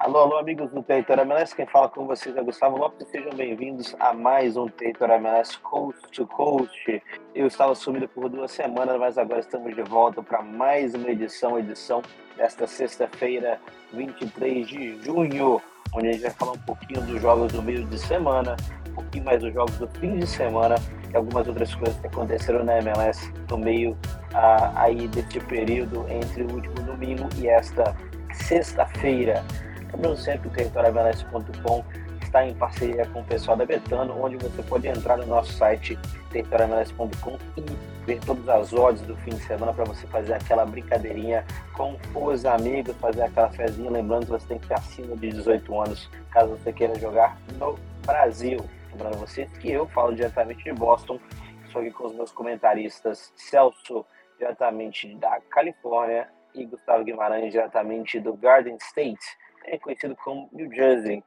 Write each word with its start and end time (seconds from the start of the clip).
Alô, 0.00 0.18
alô, 0.20 0.38
amigos 0.38 0.70
do 0.70 0.80
Território 0.80 1.22
MLS, 1.22 1.56
quem 1.56 1.66
fala 1.66 1.88
com 1.88 2.06
vocês 2.06 2.36
é 2.36 2.40
Gustavo 2.40 2.78
Lopes, 2.78 3.08
sejam 3.08 3.32
bem-vindos 3.32 3.96
a 3.98 4.14
mais 4.14 4.56
um 4.56 4.68
Território 4.68 5.16
MLS 5.16 5.58
Coast 5.58 6.00
to 6.12 6.24
Coast. 6.24 7.02
Eu 7.34 7.48
estava 7.48 7.74
sumido 7.74 8.06
por 8.06 8.28
duas 8.28 8.52
semanas, 8.52 8.96
mas 8.96 9.18
agora 9.18 9.40
estamos 9.40 9.74
de 9.74 9.82
volta 9.82 10.22
para 10.22 10.40
mais 10.40 10.94
uma 10.94 11.10
edição, 11.10 11.58
edição 11.58 12.00
desta 12.36 12.64
sexta-feira, 12.64 13.60
23 13.92 14.68
de 14.68 15.02
junho, 15.02 15.60
onde 15.92 16.08
a 16.08 16.12
gente 16.12 16.22
vai 16.22 16.30
falar 16.30 16.52
um 16.52 16.58
pouquinho 16.58 17.00
dos 17.02 17.20
jogos 17.20 17.52
do 17.52 17.60
meio 17.60 17.84
de 17.84 17.98
semana, 17.98 18.56
um 18.90 18.94
pouquinho 18.94 19.24
mais 19.24 19.42
dos 19.42 19.52
jogos 19.52 19.76
do 19.78 19.88
fim 19.98 20.16
de 20.16 20.28
semana 20.28 20.76
e 21.12 21.16
algumas 21.16 21.48
outras 21.48 21.74
coisas 21.74 21.98
que 21.98 22.06
aconteceram 22.06 22.62
na 22.64 22.78
MLS 22.78 23.32
no 23.50 23.58
meio 23.58 23.98
ah, 24.32 24.72
aí 24.76 25.08
deste 25.08 25.40
período 25.40 26.06
entre 26.08 26.44
o 26.44 26.54
último 26.54 26.76
domingo 26.86 27.28
e 27.36 27.48
esta 27.48 27.96
sexta-feira. 28.32 29.44
Lembrando 29.92 30.16
sempre 30.16 30.48
o 30.48 30.50
territorialmls.com 30.50 31.84
está 32.22 32.46
em 32.46 32.54
parceria 32.54 33.06
com 33.06 33.20
o 33.20 33.24
pessoal 33.24 33.56
da 33.56 33.64
Betano, 33.64 34.22
onde 34.22 34.36
você 34.36 34.62
pode 34.62 34.86
entrar 34.86 35.16
no 35.16 35.26
nosso 35.26 35.52
site 35.54 35.98
territorialmls.com 36.30 37.38
e 37.56 37.62
ver 38.04 38.20
todas 38.20 38.48
as 38.48 38.72
odds 38.72 39.02
do 39.02 39.16
fim 39.16 39.30
de 39.30 39.42
semana 39.42 39.72
para 39.72 39.84
você 39.84 40.06
fazer 40.08 40.34
aquela 40.34 40.66
brincadeirinha 40.66 41.44
com 41.74 41.98
os 42.14 42.44
amigos, 42.44 42.94
fazer 42.96 43.22
aquela 43.22 43.50
fezinha. 43.50 43.90
Lembrando 43.90 44.26
que 44.26 44.32
você 44.32 44.46
tem 44.46 44.58
que 44.58 44.68
ter 44.68 44.74
acima 44.74 45.16
de 45.16 45.30
18 45.30 45.80
anos 45.80 46.10
caso 46.30 46.50
você 46.50 46.72
queira 46.72 46.94
jogar 46.98 47.38
no 47.58 47.78
Brasil. 48.04 48.60
Lembrando 48.92 49.18
você 49.18 49.46
que 49.60 49.70
eu 49.70 49.86
falo 49.88 50.14
diretamente 50.14 50.64
de 50.64 50.72
Boston, 50.72 51.18
estou 51.64 51.80
aqui 51.80 51.90
com 51.90 52.06
os 52.06 52.14
meus 52.14 52.30
comentaristas 52.30 53.32
Celso, 53.36 54.04
diretamente 54.38 55.14
da 55.16 55.40
Califórnia, 55.50 56.28
e 56.54 56.64
Gustavo 56.64 57.04
Guimarães, 57.04 57.52
diretamente 57.52 58.18
do 58.18 58.34
Garden 58.34 58.76
State 58.76 59.24
é 59.70 59.78
conhecido 59.78 60.16
como 60.16 60.48
New 60.52 60.72
Jersey, 60.72 61.22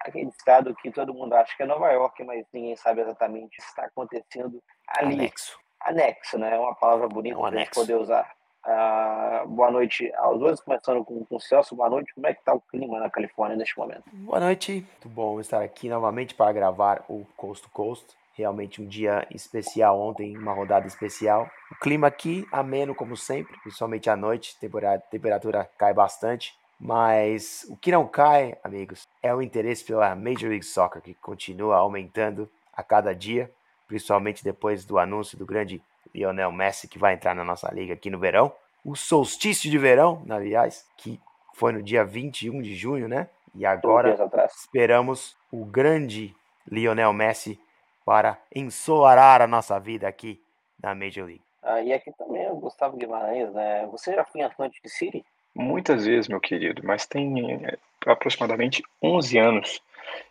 aquele 0.00 0.28
estado 0.28 0.74
que 0.74 0.90
todo 0.90 1.14
mundo 1.14 1.34
acha 1.34 1.56
que 1.56 1.62
é 1.62 1.66
Nova 1.66 1.90
York, 1.90 2.22
mas 2.24 2.46
ninguém 2.52 2.76
sabe 2.76 3.00
exatamente 3.00 3.46
o 3.46 3.50
que 3.50 3.62
está 3.62 3.84
acontecendo 3.84 4.62
ali. 4.88 5.14
Anexo. 5.14 5.58
Anexo, 5.80 6.38
né? 6.38 6.54
É 6.54 6.58
uma 6.58 6.74
palavra 6.74 7.08
bonita 7.08 7.36
é 7.36 7.38
um 7.38 7.42
para 7.42 7.56
a 7.56 7.58
gente 7.58 7.74
poder 7.74 7.94
usar. 7.94 8.34
Uh, 8.66 9.46
boa 9.46 9.70
noite 9.70 10.12
aos 10.16 10.40
dois, 10.40 10.60
começando 10.60 11.04
com, 11.04 11.24
com 11.24 11.36
o 11.36 11.40
Celso. 11.40 11.76
Boa 11.76 11.88
noite, 11.88 12.12
como 12.14 12.26
é 12.26 12.34
que 12.34 12.40
está 12.40 12.52
o 12.52 12.60
clima 12.60 12.98
na 12.98 13.08
Califórnia 13.08 13.56
neste 13.56 13.78
momento? 13.78 14.02
Boa 14.12 14.40
noite, 14.40 14.72
muito 14.72 15.08
bom 15.08 15.38
estar 15.40 15.62
aqui 15.62 15.88
novamente 15.88 16.34
para 16.34 16.52
gravar 16.52 17.04
o 17.08 17.24
Coast 17.36 17.62
to 17.62 17.70
Coast. 17.70 18.16
Realmente 18.34 18.82
um 18.82 18.86
dia 18.86 19.26
especial 19.30 19.98
ontem, 19.98 20.36
uma 20.36 20.52
rodada 20.52 20.86
especial. 20.86 21.48
O 21.70 21.76
clima 21.76 22.08
aqui 22.08 22.46
ameno 22.52 22.94
como 22.94 23.16
sempre, 23.16 23.56
principalmente 23.60 24.10
à 24.10 24.16
noite, 24.16 24.58
temperatura, 24.58 24.98
temperatura 25.10 25.70
cai 25.78 25.94
bastante. 25.94 26.52
Mas 26.78 27.66
o 27.70 27.76
que 27.76 27.90
não 27.90 28.06
cai, 28.06 28.56
amigos, 28.62 29.08
é 29.22 29.34
o 29.34 29.40
interesse 29.40 29.84
pela 29.84 30.14
Major 30.14 30.50
League 30.50 30.64
Soccer, 30.64 31.00
que 31.00 31.14
continua 31.14 31.76
aumentando 31.76 32.48
a 32.72 32.82
cada 32.82 33.14
dia, 33.14 33.50
principalmente 33.88 34.44
depois 34.44 34.84
do 34.84 34.98
anúncio 34.98 35.38
do 35.38 35.46
grande 35.46 35.82
Lionel 36.14 36.52
Messi, 36.52 36.86
que 36.86 36.98
vai 36.98 37.14
entrar 37.14 37.34
na 37.34 37.44
nossa 37.44 37.72
liga 37.72 37.94
aqui 37.94 38.10
no 38.10 38.18
verão. 38.18 38.52
O 38.84 38.94
solstício 38.94 39.70
de 39.70 39.78
verão, 39.78 40.22
aliás, 40.28 40.86
que 40.96 41.20
foi 41.54 41.72
no 41.72 41.82
dia 41.82 42.04
21 42.04 42.60
de 42.60 42.74
junho, 42.74 43.08
né? 43.08 43.28
E 43.54 43.64
agora 43.64 44.14
esperamos 44.50 45.34
o 45.50 45.64
grande 45.64 46.36
Lionel 46.70 47.12
Messi 47.12 47.58
para 48.04 48.38
ensolarar 48.54 49.40
a 49.40 49.46
nossa 49.46 49.78
vida 49.80 50.06
aqui 50.06 50.40
na 50.80 50.94
Major 50.94 51.24
League. 51.24 51.42
Ah, 51.62 51.80
e 51.80 51.92
aqui 51.92 52.12
também 52.12 52.44
é 52.44 52.52
o 52.52 52.56
Gustavo 52.56 52.96
Guimarães, 52.96 53.52
né? 53.52 53.86
Você 53.90 54.14
já 54.14 54.24
foi 54.24 54.42
em 54.42 54.44
Atlantic 54.44 54.86
City? 54.88 55.24
Muitas 55.56 56.04
vezes, 56.04 56.28
meu 56.28 56.38
querido, 56.38 56.82
mas 56.84 57.06
tem 57.06 57.64
é, 57.64 57.78
aproximadamente 58.04 58.82
11 59.02 59.38
anos 59.38 59.82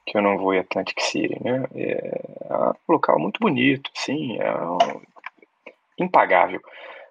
que 0.06 0.16
eu 0.16 0.22
não 0.22 0.38
vou 0.38 0.54
em 0.54 0.60
Atlantic 0.60 1.02
City, 1.02 1.44
né? 1.44 1.64
É 1.74 2.54
um 2.88 2.94
local 2.94 3.18
muito 3.18 3.40
bonito, 3.40 3.90
sim, 3.96 4.38
é 4.40 4.56
um... 4.56 5.02
impagável. 5.98 6.62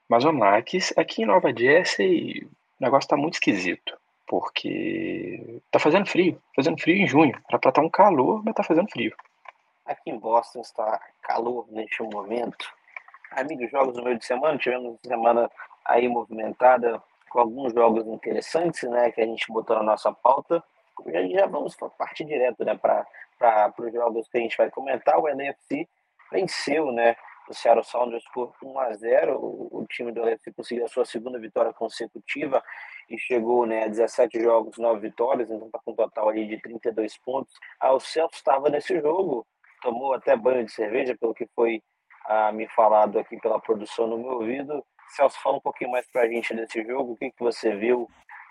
Mas 0.08 0.22
vamos 0.22 0.40
lá, 0.40 0.56
aqui, 0.56 0.78
aqui 0.96 1.22
em 1.22 1.26
Nova 1.26 1.52
Jersey 1.52 2.46
o 2.80 2.84
negócio 2.84 3.06
está 3.06 3.16
muito 3.16 3.34
esquisito, 3.34 3.98
porque 4.28 5.60
tá 5.72 5.80
fazendo 5.80 6.06
frio, 6.06 6.40
fazendo 6.54 6.80
frio 6.80 6.96
em 6.96 7.08
junho. 7.08 7.34
Era 7.48 7.58
para 7.58 7.70
estar 7.70 7.72
tá 7.72 7.82
um 7.82 7.90
calor, 7.90 8.42
mas 8.44 8.54
tá 8.54 8.62
fazendo 8.62 8.90
frio. 8.90 9.12
Aqui 9.84 10.10
em 10.10 10.18
Boston 10.18 10.60
está 10.60 11.00
calor 11.20 11.66
neste 11.68 12.00
momento. 12.04 12.72
Amigos, 13.32 13.70
jogos 13.72 13.96
no 13.96 14.04
meio 14.04 14.18
de 14.18 14.24
semana, 14.24 14.56
tivemos 14.56 14.86
uma 14.86 14.98
semana 15.04 15.50
aí 15.84 16.06
movimentada, 16.06 17.02
com 17.34 17.40
alguns 17.40 17.72
jogos 17.72 18.06
interessantes, 18.06 18.88
né, 18.88 19.10
que 19.10 19.20
a 19.20 19.26
gente 19.26 19.52
botou 19.52 19.76
na 19.76 19.82
nossa 19.82 20.12
pauta. 20.12 20.62
E 21.04 21.30
já 21.32 21.46
vamos 21.46 21.74
partir 21.98 22.24
direto, 22.24 22.64
né, 22.64 22.78
para 22.78 23.74
os 23.76 23.92
jogos 23.92 24.28
que 24.28 24.38
a 24.38 24.40
gente 24.40 24.56
vai 24.56 24.70
comentar. 24.70 25.18
O 25.18 25.26
LAFC 25.26 25.88
venceu, 26.30 26.92
né, 26.92 27.16
o 27.48 27.52
Seattle 27.52 27.84
Sounders 27.84 28.24
por 28.32 28.54
1 28.62 28.78
a 28.78 28.94
0. 28.94 29.36
O, 29.36 29.80
o 29.80 29.86
time 29.88 30.12
do 30.12 30.22
LAFC 30.22 30.52
conseguiu 30.52 30.84
a 30.84 30.88
sua 30.88 31.04
segunda 31.04 31.36
vitória 31.36 31.72
consecutiva 31.72 32.62
e 33.10 33.18
chegou, 33.18 33.66
né, 33.66 33.82
a 33.82 33.88
17 33.88 34.40
jogos, 34.40 34.78
9 34.78 35.00
vitórias, 35.00 35.50
então 35.50 35.66
está 35.66 35.80
com 35.84 35.90
um 35.90 35.96
total 35.96 36.28
ali 36.28 36.46
de 36.46 36.62
32 36.62 37.18
pontos. 37.18 37.52
Ah, 37.80 37.92
o 37.92 37.98
Celso 37.98 38.36
estava 38.36 38.70
nesse 38.70 39.00
jogo, 39.00 39.44
tomou 39.82 40.14
até 40.14 40.36
banho 40.36 40.64
de 40.64 40.70
cerveja, 40.70 41.16
pelo 41.20 41.34
que 41.34 41.48
foi 41.52 41.82
ah, 42.26 42.52
me 42.52 42.68
falado 42.68 43.18
aqui 43.18 43.36
pela 43.40 43.58
produção 43.58 44.06
no 44.06 44.18
meu 44.18 44.34
ouvido. 44.34 44.84
Celso, 45.14 45.40
fala 45.42 45.56
um 45.56 45.60
pouquinho 45.60 45.90
mais 45.90 46.06
para 46.06 46.22
a 46.22 46.28
gente 46.28 46.54
desse 46.54 46.82
jogo, 46.84 47.12
o 47.12 47.16
que, 47.16 47.30
que 47.30 47.40
você 47.40 47.74
viu 47.74 48.08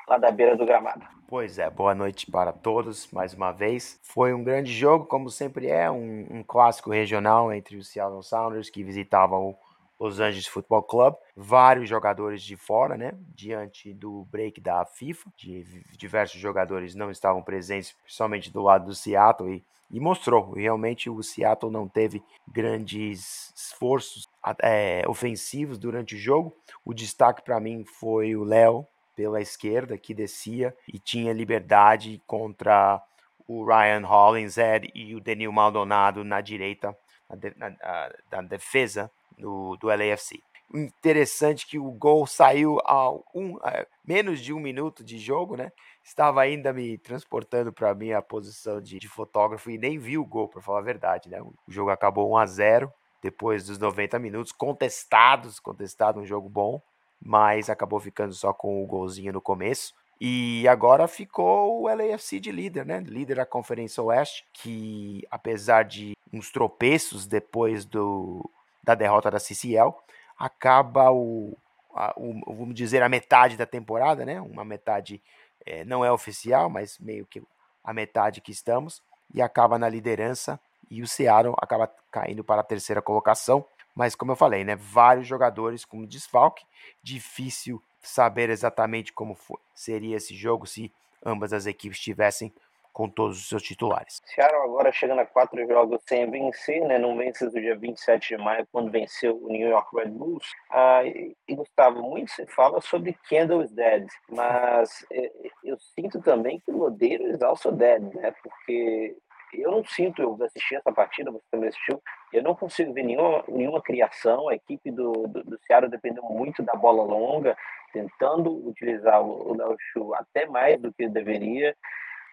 lá 0.07 0.17
da 0.17 0.31
beira 0.31 0.55
do 0.55 0.65
gramado. 0.65 1.05
Pois 1.27 1.57
é, 1.57 1.69
boa 1.69 1.95
noite 1.95 2.29
para 2.29 2.51
todos 2.51 3.11
mais 3.11 3.33
uma 3.33 3.51
vez. 3.51 3.99
Foi 4.03 4.33
um 4.33 4.43
grande 4.43 4.71
jogo, 4.71 5.05
como 5.05 5.29
sempre 5.29 5.67
é, 5.67 5.89
um, 5.89 6.27
um 6.29 6.43
clássico 6.43 6.91
regional 6.91 7.51
entre 7.51 7.75
os 7.75 7.87
Seattle 7.87 8.23
Sounders 8.23 8.69
que 8.69 8.83
visitavam 8.83 9.49
o 9.49 9.57
Los 9.99 10.19
Angeles 10.19 10.47
Football 10.47 10.83
Club, 10.83 11.15
vários 11.35 11.87
jogadores 11.87 12.43
de 12.43 12.57
fora, 12.57 12.97
né? 12.97 13.13
Diante 13.33 13.93
do 13.93 14.25
break 14.25 14.59
da 14.59 14.85
FIFA, 14.85 15.29
de, 15.37 15.63
diversos 15.97 16.39
jogadores 16.39 16.93
não 16.93 17.09
estavam 17.09 17.41
presentes, 17.41 17.93
principalmente 18.03 18.51
do 18.51 18.61
lado 18.61 18.85
do 18.85 18.95
Seattle, 18.95 19.55
e, 19.55 19.63
e 19.93 19.99
mostrou. 19.99 20.53
Realmente 20.53 21.07
o 21.07 21.21
Seattle 21.21 21.71
não 21.71 21.87
teve 21.87 22.23
grandes 22.47 23.53
esforços 23.55 24.27
é, 24.63 25.03
ofensivos 25.07 25.77
durante 25.77 26.15
o 26.15 26.17
jogo. 26.17 26.57
O 26.83 26.95
destaque 26.95 27.43
para 27.43 27.59
mim 27.59 27.85
foi 27.85 28.35
o 28.35 28.43
Léo 28.43 28.87
pela 29.15 29.39
esquerda, 29.39 29.95
que 29.95 30.15
descia 30.15 30.75
e 30.91 30.97
tinha 30.97 31.31
liberdade 31.31 32.19
contra 32.25 32.99
o 33.47 33.63
Ryan 33.63 34.03
Hollins 34.03 34.55
e 34.95 35.13
o 35.13 35.19
Daniel 35.19 35.51
Maldonado 35.51 36.23
na 36.23 36.41
direita, 36.41 36.97
na, 37.29 37.69
na, 37.69 38.11
na 38.31 38.41
defesa 38.41 39.11
do, 39.37 39.77
do 39.77 39.87
LAFC. 39.87 40.41
Interessante 40.73 41.67
que 41.67 41.77
o 41.77 41.91
gol 41.91 42.25
saiu 42.25 42.79
a 42.83 43.11
um, 43.35 43.57
a 43.61 43.85
menos 44.03 44.39
de 44.39 44.51
um 44.51 44.59
minuto 44.59 45.03
de 45.03 45.19
jogo, 45.19 45.55
né? 45.55 45.71
Estava 46.03 46.41
ainda 46.41 46.73
me 46.73 46.97
transportando 46.97 47.71
para 47.71 47.91
a 47.91 47.95
minha 47.95 48.21
posição 48.21 48.81
de, 48.81 48.99
de, 48.99 49.07
fotógrafo 49.07 49.71
e 49.71 49.77
nem 49.77 49.97
vi 49.97 50.17
o 50.17 50.25
gol, 50.25 50.49
para 50.49 50.61
falar 50.61 50.79
a 50.79 50.83
verdade, 50.83 51.29
né? 51.29 51.41
O 51.41 51.53
jogo 51.67 51.89
acabou 51.91 52.29
1 52.31 52.37
a 52.37 52.45
0 52.45 52.93
depois 53.21 53.65
dos 53.65 53.79
90 53.79 54.19
minutos, 54.19 54.51
contestados, 54.51 55.59
contestado 55.59 56.19
um 56.19 56.25
jogo 56.25 56.49
bom, 56.49 56.81
mas 57.21 57.69
acabou 57.69 58.01
ficando 58.01 58.33
só 58.33 58.53
com 58.53 58.83
o 58.83 58.85
golzinho 58.85 59.31
no 59.31 59.41
começo. 59.41 59.93
E 60.19 60.67
agora 60.67 61.07
ficou 61.07 61.81
o 61.81 61.87
LAFC 61.87 62.39
de 62.39 62.51
líder, 62.51 62.85
né? 62.85 62.99
Líder 62.99 63.37
da 63.37 63.45
Conferência 63.45 64.03
Oeste, 64.03 64.45
que 64.53 65.25
apesar 65.31 65.83
de 65.83 66.17
uns 66.31 66.51
tropeços 66.51 67.25
depois 67.25 67.85
do, 67.85 68.49
da 68.83 68.93
derrota 68.93 69.31
da 69.31 69.39
CCL, 69.39 69.93
acaba 70.37 71.11
o, 71.11 71.57
a, 71.95 72.13
o, 72.17 72.53
vamos 72.53 72.75
dizer, 72.75 73.01
a 73.03 73.09
metade 73.09 73.55
da 73.55 73.65
temporada, 73.65 74.25
né? 74.25 74.41
Uma 74.41 74.65
metade 74.65 75.21
é, 75.65 75.83
não 75.83 76.03
é 76.03 76.11
oficial, 76.11 76.69
mas 76.69 76.97
meio 76.99 77.25
que 77.25 77.41
a 77.83 77.93
metade 77.93 78.41
que 78.41 78.51
estamos, 78.51 79.01
e 79.33 79.41
acaba 79.41 79.77
na 79.77 79.89
liderança 79.89 80.59
e 80.89 81.01
o 81.01 81.07
Seattle 81.07 81.55
acaba 81.57 81.91
caindo 82.11 82.43
para 82.43 82.61
a 82.61 82.63
terceira 82.63 83.01
colocação. 83.01 83.65
Mas 83.95 84.15
como 84.15 84.31
eu 84.31 84.35
falei, 84.35 84.63
né, 84.63 84.75
vários 84.75 85.27
jogadores 85.27 85.85
como 85.85 86.07
desfalque, 86.07 86.65
difícil 87.01 87.81
saber 88.01 88.49
exatamente 88.49 89.13
como 89.13 89.33
foi, 89.35 89.59
seria 89.73 90.17
esse 90.17 90.35
jogo 90.35 90.67
se 90.67 90.91
ambas 91.25 91.53
as 91.53 91.65
equipes 91.65 91.99
tivessem 91.99 92.53
com 92.93 93.09
todos 93.09 93.39
os 93.39 93.49
seus 93.49 93.63
titulares. 93.63 94.21
Seattle 94.23 94.61
agora 94.61 94.91
chegando 94.91 95.19
a 95.19 95.25
quatro 95.25 95.67
jogos 95.67 95.99
sem 96.07 96.29
vencer, 96.29 96.81
né? 96.85 96.99
Não 96.99 97.17
vence 97.17 97.49
do 97.49 97.59
dia 97.59 97.75
27 97.75 98.37
de 98.37 98.37
maio, 98.37 98.67
quando 98.71 98.91
venceu 98.91 99.35
o 99.43 99.49
New 99.49 99.67
York 99.67 99.89
Red 99.95 100.11
Bulls. 100.11 100.45
Ah, 100.69 101.03
e, 101.03 101.35
Gustavo, 101.49 102.03
muito 102.03 102.31
se 102.31 102.45
fala 102.45 102.79
sobre 102.79 103.17
Kendall 103.27 103.63
is 103.63 103.71
dead, 103.71 104.07
mas 104.29 105.05
é, 105.11 105.31
eu 105.63 105.77
sinto 105.79 106.21
também 106.21 106.59
que 106.59 106.71
o 106.71 106.77
Lodeiro 106.77 107.27
is 107.27 107.41
also 107.41 107.71
dead, 107.71 108.01
né? 108.13 108.33
Porque 108.43 109.17
eu 109.53 109.71
não 109.71 109.83
sinto, 109.85 110.21
eu 110.21 110.37
assisti 110.43 110.75
essa 110.75 110.91
partida, 110.91 111.31
você 111.31 111.45
também 111.51 111.69
assistiu, 111.69 112.01
eu 112.31 112.41
não 112.41 112.55
consigo 112.55 112.93
ver 112.93 113.03
nenhuma, 113.03 113.43
nenhuma 113.47 113.81
criação. 113.81 114.49
A 114.49 114.55
equipe 114.55 114.91
do, 114.91 115.27
do, 115.27 115.43
do 115.43 115.59
Ceará 115.65 115.87
dependeu 115.87 116.23
muito 116.23 116.63
da 116.63 116.73
bola 116.73 117.03
longa, 117.03 117.55
tentando 117.91 118.67
utilizar 118.67 119.21
o 119.21 119.55
Léo 119.55 120.13
até 120.15 120.45
mais 120.47 120.79
do 120.79 120.91
que 120.93 121.07
deveria. 121.07 121.75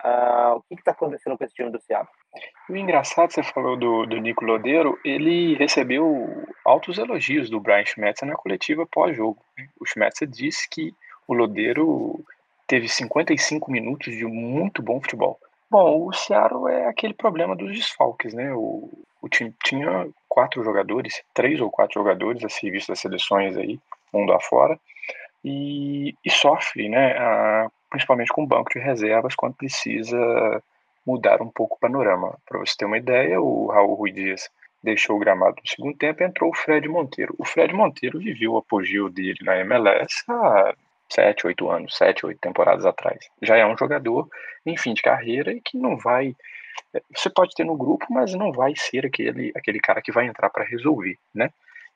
Uh, 0.03 0.57
o 0.57 0.63
que 0.63 0.75
está 0.75 0.93
acontecendo 0.93 1.37
com 1.37 1.45
esse 1.45 1.55
time 1.55 1.71
do 1.71 1.81
Seattle? 1.81 2.09
O 2.69 2.77
engraçado, 2.77 3.33
você 3.33 3.43
falou 3.43 3.77
do, 3.77 4.07
do 4.07 4.17
Nico 4.17 4.45
Lodeiro, 4.45 4.99
ele 5.05 5.55
recebeu 5.57 6.47
altos 6.65 6.97
elogios 6.97 7.51
do 7.51 7.61
Brian 7.61 7.85
Schmetzer 7.85 8.27
na 8.27 8.35
coletiva 8.35 8.87
pós-jogo. 8.87 9.39
O 9.79 9.85
Schmetzer 9.85 10.27
disse 10.29 10.69
que 10.71 10.95
o 11.29 11.35
Lodeiro 11.35 12.25
teve 12.67 12.89
55 12.89 13.71
minutos 13.71 14.15
de 14.15 14.25
muito 14.25 14.83
bom 14.83 15.01
futebol. 15.01 15.39
Bom, 15.71 16.07
o 16.07 16.13
Seattle 16.13 16.69
é 16.69 16.87
aquele 16.87 17.15
problema 17.15 17.55
dos 17.55 17.73
desfalques, 17.73 18.33
né? 18.33 18.53
O, 18.55 18.89
o 19.21 19.29
time 19.29 19.55
tinha 19.65 20.09
quatro 20.29 20.65
jogadores, 20.65 21.23
três 21.35 21.61
ou 21.61 21.71
quatro 21.71 21.95
jogadores 21.95 22.45
a 22.45 22.49
serviço 22.49 22.89
das 22.89 23.01
seleções 23.01 23.57
aí, 23.57 23.79
mundo 24.13 24.33
afora, 24.33 24.79
e, 25.45 26.15
e 26.25 26.31
sofre, 26.31 26.89
né? 26.89 27.17
A, 27.19 27.71
principalmente 27.91 28.33
com 28.33 28.45
o 28.45 28.47
banco 28.47 28.71
de 28.71 28.79
reservas 28.79 29.35
quando 29.35 29.55
precisa 29.55 30.63
mudar 31.07 31.43
um 31.43 31.49
pouco 31.49 31.77
o 31.77 31.79
panorama. 31.79 32.39
Para 32.47 32.59
você 32.59 32.75
ter 32.79 32.85
uma 32.85 32.99
ideia, 32.99 33.41
o 33.41 33.67
Raul 33.67 33.95
Rui 33.95 34.13
Dias 34.13 34.49
deixou 34.83 35.17
o 35.17 35.19
gramado 35.19 35.57
no 35.63 35.69
segundo 35.69 35.97
tempo, 35.97 36.23
entrou 36.23 36.51
o 36.51 36.57
Fred 36.57 36.89
Monteiro. 36.89 37.35
O 37.39 37.45
Fred 37.45 37.75
Monteiro 37.75 38.19
viveu 38.19 38.53
o 38.53 38.59
apogeu 38.59 39.11
dele 39.11 39.39
na 39.43 39.59
MLS 39.59 40.25
há 40.29 40.75
sete, 41.09 41.47
oito 41.47 41.69
anos, 41.69 41.97
sete, 41.97 42.25
oito 42.25 42.39
temporadas 42.41 42.87
atrás. 42.87 43.19
Já 43.43 43.57
é 43.57 43.67
um 43.67 43.77
jogador 43.77 44.29
em 44.65 44.77
fim 44.77 44.95
de 44.95 45.03
carreira 45.03 45.53
e 45.53 45.61
que 45.61 45.77
não 45.77 45.97
vai. 45.97 46.35
É, 46.95 47.03
você 47.15 47.29
pode 47.29 47.55
ter 47.55 47.65
no 47.65 47.77
grupo, 47.77 48.07
mas 48.11 48.33
não 48.35 48.53
vai 48.53 48.75
ser 48.77 49.05
aquele, 49.05 49.53
aquele 49.57 49.81
cara 49.81 50.01
que 50.01 50.13
vai 50.13 50.27
entrar 50.27 50.49
para 50.51 50.65
resolver, 50.65 51.17
né? 51.35 51.51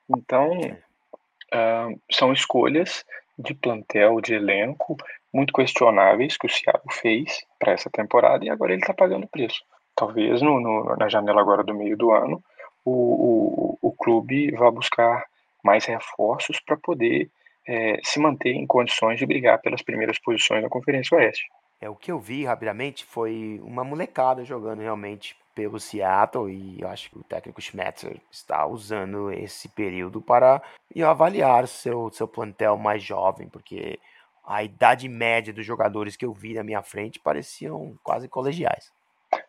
Então, 0.09 0.59
uh, 0.59 1.99
são 2.11 2.31
escolhas 2.31 3.03
de 3.37 3.53
plantel, 3.53 4.21
de 4.21 4.33
elenco, 4.33 4.95
muito 5.35 5.53
questionáveis 5.53 6.37
que 6.37 6.47
o 6.47 6.49
Thiago 6.49 6.93
fez 6.93 7.45
para 7.59 7.73
essa 7.73 7.89
temporada 7.89 8.45
e 8.45 8.49
agora 8.49 8.71
ele 8.71 8.81
está 8.81 8.93
pagando 8.93 9.27
preço. 9.27 9.61
Talvez 9.93 10.41
no, 10.41 10.61
no, 10.61 10.95
na 10.95 11.09
janela 11.09 11.41
agora 11.41 11.61
do 11.61 11.75
meio 11.75 11.97
do 11.97 12.11
ano 12.11 12.41
o, 12.85 13.77
o, 13.81 13.89
o 13.89 13.91
clube 13.91 14.51
vá 14.51 14.71
buscar 14.71 15.25
mais 15.61 15.83
reforços 15.85 16.61
para 16.61 16.77
poder 16.77 17.29
é, 17.67 17.99
se 18.01 18.19
manter 18.19 18.51
em 18.51 18.65
condições 18.65 19.19
de 19.19 19.25
brigar 19.25 19.59
pelas 19.59 19.81
primeiras 19.81 20.17
posições 20.19 20.63
na 20.63 20.69
Conferência 20.69 21.17
Oeste. 21.17 21.43
É, 21.81 21.89
o 21.89 21.95
que 21.95 22.11
eu 22.11 22.19
vi 22.19 22.45
rapidamente 22.45 23.03
foi 23.03 23.59
uma 23.61 23.83
molecada 23.83 24.45
jogando 24.45 24.81
realmente 24.81 25.35
pelo 25.53 25.79
Seattle 25.79 26.51
e 26.51 26.81
eu 26.81 26.87
acho 26.87 27.09
que 27.09 27.17
o 27.17 27.23
técnico 27.23 27.61
Schmetzer 27.61 28.17
está 28.31 28.65
usando 28.65 29.31
esse 29.31 29.67
período 29.69 30.21
para 30.21 30.61
avaliar 31.03 31.67
seu, 31.67 32.09
seu 32.11 32.27
plantel 32.27 32.77
mais 32.77 33.03
jovem, 33.03 33.49
porque 33.49 33.99
a 34.45 34.63
idade 34.63 35.07
média 35.09 35.53
dos 35.53 35.65
jogadores 35.65 36.15
que 36.15 36.25
eu 36.25 36.33
vi 36.33 36.53
na 36.53 36.63
minha 36.63 36.81
frente 36.81 37.19
pareciam 37.19 37.95
quase 38.03 38.27
colegiais. 38.27 38.91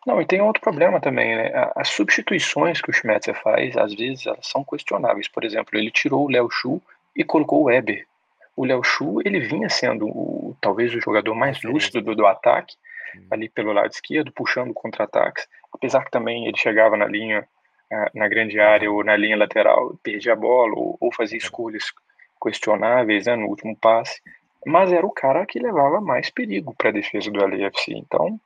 Não, 0.05 0.21
e 0.21 0.25
tem 0.25 0.41
outro 0.41 0.61
problema 0.61 0.99
também, 0.99 1.35
né? 1.35 1.51
As 1.75 1.89
substituições 1.89 2.81
que 2.81 2.89
o 2.89 2.93
Schmetzer 2.93 3.35
faz, 3.41 3.77
às 3.77 3.93
vezes, 3.93 4.25
elas 4.25 4.47
são 4.47 4.63
questionáveis. 4.63 5.27
Por 5.27 5.43
exemplo, 5.43 5.77
ele 5.77 5.91
tirou 5.91 6.25
o 6.25 6.29
Léo 6.29 6.49
Chu 6.49 6.81
e 7.15 7.23
colocou 7.23 7.61
o 7.61 7.65
Weber. 7.65 8.05
O 8.55 8.65
Léo 8.65 8.83
Chu, 8.83 9.21
ele 9.23 9.39
vinha 9.39 9.69
sendo 9.69 10.07
o, 10.07 10.57
talvez 10.59 10.93
o 10.93 10.99
jogador 10.99 11.35
mais 11.35 11.61
lúcido 11.61 12.01
do, 12.01 12.15
do 12.15 12.25
ataque, 12.25 12.75
uhum. 13.15 13.27
ali 13.31 13.49
pelo 13.49 13.71
lado 13.71 13.91
esquerdo, 13.91 14.31
puxando 14.31 14.73
contra-ataques. 14.73 15.47
Apesar 15.71 16.03
que 16.03 16.11
também 16.11 16.47
ele 16.47 16.57
chegava 16.57 16.97
na 16.97 17.05
linha, 17.05 17.47
na 18.13 18.27
grande 18.27 18.59
área 18.59 18.91
ou 18.91 19.03
na 19.03 19.15
linha 19.15 19.37
lateral, 19.37 19.95
perdia 20.01 20.33
a 20.33 20.35
bola 20.35 20.73
ou, 20.75 20.97
ou 20.99 21.13
fazia 21.13 21.37
escolhas 21.37 21.93
questionáveis 22.41 23.25
né, 23.25 23.35
no 23.35 23.47
último 23.47 23.75
passe. 23.75 24.21
Mas 24.65 24.91
era 24.91 25.05
o 25.05 25.11
cara 25.11 25.45
que 25.45 25.59
levava 25.59 26.01
mais 26.01 26.29
perigo 26.29 26.73
para 26.77 26.89
a 26.89 26.93
defesa 26.93 27.31
do 27.31 27.39
LAFC. 27.39 27.93
Então, 27.93 28.39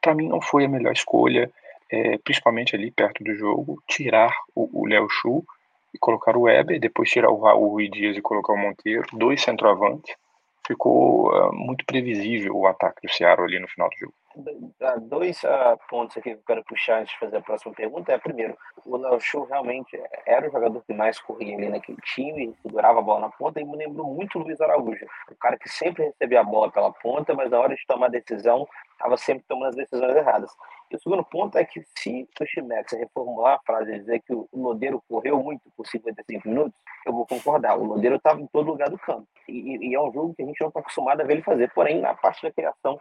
para 0.00 0.14
mim 0.14 0.28
não 0.28 0.40
foi 0.40 0.64
a 0.64 0.68
melhor 0.68 0.92
escolha, 0.92 1.50
é, 1.90 2.18
principalmente 2.18 2.76
ali 2.76 2.90
perto 2.90 3.24
do 3.24 3.34
jogo, 3.34 3.82
tirar 3.88 4.32
o 4.54 4.86
Léo 4.86 5.08
Chu 5.08 5.44
e 5.92 5.98
colocar 5.98 6.36
o 6.36 6.42
Weber, 6.42 6.78
depois 6.78 7.10
tirar 7.10 7.30
o 7.30 7.40
Raul 7.40 7.70
Rui 7.70 7.88
Dias 7.88 8.16
e 8.16 8.22
colocar 8.22 8.52
o 8.52 8.56
Monteiro, 8.56 9.04
dois 9.12 9.42
centroavantes. 9.42 10.14
Ficou 10.66 11.32
uh, 11.32 11.52
muito 11.52 11.84
previsível 11.84 12.56
o 12.56 12.66
ataque 12.66 13.06
do 13.06 13.12
Ceará 13.12 13.42
ali 13.42 13.58
no 13.58 13.66
final 13.66 13.88
do 13.88 13.96
jogo. 13.98 14.14
Dois 15.02 15.42
uh, 15.42 15.78
pontos 15.88 16.16
aqui 16.16 16.30
que 16.30 16.36
eu 16.36 16.42
quero 16.46 16.64
puxar 16.64 17.00
antes 17.00 17.12
de 17.12 17.18
fazer 17.18 17.38
a 17.38 17.42
próxima 17.42 17.74
pergunta. 17.74 18.12
É, 18.12 18.18
primeiro, 18.18 18.56
o 18.84 18.96
Léo 18.96 19.20
Chu 19.20 19.42
realmente 19.44 20.00
era 20.24 20.48
o 20.48 20.52
jogador 20.52 20.82
que 20.84 20.94
mais 20.94 21.20
corria 21.20 21.56
ali 21.56 21.68
naquele 21.68 21.98
time, 22.02 22.54
segurava 22.62 23.00
a 23.00 23.02
bola 23.02 23.20
na 23.22 23.28
ponta, 23.30 23.60
e 23.60 23.64
me 23.64 23.76
lembrou 23.76 24.06
muito 24.06 24.38
o 24.38 24.42
Luiz 24.42 24.60
Araújo. 24.60 25.04
O 25.30 25.34
cara 25.34 25.58
que 25.58 25.68
sempre 25.68 26.04
recebia 26.04 26.40
a 26.40 26.44
bola 26.44 26.70
pela 26.70 26.92
ponta, 26.92 27.34
mas 27.34 27.50
na 27.50 27.58
hora 27.58 27.74
de 27.74 27.84
tomar 27.86 28.08
decisão, 28.08 28.68
estava 28.92 29.16
sempre 29.16 29.44
tomando 29.48 29.70
as 29.70 29.76
decisões 29.76 30.14
erradas. 30.14 30.50
E 30.90 30.96
o 30.96 31.00
segundo 31.00 31.24
ponto 31.24 31.56
é 31.56 31.64
que 31.64 31.82
se 31.96 32.28
o 32.40 32.46
Chimex 32.46 32.92
reformular 32.92 33.54
a 33.54 33.60
frase 33.64 33.92
e 33.92 33.98
dizer 34.00 34.20
que 34.20 34.34
o 34.34 34.48
Lodeiro 34.52 35.02
correu 35.08 35.40
muito 35.42 35.62
por 35.76 35.86
55 35.86 36.48
minutos, 36.48 36.74
eu 37.06 37.12
vou 37.12 37.24
concordar. 37.26 37.78
O 37.78 37.84
Lodeiro 37.84 38.16
estava 38.16 38.40
em 38.40 38.46
todo 38.48 38.66
lugar 38.66 38.90
do 38.90 38.98
campo. 38.98 39.26
E, 39.48 39.88
e, 39.88 39.94
é 39.94 40.00
um 40.00 40.12
jogo 40.12 40.34
que 40.34 40.42
a 40.42 40.46
gente 40.46 40.60
não 40.60 40.68
está 40.68 40.80
acostumado 40.80 41.20
a 41.20 41.24
ver 41.24 41.34
ele 41.34 41.42
fazer. 41.42 41.72
Porém, 41.72 42.00
na 42.00 42.14
parte 42.14 42.42
da 42.42 42.52
criação, 42.52 42.98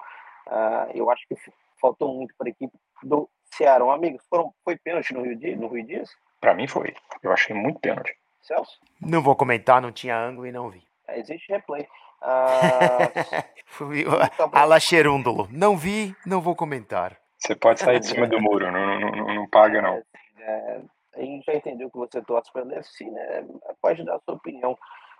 uh, 0.49 0.91
eu 0.93 1.09
acho 1.09 1.27
que 1.27 1.35
faltou 1.79 2.13
muito 2.13 2.33
para 2.37 2.47
a 2.47 2.51
equipe 2.51 2.73
do 3.03 3.29
Ceará. 3.53 3.91
Amigos, 3.93 4.23
foram, 4.29 4.53
foi 4.63 4.77
pênalti 4.77 5.13
no 5.13 5.23
Rio, 5.23 5.35
Dias, 5.35 5.59
no 5.59 5.67
Rio 5.67 5.85
Dias? 5.85 6.09
Para 6.39 6.53
mim 6.53 6.67
foi. 6.67 6.93
Eu 7.23 7.31
achei 7.31 7.55
muito 7.55 7.79
pênalti. 7.79 8.15
Celso? 8.41 8.79
Não 9.01 9.21
vou 9.21 9.35
comentar, 9.35 9.81
não 9.81 9.91
tinha 9.91 10.17
ângulo 10.17 10.47
e 10.47 10.51
não 10.51 10.69
vi. 10.69 10.83
É, 11.07 11.19
existe 11.19 11.51
replay. 11.51 11.87
Uh... 12.21 13.93
então, 14.33 14.49
Ala 14.51 14.77
Xerúndulo. 14.77 15.47
Não 15.51 15.77
vi, 15.77 16.13
não 16.25 16.41
vou 16.41 16.53
comentar. 16.53 17.15
Você 17.37 17.55
pode 17.55 17.79
sair 17.79 18.01
de 18.01 18.07
cima 18.07 18.27
do 18.27 18.41
muro, 18.41 18.69
não, 18.69 18.99
não, 18.99 19.11
não, 19.11 19.35
não 19.35 19.47
paga, 19.47 19.81
não. 19.81 20.03
É, 20.37 20.81
a 21.15 21.21
gente 21.21 21.45
já 21.45 21.53
entendeu 21.53 21.89
que 21.89 21.97
você 21.97 22.21
torce 22.21 22.51
para 22.51 22.65
o 22.65 22.67
UFC, 22.67 23.05
né? 23.09 23.45
Pode 23.81 24.03
dar 24.03 24.15
a 24.15 24.19
sua 24.19 24.35
opinião. 24.35 24.77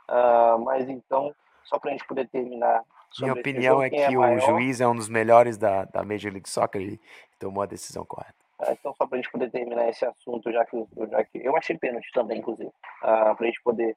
Uh, 0.09 0.59
mas 0.65 0.89
então, 0.89 1.33
só 1.63 1.79
para 1.79 1.91
a 1.91 1.93
gente 1.93 2.05
poder 2.05 2.27
terminar. 2.27 2.83
Minha 3.19 3.33
opinião 3.33 3.73
jogo, 3.75 3.83
é 3.83 3.89
que 3.89 3.97
é 3.97 4.09
o 4.09 4.19
maior... 4.19 4.39
juiz 4.39 4.81
é 4.81 4.87
um 4.87 4.95
dos 4.95 5.09
melhores 5.09 5.57
da, 5.57 5.85
da 5.85 6.03
Major 6.03 6.31
League 6.31 6.49
Soccer 6.49 6.81
e 6.81 6.99
tomou 7.39 7.63
a 7.63 7.65
decisão 7.65 8.05
correta. 8.05 8.35
Uh, 8.59 8.71
então, 8.71 8.93
só 8.95 9.07
para 9.07 9.17
a 9.17 9.21
gente 9.21 9.31
poder 9.31 9.49
terminar 9.49 9.89
esse 9.89 10.05
assunto, 10.05 10.51
já 10.51 10.65
que, 10.65 10.77
já 11.09 11.23
que 11.23 11.45
eu 11.45 11.55
achei 11.55 11.77
pênalti 11.77 12.11
também, 12.13 12.39
inclusive, 12.39 12.69
uh, 12.69 13.35
para 13.35 13.37
a 13.39 13.45
gente 13.45 13.61
poder 13.63 13.95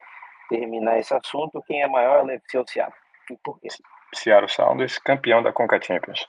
terminar 0.49 0.99
esse 0.99 1.13
assunto, 1.13 1.63
quem 1.67 1.83
é 1.83 1.89
maior 1.89 2.21
é 2.21 2.23
o 2.23 2.27
UFC 2.27 2.59
ou 2.59 2.67
Seattle? 2.67 2.97
E 3.31 3.37
por 3.39 3.59
quê? 3.61 3.69
Seattle 4.15 4.49
Sounders, 4.49 4.99
campeão 4.99 5.43
da 5.43 5.53
Conca 5.53 5.81
Champions. 5.81 6.27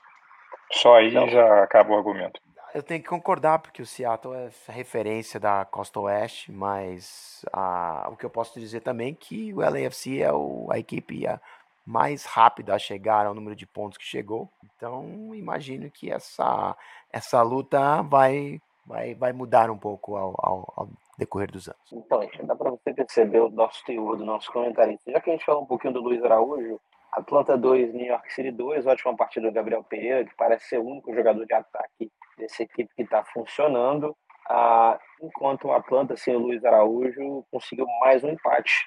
Só 0.72 0.96
aí 0.96 1.08
então, 1.08 1.28
já 1.28 1.62
acaba 1.62 1.92
o 1.92 1.96
argumento. 1.96 2.40
Eu 2.74 2.82
tenho 2.82 3.00
que 3.00 3.08
concordar, 3.08 3.60
porque 3.60 3.80
o 3.80 3.86
Seattle 3.86 4.34
é 4.34 4.50
referência 4.72 5.38
da 5.38 5.64
Costa 5.64 6.00
Oeste, 6.00 6.50
mas 6.50 7.44
a, 7.52 8.08
o 8.10 8.16
que 8.16 8.26
eu 8.26 8.30
posso 8.30 8.58
dizer 8.58 8.80
também 8.80 9.12
é 9.12 9.14
que 9.14 9.54
o 9.54 9.60
LAFC 9.60 10.20
é 10.20 10.32
o, 10.32 10.68
a 10.72 10.78
equipe 10.78 11.24
a 11.24 11.40
mais 11.86 12.24
rápida 12.24 12.74
a 12.74 12.78
chegar 12.78 13.26
ao 13.26 13.34
número 13.34 13.54
de 13.54 13.66
pontos 13.66 13.98
que 13.98 14.04
chegou. 14.04 14.50
Então, 14.76 15.34
imagino 15.34 15.90
que 15.90 16.10
essa, 16.10 16.76
essa 17.12 17.42
luta 17.42 18.02
vai, 18.02 18.60
vai, 18.86 19.14
vai 19.14 19.32
mudar 19.32 19.70
um 19.70 19.78
pouco 19.78 20.16
ao, 20.16 20.34
ao, 20.38 20.72
ao 20.76 20.88
decorrer 21.18 21.50
dos 21.50 21.68
anos. 21.68 21.92
Então, 21.92 22.20
dá 22.44 22.56
para 22.56 22.70
você 22.70 22.92
perceber 22.94 23.40
o 23.40 23.50
nosso 23.50 23.84
teor 23.84 24.16
do 24.16 24.24
nosso 24.24 24.50
comentarista. 24.52 25.10
Já 25.10 25.20
que 25.20 25.30
a 25.30 25.32
gente 25.32 25.44
falou 25.44 25.62
um 25.62 25.66
pouquinho 25.66 25.92
do 25.92 26.00
Luiz 26.00 26.22
Araújo, 26.24 26.80
Atlanta 27.12 27.56
2, 27.56 27.94
New 27.94 28.06
York 28.06 28.32
City 28.32 28.50
2, 28.50 28.86
ótima 28.86 29.16
partida 29.16 29.46
do 29.46 29.54
Gabriel 29.54 29.84
Pereira, 29.84 30.24
que 30.24 30.34
parece 30.34 30.68
ser 30.68 30.78
o 30.78 30.84
único 30.84 31.14
jogador 31.14 31.46
de 31.46 31.54
ataque 31.54 32.10
dessa 32.36 32.62
equipe 32.62 32.92
que 32.96 33.02
está 33.02 33.22
funcionando. 33.24 34.16
Ah, 34.48 34.98
enquanto 35.22 35.68
o 35.68 35.72
Atlanta, 35.72 36.16
sem 36.16 36.34
o 36.34 36.40
Luiz 36.40 36.64
Araújo, 36.64 37.44
conseguiu 37.50 37.86
mais 38.00 38.24
um 38.24 38.30
empate. 38.30 38.84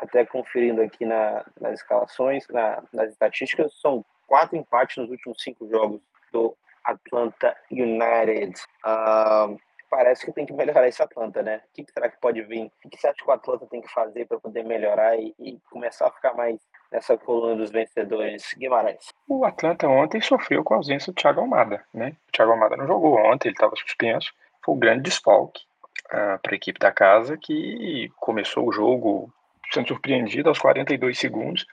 Até 0.00 0.24
conferindo 0.24 0.82
aqui 0.82 1.04
na, 1.04 1.44
nas 1.60 1.74
escalações, 1.74 2.46
na, 2.48 2.82
nas 2.92 3.10
estatísticas, 3.10 3.72
são 3.80 4.04
quatro 4.26 4.56
empates 4.56 4.96
nos 4.96 5.10
últimos 5.10 5.42
cinco 5.42 5.68
jogos 5.68 6.00
do 6.32 6.56
Atlanta 6.84 7.56
United. 7.70 8.60
Ah, 8.82 9.48
parece 9.94 10.26
que 10.26 10.32
tem 10.32 10.44
que 10.44 10.52
melhorar 10.52 10.88
esse 10.88 11.02
Atlanta, 11.02 11.42
né? 11.42 11.62
O 11.70 11.74
que, 11.74 11.92
será 11.92 12.08
que 12.08 12.20
pode 12.20 12.42
vir? 12.42 12.70
O 12.84 12.90
que 12.90 12.98
você 12.98 13.06
acha 13.06 13.16
que 13.16 13.30
o 13.30 13.32
Atlanta 13.32 13.66
tem 13.66 13.80
que 13.80 13.92
fazer 13.92 14.26
para 14.26 14.40
poder 14.40 14.64
melhorar 14.64 15.16
e, 15.16 15.34
e, 15.38 15.58
começar 15.70 16.08
a 16.08 16.10
ficar 16.10 16.34
mais 16.34 16.58
nessa 16.90 17.16
coluna 17.16 17.54
dos 17.54 17.70
vencedores? 17.70 18.54
Guimarães. 18.58 19.08
O 19.28 19.44
Atlanta 19.44 19.88
ontem 19.88 20.20
sofreu 20.20 20.64
com 20.64 20.74
a 20.74 20.78
ausência 20.78 21.12
do 21.12 21.16
Thiago 21.16 21.40
Almada, 21.40 21.84
né? 21.94 22.16
O 22.28 22.32
Thiago 22.32 22.52
Almada 22.52 22.76
não 22.76 22.86
jogou 22.86 23.16
ontem, 23.18 23.48
ele 23.48 23.54
estava 23.54 23.76
suspenso. 23.76 24.32
Foi 24.64 24.74
um 24.74 24.78
grande 24.78 25.02
desfalque 25.02 25.62
uh, 26.06 26.38
para 26.42 26.52
a 26.52 26.56
equipe 26.56 26.78
da 26.78 26.90
casa 26.90 27.36
que 27.36 28.10
começou 28.16 28.68
o 28.68 28.72
jogo 28.72 29.32
sendo 29.72 29.88
surpreendido 29.88 30.48
aos 30.48 30.58
42 30.58 31.18
segundos. 31.18 31.66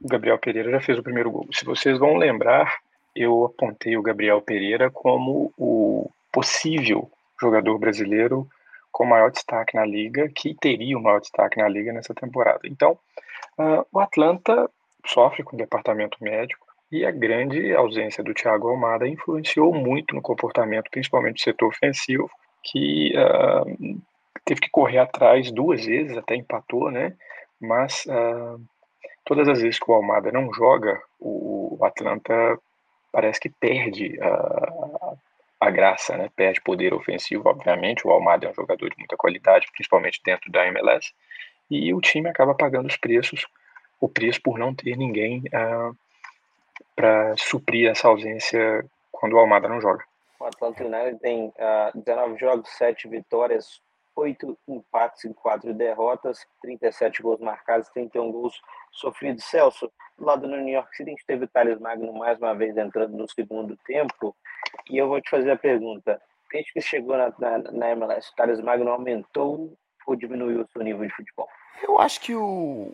O 0.00 0.08
Gabriel 0.08 0.38
Pereira 0.38 0.70
já 0.70 0.80
fez 0.80 0.98
o 0.98 1.02
primeiro 1.02 1.30
gol. 1.30 1.46
Se 1.52 1.64
vocês 1.64 1.98
vão 1.98 2.16
lembrar, 2.16 2.72
eu 3.14 3.44
apontei 3.44 3.96
o 3.96 4.02
Gabriel 4.02 4.40
Pereira 4.40 4.90
como 4.90 5.52
o 5.58 6.10
possível 6.32 7.10
jogador 7.40 7.78
brasileiro 7.78 8.48
com 8.92 9.04
maior 9.04 9.30
destaque 9.30 9.76
na 9.76 9.84
liga, 9.84 10.28
que 10.34 10.54
teria 10.54 10.96
o 10.96 11.02
maior 11.02 11.20
destaque 11.20 11.58
na 11.58 11.68
liga 11.68 11.92
nessa 11.92 12.14
temporada. 12.14 12.60
Então, 12.64 12.98
uh, 13.58 13.86
o 13.92 14.00
Atlanta 14.00 14.68
sofre 15.06 15.42
com 15.42 15.56
o 15.56 15.58
departamento 15.58 16.18
médico, 16.20 16.66
E 16.90 17.04
a 17.04 17.10
grande 17.10 17.74
ausência 17.74 18.24
do 18.24 18.32
Thiago 18.32 18.68
Almada 18.68 19.06
influenciou 19.06 19.74
muito 19.74 20.14
no 20.14 20.22
comportamento, 20.22 20.90
principalmente 20.90 21.34
do 21.34 21.42
setor 21.42 21.68
ofensivo, 21.68 22.30
que 22.64 23.12
uh, 23.14 24.00
teve 24.44 24.60
que 24.60 24.70
correr 24.70 24.98
atrás 24.98 25.52
duas 25.52 25.84
vezes, 25.84 26.16
até 26.16 26.34
empatou, 26.34 26.90
né? 26.90 27.14
Mas 27.60 28.04
uh, 28.06 28.60
todas 29.24 29.48
as 29.48 29.60
vezes 29.60 29.78
que 29.78 29.90
o 29.90 29.94
Almada 29.94 30.30
não 30.30 30.52
joga, 30.52 31.00
o 31.20 31.78
Atlanta 31.82 32.58
parece 33.12 33.40
que 33.40 33.48
perde 33.48 34.18
a, 34.20 35.14
a 35.60 35.70
graça, 35.70 36.16
né? 36.16 36.30
Perde 36.34 36.60
poder 36.60 36.94
ofensivo, 36.94 37.48
obviamente. 37.48 38.06
O 38.06 38.10
Almada 38.10 38.46
é 38.46 38.50
um 38.50 38.54
jogador 38.54 38.88
de 38.90 38.98
muita 38.98 39.16
qualidade, 39.16 39.66
principalmente 39.72 40.20
dentro 40.24 40.50
da 40.50 40.66
MLS, 40.66 41.12
e 41.70 41.92
o 41.92 42.00
time 42.00 42.28
acaba 42.28 42.54
pagando 42.54 42.86
os 42.86 42.96
preços, 42.96 43.46
o 44.00 44.08
preço 44.08 44.40
por 44.42 44.58
não 44.58 44.74
ter 44.74 44.96
ninguém 44.96 45.42
uh, 45.48 45.96
para 46.94 47.36
suprir 47.36 47.90
essa 47.90 48.08
ausência 48.08 48.84
quando 49.10 49.34
o 49.34 49.38
Almada 49.38 49.68
não 49.68 49.80
joga. 49.80 50.04
O 50.40 50.44
Atlanta 50.44 50.84
United 50.84 51.18
tem 51.20 51.48
uh, 51.48 51.90
19 51.94 52.38
jogos, 52.38 52.70
7 52.70 53.08
vitórias, 53.08 53.80
8 54.18 54.58
empates 54.66 55.24
e 55.24 55.32
4 55.32 55.72
derrotas, 55.72 56.44
37 56.60 57.22
gols 57.22 57.40
marcados, 57.40 57.88
31 57.90 58.32
gols 58.32 58.60
sofridos. 58.90 59.44
Celso, 59.44 59.90
do 60.18 60.24
lado 60.24 60.42
do 60.42 60.48
New 60.48 60.68
York 60.68 60.96
City, 60.96 61.10
a 61.10 61.12
gente 61.12 61.26
teve 61.26 61.44
o 61.44 61.48
Thales 61.48 61.78
Magno 61.78 62.12
mais 62.12 62.38
uma 62.38 62.54
vez 62.54 62.76
entrando 62.76 63.16
no 63.16 63.28
segundo 63.28 63.76
tempo, 63.86 64.34
e 64.90 64.98
eu 64.98 65.08
vou 65.08 65.20
te 65.20 65.30
fazer 65.30 65.52
a 65.52 65.56
pergunta. 65.56 66.20
Desde 66.50 66.72
que 66.72 66.80
chegou 66.80 67.16
na, 67.16 67.32
na, 67.38 67.58
na 67.58 67.90
MLS, 67.90 68.30
o 68.30 68.34
Thales 68.34 68.60
Magno 68.60 68.90
aumentou 68.90 69.76
ou 70.06 70.16
diminuiu 70.16 70.62
o 70.62 70.68
seu 70.72 70.82
nível 70.82 71.06
de 71.06 71.14
futebol? 71.14 71.48
Eu 71.82 72.00
acho 72.00 72.20
que 72.20 72.34
o, 72.34 72.92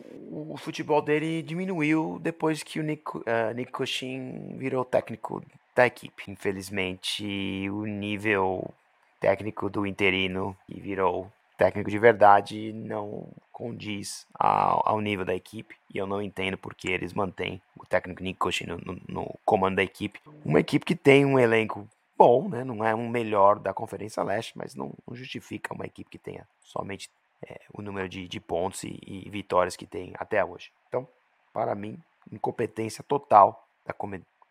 o 0.51 0.55
futebol 0.57 1.01
dele 1.01 1.41
diminuiu 1.41 2.19
depois 2.21 2.61
que 2.61 2.79
o 2.79 2.83
Nick, 2.83 3.17
uh, 3.17 3.23
Nick 3.55 3.71
Cushing 3.71 4.57
virou 4.57 4.85
técnico 4.85 5.41
da 5.75 5.87
equipe. 5.87 6.29
Infelizmente, 6.29 7.67
o 7.71 7.85
nível 7.85 8.71
técnico 9.19 9.69
do 9.69 9.85
interino 9.85 10.55
que 10.67 10.79
virou 10.79 11.31
técnico 11.57 11.89
de 11.89 11.97
verdade 11.97 12.73
não 12.73 13.27
condiz 13.51 14.27
ao, 14.33 14.87
ao, 14.87 15.01
nível 15.01 15.23
da 15.23 15.33
equipe 15.33 15.75
e 15.93 15.97
eu 15.97 16.05
não 16.05 16.21
entendo 16.21 16.57
porque 16.57 16.89
eles 16.89 17.13
mantêm 17.13 17.61
o 17.77 17.85
técnico 17.85 18.21
Nick 18.21 18.67
no, 18.67 18.77
no, 18.77 19.01
no, 19.07 19.39
comando 19.45 19.77
da 19.77 19.83
equipe. 19.83 20.19
Uma 20.43 20.59
equipe 20.59 20.85
que 20.85 20.95
tem 20.95 21.25
um 21.25 21.39
elenco 21.39 21.87
bom, 22.17 22.49
né? 22.49 22.63
não 22.63 22.83
é 22.83 22.93
um 22.93 23.09
melhor 23.09 23.59
da 23.59 23.73
Conferência 23.73 24.23
Leste, 24.23 24.57
mas 24.57 24.75
não, 24.75 24.93
não 25.07 25.15
justifica 25.15 25.73
uma 25.73 25.85
equipe 25.85 26.09
que 26.09 26.17
tenha 26.17 26.45
somente 26.61 27.09
é, 27.41 27.61
o 27.73 27.81
número 27.81 28.09
de, 28.09 28.27
de 28.27 28.39
pontos 28.39 28.83
e, 28.83 28.99
e, 29.05 29.29
vitórias 29.29 29.75
que 29.75 29.85
tem 29.85 30.13
até 30.17 30.43
hoje. 30.43 30.71
Então, 30.87 31.07
para 31.53 31.75
mim, 31.75 31.97
incompetência 32.31 33.03
total 33.03 33.67
da, 33.85 33.93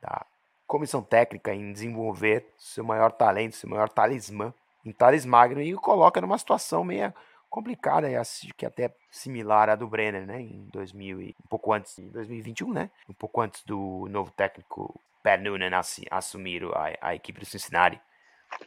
da 0.00 0.26
comissão 0.74 1.00
técnica 1.00 1.54
em 1.54 1.72
desenvolver 1.72 2.52
seu 2.58 2.82
maior 2.82 3.12
talento, 3.12 3.54
seu 3.54 3.70
maior 3.70 3.88
talismã 3.88 4.52
em 4.84 4.90
Thales 4.90 5.24
Magno 5.24 5.62
e 5.62 5.72
o 5.72 5.80
coloca 5.80 6.20
numa 6.20 6.36
situação 6.36 6.82
meio 6.82 7.14
complicada, 7.48 8.08
que 8.56 8.66
até 8.66 8.92
similar 9.08 9.70
à 9.70 9.76
do 9.76 9.86
Brenner, 9.86 10.26
né, 10.26 10.40
em 10.40 10.68
2000 10.72 11.22
e 11.22 11.36
um 11.44 11.48
pouco 11.48 11.72
antes 11.72 11.94
de 11.94 12.10
2021, 12.10 12.72
né, 12.72 12.90
um 13.08 13.14
pouco 13.14 13.40
antes 13.40 13.62
do 13.62 14.08
novo 14.10 14.32
técnico 14.32 15.00
Pat 15.22 15.40
Noonan 15.40 15.70
assumir 16.10 16.64
a, 16.74 17.10
a 17.10 17.14
equipe 17.14 17.38
do 17.38 17.46
Cincinnati. 17.46 18.00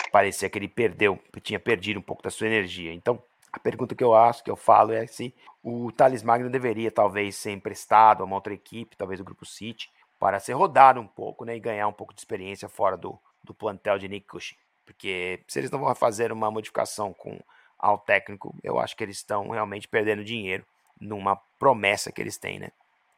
Parecia 0.09 0.49
que 0.49 0.57
ele 0.57 0.69
perdeu, 0.69 1.19
tinha 1.43 1.59
perdido 1.59 1.99
um 1.99 2.03
pouco 2.03 2.23
da 2.23 2.29
sua 2.29 2.47
energia. 2.47 2.93
Então, 2.93 3.21
a 3.51 3.59
pergunta 3.59 3.93
que 3.93 4.03
eu 4.03 4.15
acho, 4.15 4.45
que 4.45 4.49
eu 4.49 4.55
falo 4.55 4.93
é 4.93 5.05
se 5.07 5.35
o 5.61 5.91
Thales 5.91 6.23
Magno 6.23 6.49
deveria 6.49 6.89
talvez 6.89 7.35
ser 7.35 7.51
emprestado 7.51 8.21
a 8.21 8.25
uma 8.25 8.35
outra 8.35 8.53
equipe, 8.53 8.95
talvez 8.95 9.19
o 9.19 9.25
Grupo 9.25 9.45
City, 9.45 9.89
para 10.19 10.39
ser 10.39 10.53
rodado 10.53 10.99
um 10.99 11.07
pouco 11.07 11.45
né, 11.45 11.55
e 11.55 11.59
ganhar 11.59 11.87
um 11.87 11.93
pouco 11.93 12.13
de 12.13 12.19
experiência 12.19 12.67
fora 12.67 12.97
do, 12.97 13.17
do 13.43 13.53
plantel 13.53 13.97
de 13.97 14.07
Nick 14.07 14.27
Cushing. 14.27 14.55
Porque 14.85 15.39
se 15.47 15.59
eles 15.59 15.69
não 15.69 15.79
vão 15.79 15.93
fazer 15.93 16.31
uma 16.31 16.49
modificação 16.49 17.13
com 17.13 17.39
ao 17.77 17.97
técnico, 17.97 18.55
eu 18.63 18.79
acho 18.79 18.95
que 18.95 19.03
eles 19.03 19.17
estão 19.17 19.49
realmente 19.49 19.87
perdendo 19.87 20.23
dinheiro 20.23 20.65
numa 20.99 21.35
promessa 21.59 22.11
que 22.11 22.21
eles 22.21 22.37
têm 22.37 22.59
né, 22.59 22.69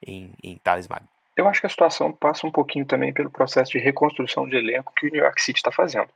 em, 0.05 0.33
em 0.43 0.59
Magno. 0.89 1.07
Eu 1.35 1.47
acho 1.47 1.61
que 1.61 1.67
a 1.67 1.69
situação 1.69 2.11
passa 2.11 2.45
um 2.45 2.51
pouquinho 2.51 2.85
também 2.85 3.13
pelo 3.13 3.29
processo 3.29 3.71
de 3.71 3.79
reconstrução 3.79 4.47
de 4.47 4.57
elenco 4.57 4.91
que 4.93 5.07
o 5.07 5.11
New 5.11 5.23
York 5.23 5.41
City 5.41 5.59
está 5.59 5.71
fazendo. 5.71 6.09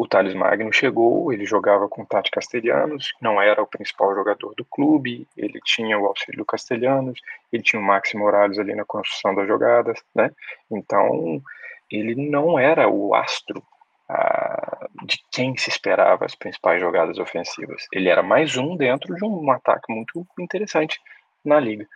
O 0.00 0.08
Thales 0.08 0.32
Magno 0.32 0.72
chegou, 0.72 1.30
ele 1.30 1.44
jogava 1.44 1.86
com 1.86 2.06
Tati 2.06 2.30
Castelhanos, 2.30 3.12
não 3.20 3.38
era 3.38 3.60
o 3.60 3.66
principal 3.66 4.14
jogador 4.14 4.54
do 4.56 4.64
clube, 4.64 5.28
ele 5.36 5.60
tinha 5.62 5.98
o 5.98 6.06
auxílio 6.06 6.42
Castelhanos, 6.42 7.20
ele 7.52 7.62
tinha 7.62 7.78
o 7.78 7.84
Máximo 7.84 8.24
Morales 8.24 8.58
ali 8.58 8.74
na 8.74 8.86
construção 8.86 9.34
das 9.34 9.46
jogadas, 9.46 10.02
né? 10.14 10.30
Então, 10.70 11.42
ele 11.90 12.14
não 12.14 12.58
era 12.58 12.88
o 12.88 13.14
astro 13.14 13.62
ah, 14.08 14.88
de 15.04 15.22
quem 15.30 15.54
se 15.58 15.68
esperava 15.68 16.24
as 16.24 16.34
principais 16.34 16.80
jogadas 16.80 17.18
ofensivas. 17.18 17.86
Ele 17.92 18.08
era 18.08 18.22
mais 18.22 18.56
um 18.56 18.78
dentro 18.78 19.14
de 19.14 19.22
um 19.22 19.50
ataque 19.50 19.92
muito 19.92 20.26
interessante 20.38 20.98
na 21.44 21.60
liga. 21.60 21.86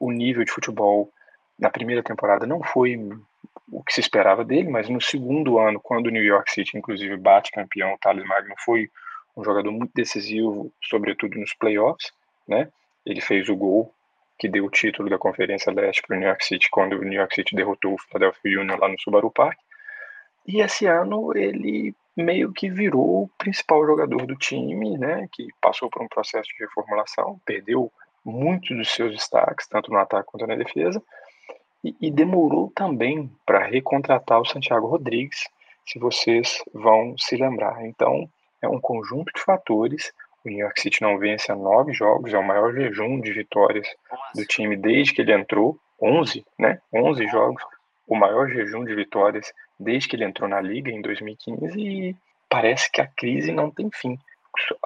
O 0.00 0.10
nível 0.10 0.44
de 0.44 0.50
futebol 0.50 1.12
na 1.62 1.70
primeira 1.70 2.02
temporada 2.02 2.44
não 2.44 2.60
foi 2.60 2.98
o 3.70 3.84
que 3.84 3.94
se 3.94 4.00
esperava 4.00 4.44
dele, 4.44 4.68
mas 4.68 4.88
no 4.88 5.00
segundo 5.00 5.60
ano, 5.60 5.78
quando 5.80 6.08
o 6.08 6.10
New 6.10 6.24
York 6.24 6.50
City, 6.50 6.76
inclusive, 6.76 7.16
bate 7.16 7.52
campeão, 7.52 7.94
o 7.94 7.98
Thales 7.98 8.26
Magno 8.26 8.54
foi 8.64 8.90
um 9.36 9.44
jogador 9.44 9.70
muito 9.70 9.92
decisivo, 9.94 10.72
sobretudo 10.82 11.38
nos 11.38 11.54
playoffs, 11.54 12.12
né? 12.48 12.68
Ele 13.06 13.20
fez 13.20 13.48
o 13.48 13.54
gol 13.54 13.94
que 14.36 14.48
deu 14.48 14.64
o 14.64 14.70
título 14.70 15.08
da 15.08 15.16
Conferência 15.16 15.72
Leste 15.72 16.02
para 16.02 16.16
o 16.16 16.18
New 16.18 16.28
York 16.28 16.44
City, 16.44 16.68
quando 16.68 16.94
o 16.94 17.04
New 17.04 17.12
York 17.12 17.32
City 17.32 17.54
derrotou 17.54 17.94
o 17.94 17.98
Philadelphia 17.98 18.60
Union 18.60 18.76
lá 18.76 18.88
no 18.88 19.00
Subaru 19.00 19.30
Park. 19.30 19.56
E 20.44 20.60
esse 20.60 20.86
ano 20.86 21.32
ele 21.36 21.94
meio 22.16 22.52
que 22.52 22.68
virou 22.68 23.22
o 23.22 23.30
principal 23.38 23.86
jogador 23.86 24.26
do 24.26 24.34
time, 24.34 24.98
né? 24.98 25.28
Que 25.30 25.46
passou 25.60 25.88
por 25.88 26.02
um 26.02 26.08
processo 26.08 26.48
de 26.48 26.64
reformulação, 26.64 27.40
perdeu 27.46 27.90
muitos 28.24 28.76
dos 28.76 28.90
seus 28.90 29.12
destaques, 29.12 29.68
tanto 29.68 29.92
no 29.92 29.98
ataque 29.98 30.26
quanto 30.26 30.46
na 30.46 30.56
defesa, 30.56 31.00
e, 31.82 31.94
e 32.00 32.10
demorou 32.10 32.70
também 32.74 33.30
para 33.44 33.66
recontratar 33.66 34.40
o 34.40 34.46
Santiago 34.46 34.86
Rodrigues, 34.86 35.48
se 35.86 35.98
vocês 35.98 36.62
vão 36.72 37.16
se 37.18 37.36
lembrar. 37.36 37.84
Então, 37.86 38.28
é 38.60 38.68
um 38.68 38.80
conjunto 38.80 39.32
de 39.34 39.40
fatores. 39.40 40.12
O 40.44 40.48
New 40.48 40.58
York 40.58 40.80
City 40.80 41.02
não 41.02 41.18
vence 41.18 41.50
há 41.50 41.56
nove 41.56 41.92
jogos, 41.92 42.32
é 42.32 42.38
o 42.38 42.46
maior 42.46 42.72
jejum 42.72 43.20
de 43.20 43.32
vitórias 43.32 43.88
do 44.34 44.44
time 44.44 44.76
desde 44.76 45.14
que 45.14 45.22
ele 45.22 45.32
entrou. 45.32 45.78
11, 46.00 46.44
né? 46.58 46.80
11 46.92 47.28
jogos, 47.28 47.62
o 48.08 48.16
maior 48.16 48.48
jejum 48.48 48.84
de 48.84 48.94
vitórias 48.94 49.52
desde 49.78 50.08
que 50.08 50.16
ele 50.16 50.24
entrou 50.24 50.48
na 50.48 50.60
liga 50.60 50.90
em 50.90 51.00
2015 51.00 51.80
e 51.80 52.16
parece 52.48 52.90
que 52.90 53.00
a 53.00 53.06
crise 53.06 53.52
não 53.52 53.70
tem 53.70 53.88
fim. 53.92 54.18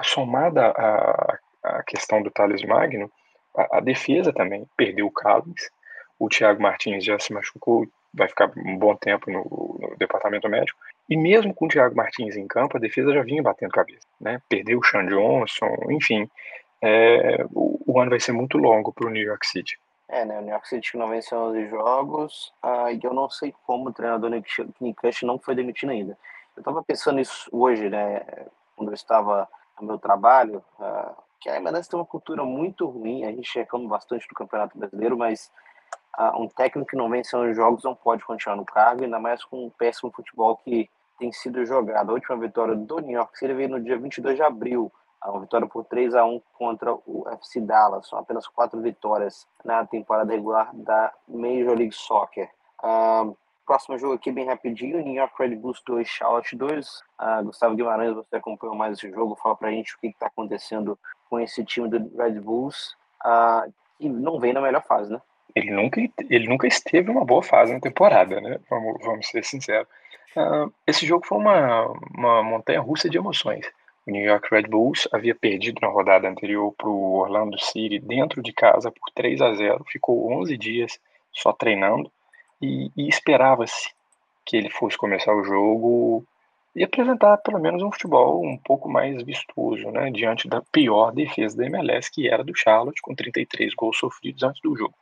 Somada 0.02 0.66
à, 0.68 1.38
à 1.62 1.82
questão 1.84 2.22
do 2.22 2.30
Thales 2.30 2.62
Magno, 2.64 3.10
a, 3.56 3.78
a 3.78 3.80
defesa 3.80 4.32
também 4.32 4.66
perdeu 4.76 5.06
o 5.06 5.10
Carlos, 5.10 5.70
o 6.18 6.28
Thiago 6.28 6.62
Martins 6.62 7.04
já 7.04 7.18
se 7.18 7.32
machucou, 7.32 7.87
vai 8.12 8.28
ficar 8.28 8.50
um 8.56 8.78
bom 8.78 8.96
tempo 8.96 9.30
no, 9.30 9.44
no, 9.80 9.96
departamento 9.99 10.49
médico. 10.49 10.78
E 11.08 11.16
mesmo 11.16 11.54
com 11.54 11.66
o 11.66 11.68
Thiago 11.68 11.94
Martins 11.94 12.37
em 12.37 12.46
campo, 12.46 12.76
a 12.76 12.80
defesa 12.80 13.12
já 13.12 13.23
vinha 13.23 13.42
batendo 13.42 13.70
cabeça. 13.70 14.06
Né? 14.20 14.40
Perdeu 14.49 14.78
o 14.78 14.85
Sean 14.85 15.06
Johnson, 15.06 15.76
enfim. 15.90 16.28
É, 16.80 17.44
o, 17.52 17.80
o, 17.87 18.00
ano 18.00 18.11
vai 18.11 18.20
ser 18.20 18.32
muito 18.32 18.58
longo 18.58 18.92
para 18.92 19.06
o 19.06 19.11
New 19.11 19.23
York 19.23 19.46
City. 19.46 19.78
É, 20.08 20.25
né? 20.25 20.38
O 20.38 20.42
New 20.42 20.50
York 20.50 20.68
City 20.68 20.96
não 20.96 21.08
venceu 21.08 21.38
11 21.38 21.68
jogos 21.68 22.52
uh, 22.64 22.90
e 22.90 23.00
eu 23.02 23.12
não 23.12 23.28
sei 23.28 23.52
como 23.66 23.88
o 23.88 23.92
treinador 23.92 24.30
Nick 24.30 24.94
Cush 24.94 25.23
não 25.23 25.38
foi 25.38 25.54
demitido 25.54 25.90
ainda. 25.90 26.16
Eu 26.56 26.61
estava 26.61 26.82
pensando 26.82 27.20
isso 27.20 27.49
hoje, 27.52 27.88
né? 27.90 28.25
Quando 28.76 28.90
eu 28.90 28.94
estava 28.94 29.49
no 29.80 29.87
meu 29.87 29.99
trabalho, 29.99 30.62
uh, 30.78 31.14
que 31.40 31.50
a 31.50 31.56
MLS 31.56 31.88
tem 31.88 31.99
uma 31.99 32.06
cultura 32.06 32.44
muito 32.44 32.87
ruim. 32.87 33.25
A 33.25 33.30
gente 33.30 33.58
reclama 33.58 33.88
bastante 33.88 34.26
do 34.28 34.35
Campeonato 34.35 34.78
Brasileiro, 34.78 35.16
mas 35.16 35.50
um 36.37 36.49
técnico 36.49 36.88
que 36.88 36.96
não 36.96 37.11
vence 37.11 37.37
os 37.37 37.54
jogos 37.54 37.85
não 37.85 37.94
pode 37.94 38.25
continuar 38.25 38.56
no 38.56 38.64
cargo, 38.64 39.04
ainda 39.04 39.18
mais 39.18 39.44
com 39.44 39.66
um 39.66 39.70
péssimo 39.70 40.11
futebol 40.11 40.56
que 40.56 40.88
tem 41.18 41.32
sido 41.32 41.64
jogado. 41.64 42.11
A 42.11 42.14
última 42.14 42.37
vitória 42.37 42.75
do 42.75 43.00
New 43.00 43.16
York 43.16 43.38
City 43.38 43.52
veio 43.52 43.70
no 43.70 43.80
dia 43.80 43.99
22 43.99 44.37
de 44.37 44.42
abril, 44.42 44.92
uma 45.25 45.40
vitória 45.40 45.66
por 45.66 45.85
3 45.85 46.14
a 46.14 46.25
1 46.25 46.40
contra 46.58 46.94
o 46.94 47.25
FC 47.32 47.61
Dallas. 47.61 48.08
São 48.08 48.18
apenas 48.18 48.46
quatro 48.46 48.80
vitórias 48.80 49.46
na 49.64 49.85
temporada 49.85 50.32
regular 50.32 50.70
da 50.75 51.12
Major 51.28 51.76
League 51.76 51.94
Soccer. 51.94 52.49
Uh, 52.82 53.37
próximo 53.64 53.99
jogo 53.99 54.14
aqui 54.14 54.30
bem 54.30 54.46
rapidinho, 54.46 55.02
New 55.02 55.14
York 55.14 55.35
Red 55.38 55.56
Bulls 55.56 55.82
2, 55.85 56.06
Charlotte 56.06 56.54
2. 56.54 57.02
Uh, 57.20 57.44
Gustavo 57.44 57.75
Guimarães, 57.75 58.14
você 58.14 58.37
acompanhou 58.37 58.76
mais 58.76 58.96
esse 58.96 59.11
jogo, 59.11 59.37
fala 59.37 59.56
pra 59.56 59.70
gente 59.70 59.94
o 59.94 59.99
que 59.99 60.08
está 60.08 60.26
acontecendo 60.26 60.99
com 61.28 61.40
esse 61.40 61.64
time 61.64 61.88
do 61.88 62.16
Red 62.16 62.40
Bulls, 62.40 62.96
que 63.99 64.08
não 64.08 64.38
vem 64.38 64.52
na 64.52 64.61
melhor 64.61 64.82
fase, 64.85 65.12
né? 65.12 65.20
Ele 65.56 65.70
nunca, 65.70 65.98
ele 66.28 66.46
nunca 66.46 66.66
esteve 66.66 67.10
uma 67.10 67.25
boa 67.25 67.42
fase 67.42 67.72
na 67.72 67.80
temporada, 67.80 68.38
né? 68.42 68.60
Vamos, 68.68 69.02
vamos 69.02 69.26
ser 69.26 69.42
sinceros. 69.42 69.88
Uh, 70.36 70.70
esse 70.86 71.06
jogo 71.06 71.26
foi 71.26 71.38
uma, 71.38 71.86
uma 72.14 72.42
montanha 72.42 72.78
russa 72.78 73.08
de 73.08 73.16
emoções. 73.16 73.66
O 74.06 74.10
New 74.10 74.22
York 74.22 74.48
Red 74.52 74.64
Bulls 74.64 75.08
havia 75.10 75.34
perdido 75.34 75.78
na 75.80 75.88
rodada 75.88 76.28
anterior 76.28 76.75
para 76.76 76.88
o 76.88 77.14
Orlando 77.14 77.58
City 77.58 77.98
dentro 77.98 78.42
de 78.42 78.52
casa 78.52 78.90
por 78.92 79.10
3 79.14 79.40
a 79.40 79.54
0 79.54 79.82
ficou 79.88 80.30
11 80.30 80.58
dias 80.58 81.00
só 81.32 81.54
treinando. 81.54 82.12
e, 82.60 82.90
e 82.94 83.08
esperava-se 83.08 83.90
que 84.44 84.58
ele 84.58 84.68
fosse 84.68 84.96
começar 84.96 85.34
o 85.34 85.42
jogo 85.42 86.22
e 86.75 86.84
apresentar 86.84 87.38
pelo 87.38 87.58
menos 87.58 87.82
um 87.82 87.90
futebol 87.90 88.44
um 88.44 88.58
pouco 88.58 88.88
mais 88.88 89.22
vistoso, 89.22 89.90
né, 89.90 90.10
diante 90.10 90.46
da 90.46 90.62
pior 90.70 91.10
defesa 91.12 91.56
da 91.56 91.64
MLS, 91.66 92.10
que 92.12 92.28
era 92.28 92.44
do 92.44 92.54
Charlotte, 92.54 93.00
com 93.00 93.14
33 93.14 93.75
gols 93.75 93.98
sofridos 93.98 94.42
antes 94.42 94.60
do 94.60 94.76
jogo 94.76 94.94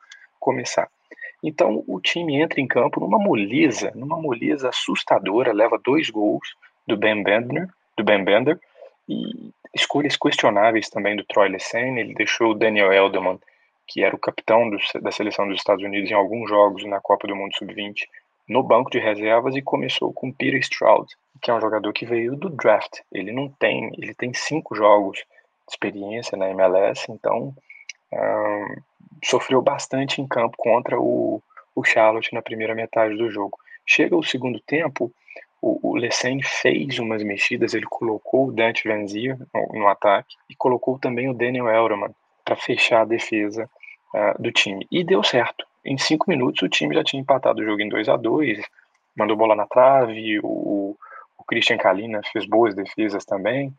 começar. 0.45 0.89
Então 1.43 1.83
o 1.87 2.01
time 2.01 2.41
entra 2.41 2.61
em 2.61 2.67
campo 2.67 3.01
numa 3.01 3.19
moleza, 3.19 3.91
numa 3.95 4.21
moleza 4.21 4.69
assustadora, 4.69 5.53
leva 5.53 5.81
dois 5.83 6.11
gols 6.11 6.55
do 6.87 6.97
Ben 6.97 7.23
Bender, 7.23 7.67
do 7.97 8.05
Ben 8.05 8.23
Bender 8.23 8.61
e 9.09 9.51
escolhas 9.75 10.17
questionáveis 10.17 10.89
também 10.89 11.17
do 11.17 11.25
Troy 11.25 11.49
Lesane, 11.49 12.01
ele 12.01 12.15
deixou 12.15 12.53
o 12.53 12.55
Daniel 12.55 12.93
Elderman, 12.93 13.39
que 13.87 14.03
era 14.03 14.15
o 14.15 14.19
capitão 14.19 14.71
do, 14.71 14.79
da 15.03 15.11
seleção 15.11 15.47
dos 15.49 15.59
Estados 15.59 15.85
Unidos 15.85 16.11
em 16.11 16.15
alguns 16.15 16.49
jogos 16.49 16.85
na 16.85 17.01
Copa 17.01 17.27
do 17.27 17.37
Mundo 17.37 17.55
Sub-20, 17.57 18.07
no 18.49 18.63
banco 18.63 18.91
de 18.91 18.99
reservas 18.99 19.57
e 19.57 19.63
começou 19.63 20.13
com 20.13 20.33
Peter 20.33 20.61
Stroud, 20.61 21.07
que 21.43 21.51
é 21.51 21.55
um 21.55 21.61
jogador 21.61 21.93
que 21.93 22.07
veio 22.07 22.37
do 22.37 22.51
draft. 22.51 23.01
Ele 23.13 23.33
não 23.33 23.49
tem, 23.49 23.91
ele 23.99 24.15
tem 24.15 24.33
cinco 24.33 24.75
jogos 24.75 25.19
de 25.19 25.25
experiência 25.71 26.37
na 26.37 26.51
MLS, 26.51 27.11
então 27.11 27.55
sofreu 29.23 29.61
bastante 29.63 30.21
em 30.21 30.27
campo 30.27 30.57
contra 30.57 30.99
o, 30.99 31.43
o 31.75 31.85
Charlotte 31.85 32.33
na 32.33 32.43
primeira 32.43 32.75
metade 32.75 33.17
do 33.17 33.31
jogo. 33.31 33.59
Chega 33.87 34.17
o 34.17 34.23
segundo 34.23 34.61
tempo, 34.61 35.13
o, 35.61 35.91
o 35.91 35.97
Lessene 35.97 36.43
fez 36.43 36.99
umas 36.99 37.23
mexidas, 37.23 37.75
ele 37.75 37.87
colocou 37.87 38.49
o 38.49 38.53
Dante 38.53 38.89
Vanzia 38.89 39.39
no, 39.53 39.81
no 39.81 39.89
ataque 39.89 40.35
e 40.49 40.55
colocou 40.55 40.99
também 40.99 41.29
o 41.29 41.35
Daniel 41.35 41.69
Elderman 41.69 42.15
para 42.45 42.57
fechar 42.57 43.03
a 43.03 43.07
defesa 43.07 43.69
uh, 44.15 44.43
do 44.43 44.51
time. 44.53 44.87
E 44.91 45.05
deu 45.05 45.23
certo. 45.23 45.67
Em 45.85 45.99
cinco 45.99 46.29
minutos 46.29 46.63
o 46.63 46.69
time 46.69 46.95
já 46.95 47.05
tinha 47.05 47.21
empatado 47.21 47.61
o 47.61 47.65
jogo 47.65 47.81
em 47.81 47.89
2 47.89 48.09
a 48.09 48.17
2 48.17 48.63
mandou 49.17 49.37
bola 49.37 49.55
na 49.55 49.67
trave, 49.67 50.41
o, 50.43 50.97
o 51.39 51.45
Christian 51.45 51.79
Kalina 51.79 52.21
fez 52.33 52.47
boas 52.47 52.75
defesas 52.75 53.25
também. 53.25 53.73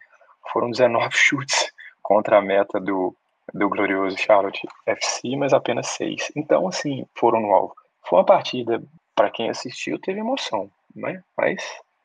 Foram 0.52 0.72
19 0.72 1.10
chutes 1.16 1.72
contra 2.02 2.38
a 2.38 2.42
meta 2.42 2.80
do, 2.80 3.16
do 3.54 3.70
glorioso 3.70 4.18
Charlotte 4.18 4.68
FC, 4.86 5.36
mas 5.36 5.54
apenas 5.54 5.88
seis. 5.88 6.32
Então, 6.36 6.68
assim, 6.68 7.06
foram 7.16 7.40
no 7.40 7.54
alvo. 7.54 7.76
Foi 8.04 8.20
uma 8.20 8.26
partida, 8.26 8.82
para 9.16 9.30
quem 9.30 9.50
assistiu, 9.50 10.00
teve 10.00 10.20
emoção 10.20 10.70
né? 10.96 11.22
Mas 11.38 11.62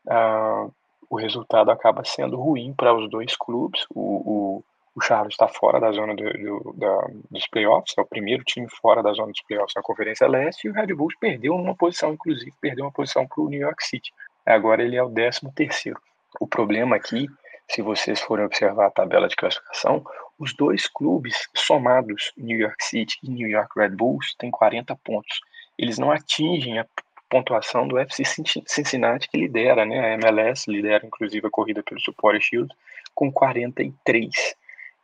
uh, 0.07 0.73
o 1.09 1.17
resultado 1.17 1.71
acaba 1.71 2.05
sendo 2.05 2.37
ruim 2.37 2.75
para 2.75 2.95
os 2.95 3.09
dois 3.09 3.37
clubes. 3.37 3.87
O, 3.95 4.01
o, 4.01 4.65
o 4.95 5.01
Charles 5.01 5.35
está 5.35 5.47
fora 5.47 5.79
da 5.79 5.93
zona 5.93 6.15
do, 6.15 6.25
do, 6.25 6.75
da, 6.77 7.07
dos 7.31 7.47
playoffs, 7.49 7.95
é 7.97 8.01
o 8.01 8.07
primeiro 8.07 8.43
time 8.45 8.67
fora 8.69 9.03
da 9.03 9.13
zona 9.13 9.31
dos 9.31 9.43
playoffs 9.43 9.75
na 9.75 9.83
Conferência 9.83 10.29
Leste, 10.29 10.67
e 10.67 10.71
o 10.71 10.75
Red 10.75 10.89
Bulls 10.95 11.15
perdeu 11.21 11.55
uma 11.55 11.77
posição, 11.77 12.13
inclusive, 12.13 12.53
perdeu 12.61 12.85
uma 12.85 12.93
posição 12.93 13.27
para 13.27 13.43
o 13.43 13.49
New 13.49 13.61
York 13.61 13.85
City. 13.85 14.13
Agora 14.45 14.83
ele 14.83 14.97
é 14.97 15.03
o 15.03 15.11
13 15.11 15.41
terceiro. 15.55 16.01
O 16.41 16.47
problema 16.47 16.97
aqui, 16.97 17.29
se 17.71 17.83
vocês 17.83 18.21
forem 18.21 18.45
observar 18.45 18.87
a 18.87 18.91
tabela 18.91 19.29
de 19.29 19.37
classificação, 19.37 20.05
os 20.37 20.53
dois 20.55 20.89
clubes 20.89 21.49
somados, 21.55 22.33
New 22.37 22.59
York 22.59 22.85
City 22.85 23.17
e 23.23 23.31
New 23.31 23.49
York 23.49 23.71
Red 23.79 23.91
Bulls, 23.91 24.35
têm 24.37 24.51
40 24.51 24.97
pontos. 25.05 25.41
Eles 25.79 25.97
não 25.97 26.11
atingem 26.11 26.81
a 26.81 26.87
pontuação 27.29 27.87
do 27.87 27.97
FC 27.97 28.25
Cincinnati, 28.67 29.29
que 29.29 29.39
lidera, 29.39 29.87
né? 29.87 30.01
A 30.01 30.15
MLS 30.15 30.69
lidera, 30.69 31.07
inclusive, 31.07 31.47
a 31.47 31.51
corrida 31.51 31.81
pelo 31.85 32.01
Support 32.01 32.43
Shield, 32.43 32.75
com 33.15 33.31
43. 33.31 34.57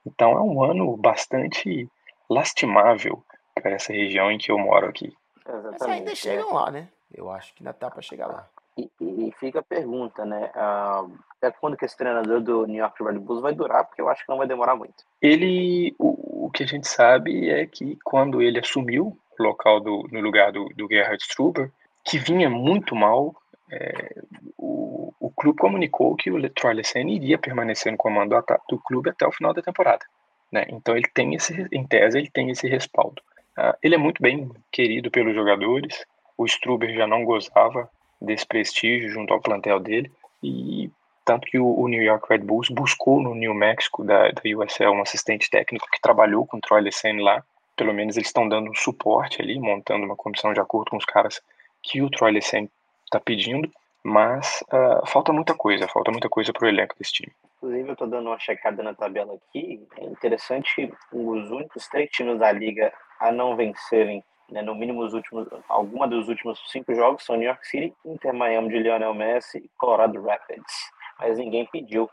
Então 0.05 0.33
é 0.33 0.41
um 0.41 0.65
ano 0.65 0.97
bastante 0.97 1.89
lastimável 2.29 3.23
para 3.55 3.71
essa 3.71 3.93
região 3.93 4.29
em 4.29 4.39
que 4.39 4.51
eu 4.51 4.59
moro 4.59 4.89
aqui. 4.89 5.17
Exatamente. 5.47 5.79
Mas 5.79 5.89
ainda 5.89 6.15
chegam 6.17 6.53
lá, 6.53 6.71
né? 6.73 6.89
Eu 7.15 7.31
acho 7.31 7.55
que 7.55 7.63
ainda 7.63 7.73
tá 7.73 7.89
para 7.89 8.03
chegar 8.03 8.27
lá. 8.27 8.49
E, 8.77 8.91
e, 9.01 9.33
fica 9.41 9.61
a 9.61 9.63
pergunta, 9.63 10.25
né? 10.25 10.51
Uh, 10.55 11.11
até 11.37 11.51
quando 11.51 11.77
que 11.77 11.85
esse 11.85 11.97
treinador 11.97 12.41
do 12.41 12.67
New 12.67 12.77
York 12.77 13.03
Red 13.03 13.19
Bulls 13.19 13.41
vai 13.41 13.55
durar? 13.55 13.85
Porque 13.85 14.03
eu 14.03 14.09
acho 14.09 14.25
que 14.25 14.31
não 14.31 14.37
vai 14.37 14.47
demorar 14.47 14.77
muito. 14.77 15.05
Ele, 15.23 15.95
o, 15.99 16.47
o 16.47 16.51
que 16.51 16.63
a 16.63 16.67
gente 16.67 16.87
sabe 16.87 17.49
é 17.49 17.67
que 17.67 17.99
quando 18.05 18.43
ele 18.43 18.59
assumiu 18.59 19.17
o 19.39 19.43
local 19.43 19.81
do, 19.81 20.07
no 20.13 20.21
lugar 20.21 20.53
do, 20.53 20.69
do 20.77 20.87
Gerhard 20.89 21.23
Struber, 21.23 21.71
que 22.05 22.19
vinha 22.19 22.51
muito 22.51 22.95
mal, 22.95 23.35
é, 23.71 24.23
o, 24.59 25.13
o 25.19 25.31
clube 25.31 25.59
comunicou 25.59 26.15
que 26.15 26.31
o 26.31 26.51
Troy 26.51 26.75
Lesene 26.75 27.17
iria 27.17 27.39
permanecer 27.39 27.91
no 27.91 27.99
comando 27.99 28.37
do 28.69 28.79
clube 28.79 29.11
até 29.11 29.27
o 29.27 29.33
final 29.33 29.55
da 29.55 29.63
temporada. 29.63 30.05
Né? 30.53 30.67
Então 30.69 30.97
ele 30.97 31.09
tem 31.13 31.35
esse, 31.35 31.67
em 31.73 31.87
tese, 31.87 32.19
ele 32.19 32.31
tem 32.31 32.51
esse 32.51 32.69
respaldo. 32.69 33.23
Uh, 33.59 33.77
ele 33.83 33.95
é 33.95 33.99
muito 33.99 34.23
bem 34.23 34.51
querido 34.71 35.11
pelos 35.11 35.35
jogadores. 35.35 36.05
O 36.37 36.45
Struber 36.45 36.95
já 36.95 37.07
não 37.07 37.25
gozava 37.25 37.91
desse 38.21 38.47
prestígio 38.47 39.09
junto 39.09 39.33
ao 39.33 39.41
plantel 39.41 39.79
dele 39.79 40.11
e 40.43 40.91
tanto 41.25 41.47
que 41.49 41.59
o, 41.59 41.79
o 41.79 41.89
New 41.89 42.03
York 42.03 42.25
Red 42.29 42.39
Bulls 42.39 42.69
buscou 42.69 43.21
no 43.21 43.35
New 43.35 43.53
Mexico 43.53 44.05
da, 44.05 44.29
da 44.31 44.43
USL 44.45 44.91
um 44.91 45.03
assistente 45.03 45.51
técnico 45.51 45.89
que 45.91 46.01
trabalhou 46.01 46.47
com 46.47 46.59
o 46.59 46.61
Troy 46.61 46.81
Lesene 46.81 47.21
lá. 47.21 47.43
Pelo 47.77 47.93
menos 47.93 48.17
eles 48.17 48.29
estão 48.29 48.49
dando 48.49 48.71
um 48.71 48.75
suporte 48.75 49.43
ali, 49.43 49.59
montando 49.59 50.07
uma 50.07 50.15
comissão 50.15 50.53
de 50.53 50.61
acordo 50.61 50.91
com 50.91 50.97
os 50.97 51.05
caras 51.05 51.43
que 51.83 52.01
o 52.01 52.09
Troy 52.09 52.31
Lesene 52.31 52.71
está 53.05 53.19
pedindo, 53.19 53.71
mas 54.05 54.63
uh, 54.73 55.05
falta 55.07 55.33
muita 55.33 55.53
coisa, 55.53 55.89
falta 55.89 56.13
muita 56.13 56.29
coisa 56.29 56.53
para 56.53 56.65
o 56.65 56.69
elenco 56.69 56.95
desse 56.97 57.13
time. 57.13 57.33
Inclusive, 57.57 57.89
eu 57.89 57.93
estou 57.93 58.07
dando 58.07 58.29
uma 58.29 58.39
checada 58.39 58.83
na 58.83 58.95
tabela 58.95 59.35
aqui. 59.35 59.85
É 59.99 60.05
interessante, 60.05 60.93
os 61.13 61.51
únicos 61.51 61.89
três 61.89 62.09
times 62.11 62.39
da 62.39 62.53
liga 62.53 62.93
a 63.19 63.33
não 63.33 63.57
vencerem, 63.57 64.23
né, 64.51 64.63
no 64.63 64.75
mínimo 64.75 65.05
os 65.05 65.15
últimos, 65.15 65.49
alguma 65.69 66.07
dos 66.07 66.29
últimos 66.29 66.61
cinco 66.71 66.95
jogos 66.95 67.25
são 67.25 67.37
New 67.37 67.49
York 67.49 67.67
City, 67.67 67.95
Inter 68.05 68.33
Miami 68.33 68.69
de 68.69 68.79
Lionel 68.79 69.15
Messi 69.15 69.59
e 69.59 69.71
Colorado 69.77 70.21
Rapids. 70.23 70.91
Mas 71.19 71.39
ninguém 71.39 71.67
pediu 71.67 72.09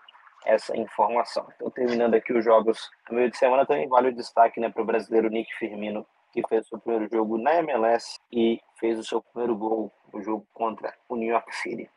essa 0.45 0.75
informação. 0.77 1.47
Então, 1.55 1.69
terminando 1.69 2.15
aqui 2.15 2.33
os 2.33 2.43
jogos 2.43 2.89
no 3.09 3.15
meio 3.15 3.29
de 3.29 3.37
semana, 3.37 3.65
também 3.65 3.87
vale 3.87 4.09
o 4.09 4.15
destaque 4.15 4.59
né, 4.59 4.69
para 4.69 4.81
o 4.81 4.85
brasileiro 4.85 5.29
Nick 5.29 5.53
Firmino, 5.55 6.05
que 6.31 6.41
fez 6.47 6.65
o 6.65 6.69
seu 6.69 6.79
primeiro 6.79 7.07
jogo 7.13 7.37
na 7.37 7.55
MLS 7.55 8.19
e 8.31 8.59
fez 8.79 8.97
o 8.99 9.03
seu 9.03 9.21
primeiro 9.21 9.55
gol 9.55 9.91
no 10.11 10.21
jogo 10.21 10.45
contra 10.53 10.93
o 11.07 11.15
New 11.15 11.29
York 11.29 11.55
City. 11.55 11.89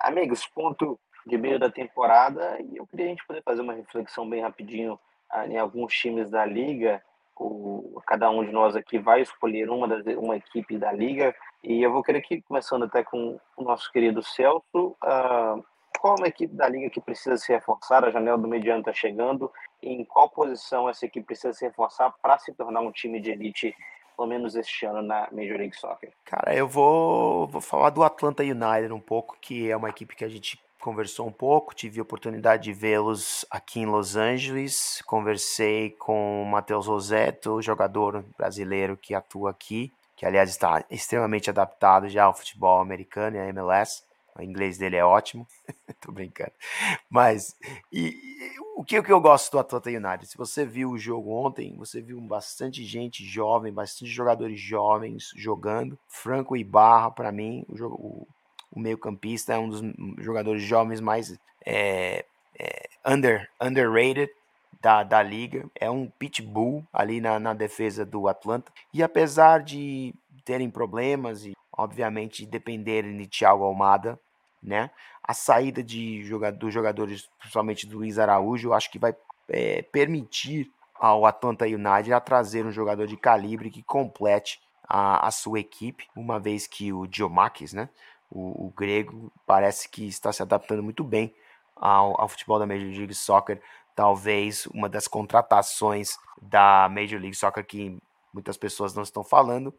Amigos, 0.00 0.46
ponto 0.46 0.98
de 1.26 1.38
meio 1.38 1.58
da 1.58 1.70
temporada 1.70 2.58
e 2.60 2.76
eu 2.76 2.86
queria 2.86 3.06
a 3.06 3.08
gente 3.10 3.26
poder 3.26 3.42
fazer 3.42 3.62
uma 3.62 3.74
reflexão 3.74 4.28
bem 4.28 4.42
rapidinho 4.42 4.98
ah, 5.30 5.46
em 5.46 5.58
alguns 5.58 5.94
times 5.94 6.30
da 6.30 6.44
liga. 6.44 7.02
O, 7.36 8.00
cada 8.06 8.30
um 8.30 8.44
de 8.44 8.52
nós 8.52 8.76
aqui 8.76 8.98
vai 8.98 9.22
escolher 9.22 9.68
uma, 9.68 9.88
das, 9.88 10.04
uma 10.16 10.36
equipe 10.36 10.78
da 10.78 10.92
liga 10.92 11.34
e 11.62 11.82
eu 11.82 11.90
vou 11.90 12.02
querer 12.02 12.18
aqui, 12.18 12.42
começando 12.42 12.84
até 12.84 13.02
com 13.02 13.40
o 13.56 13.62
nosso 13.62 13.90
querido 13.90 14.22
Celso, 14.22 14.96
uh, 15.02 15.64
qual 15.98 16.16
é 16.16 16.20
uma 16.20 16.28
equipe 16.28 16.54
da 16.54 16.68
liga 16.68 16.90
que 16.90 17.00
precisa 17.00 17.38
se 17.38 17.50
reforçar? 17.50 18.04
A 18.04 18.10
janela 18.10 18.36
do 18.36 18.46
mediano 18.46 18.80
está 18.80 18.92
chegando. 18.92 19.50
Em 19.82 20.04
qual 20.04 20.28
posição 20.28 20.86
essa 20.86 21.06
equipe 21.06 21.24
precisa 21.24 21.54
se 21.54 21.64
reforçar 21.64 22.12
para 22.20 22.38
se 22.38 22.52
tornar 22.52 22.82
um 22.82 22.92
time 22.92 23.18
de 23.18 23.30
elite, 23.30 23.74
pelo 24.14 24.28
menos 24.28 24.54
este 24.54 24.84
ano, 24.84 25.00
na 25.00 25.28
Major 25.32 25.56
League 25.56 25.74
Soccer? 25.74 26.12
Cara, 26.26 26.54
eu 26.54 26.68
vou, 26.68 27.46
vou 27.46 27.62
falar 27.62 27.88
do 27.88 28.02
Atlanta 28.02 28.42
United 28.42 28.92
um 28.92 29.00
pouco, 29.00 29.38
que 29.40 29.70
é 29.70 29.76
uma 29.76 29.88
equipe 29.88 30.14
que 30.14 30.26
a 30.26 30.28
gente 30.28 30.62
conversou 30.84 31.26
um 31.26 31.32
pouco, 31.32 31.74
tive 31.74 31.98
a 31.98 32.02
oportunidade 32.02 32.64
de 32.64 32.74
vê-los 32.74 33.46
aqui 33.50 33.80
em 33.80 33.86
Los 33.86 34.16
Angeles, 34.16 35.02
conversei 35.06 35.92
com 35.92 36.42
o 36.42 36.46
Matheus 36.46 36.86
Rosetto, 36.86 37.62
jogador 37.62 38.22
brasileiro 38.36 38.94
que 38.94 39.14
atua 39.14 39.50
aqui, 39.50 39.90
que 40.14 40.26
aliás 40.26 40.50
está 40.50 40.84
extremamente 40.90 41.48
adaptado 41.48 42.06
já 42.10 42.24
ao 42.24 42.34
futebol 42.34 42.82
americano 42.82 43.36
e 43.36 43.40
à 43.40 43.48
MLS. 43.48 44.02
O 44.38 44.42
inglês 44.42 44.76
dele 44.76 44.96
é 44.96 45.04
ótimo. 45.04 45.46
Tô 46.02 46.12
brincando. 46.12 46.52
Mas 47.08 47.56
e, 47.90 48.08
e, 48.08 48.60
o 48.76 48.84
que, 48.84 48.98
o 48.98 49.02
que 49.02 49.12
eu 49.12 49.20
gosto 49.20 49.52
do 49.52 49.60
Atlanta 49.60 49.88
United? 49.88 50.26
Se 50.26 50.36
você 50.36 50.66
viu 50.66 50.90
o 50.90 50.98
jogo 50.98 51.30
ontem, 51.30 51.74
você 51.78 52.02
viu 52.02 52.20
bastante 52.20 52.84
gente 52.84 53.24
jovem, 53.24 53.72
bastante 53.72 54.10
jogadores 54.10 54.60
jovens 54.60 55.30
jogando. 55.34 55.98
Franco 56.08 56.56
e 56.56 56.64
Barra, 56.64 57.10
para 57.10 57.32
mim, 57.32 57.64
o, 57.70 57.84
o, 57.86 58.28
o 58.74 58.80
meio-campista 58.80 59.54
é 59.54 59.58
um 59.58 59.68
dos 59.68 59.82
jogadores 60.18 60.62
jovens 60.62 61.00
mais 61.00 61.38
é, 61.64 62.24
é, 62.58 62.88
under, 63.06 63.48
underrated 63.60 64.30
da, 64.82 65.02
da 65.02 65.22
liga. 65.22 65.66
É 65.74 65.90
um 65.90 66.10
pitbull 66.18 66.84
ali 66.92 67.20
na, 67.20 67.38
na 67.38 67.54
defesa 67.54 68.04
do 68.04 68.26
Atlanta. 68.28 68.72
E 68.92 69.02
apesar 69.02 69.62
de 69.62 70.12
terem 70.44 70.68
problemas 70.68 71.46
e 71.46 71.54
obviamente 71.72 72.44
dependerem 72.44 73.16
de 73.16 73.26
Thiago 73.26 73.64
Almada, 73.64 74.18
né? 74.62 74.90
A 75.22 75.32
saída 75.32 75.82
de 75.82 76.22
jogador, 76.24 76.58
dos 76.58 76.72
jogadores, 76.72 77.28
principalmente 77.38 77.86
do 77.86 77.98
Luiz 77.98 78.18
Araújo, 78.18 78.72
acho 78.72 78.90
que 78.90 78.98
vai 78.98 79.14
é, 79.48 79.82
permitir 79.82 80.70
ao 80.94 81.26
Atlanta 81.26 81.64
United 81.64 82.12
a 82.12 82.20
trazer 82.20 82.64
um 82.64 82.72
jogador 82.72 83.06
de 83.06 83.16
calibre 83.16 83.70
que 83.70 83.82
complete 83.82 84.60
a, 84.88 85.26
a 85.26 85.30
sua 85.30 85.60
equipe, 85.60 86.06
uma 86.14 86.38
vez 86.38 86.66
que 86.66 86.92
o 86.92 87.06
Diomakis, 87.06 87.72
né? 87.72 87.88
O, 88.30 88.66
o, 88.66 88.70
grego 88.76 89.32
parece 89.46 89.88
que 89.88 90.06
está 90.06 90.32
se 90.32 90.42
adaptando 90.42 90.82
muito 90.82 91.04
bem 91.04 91.34
ao, 91.76 92.20
ao 92.20 92.28
futebol 92.28 92.58
da 92.58 92.66
Major 92.66 92.88
League 92.88 93.14
Soccer. 93.14 93.60
Talvez 93.94 94.66
uma 94.66 94.88
das 94.88 95.06
contratações 95.06 96.16
da 96.42 96.88
Major 96.88 97.20
League 97.20 97.36
Soccer 97.36 97.64
que 97.64 97.96
muitas 98.32 98.56
pessoas 98.56 98.92
não 98.94 99.04
estão 99.04 99.22
falando, 99.22 99.72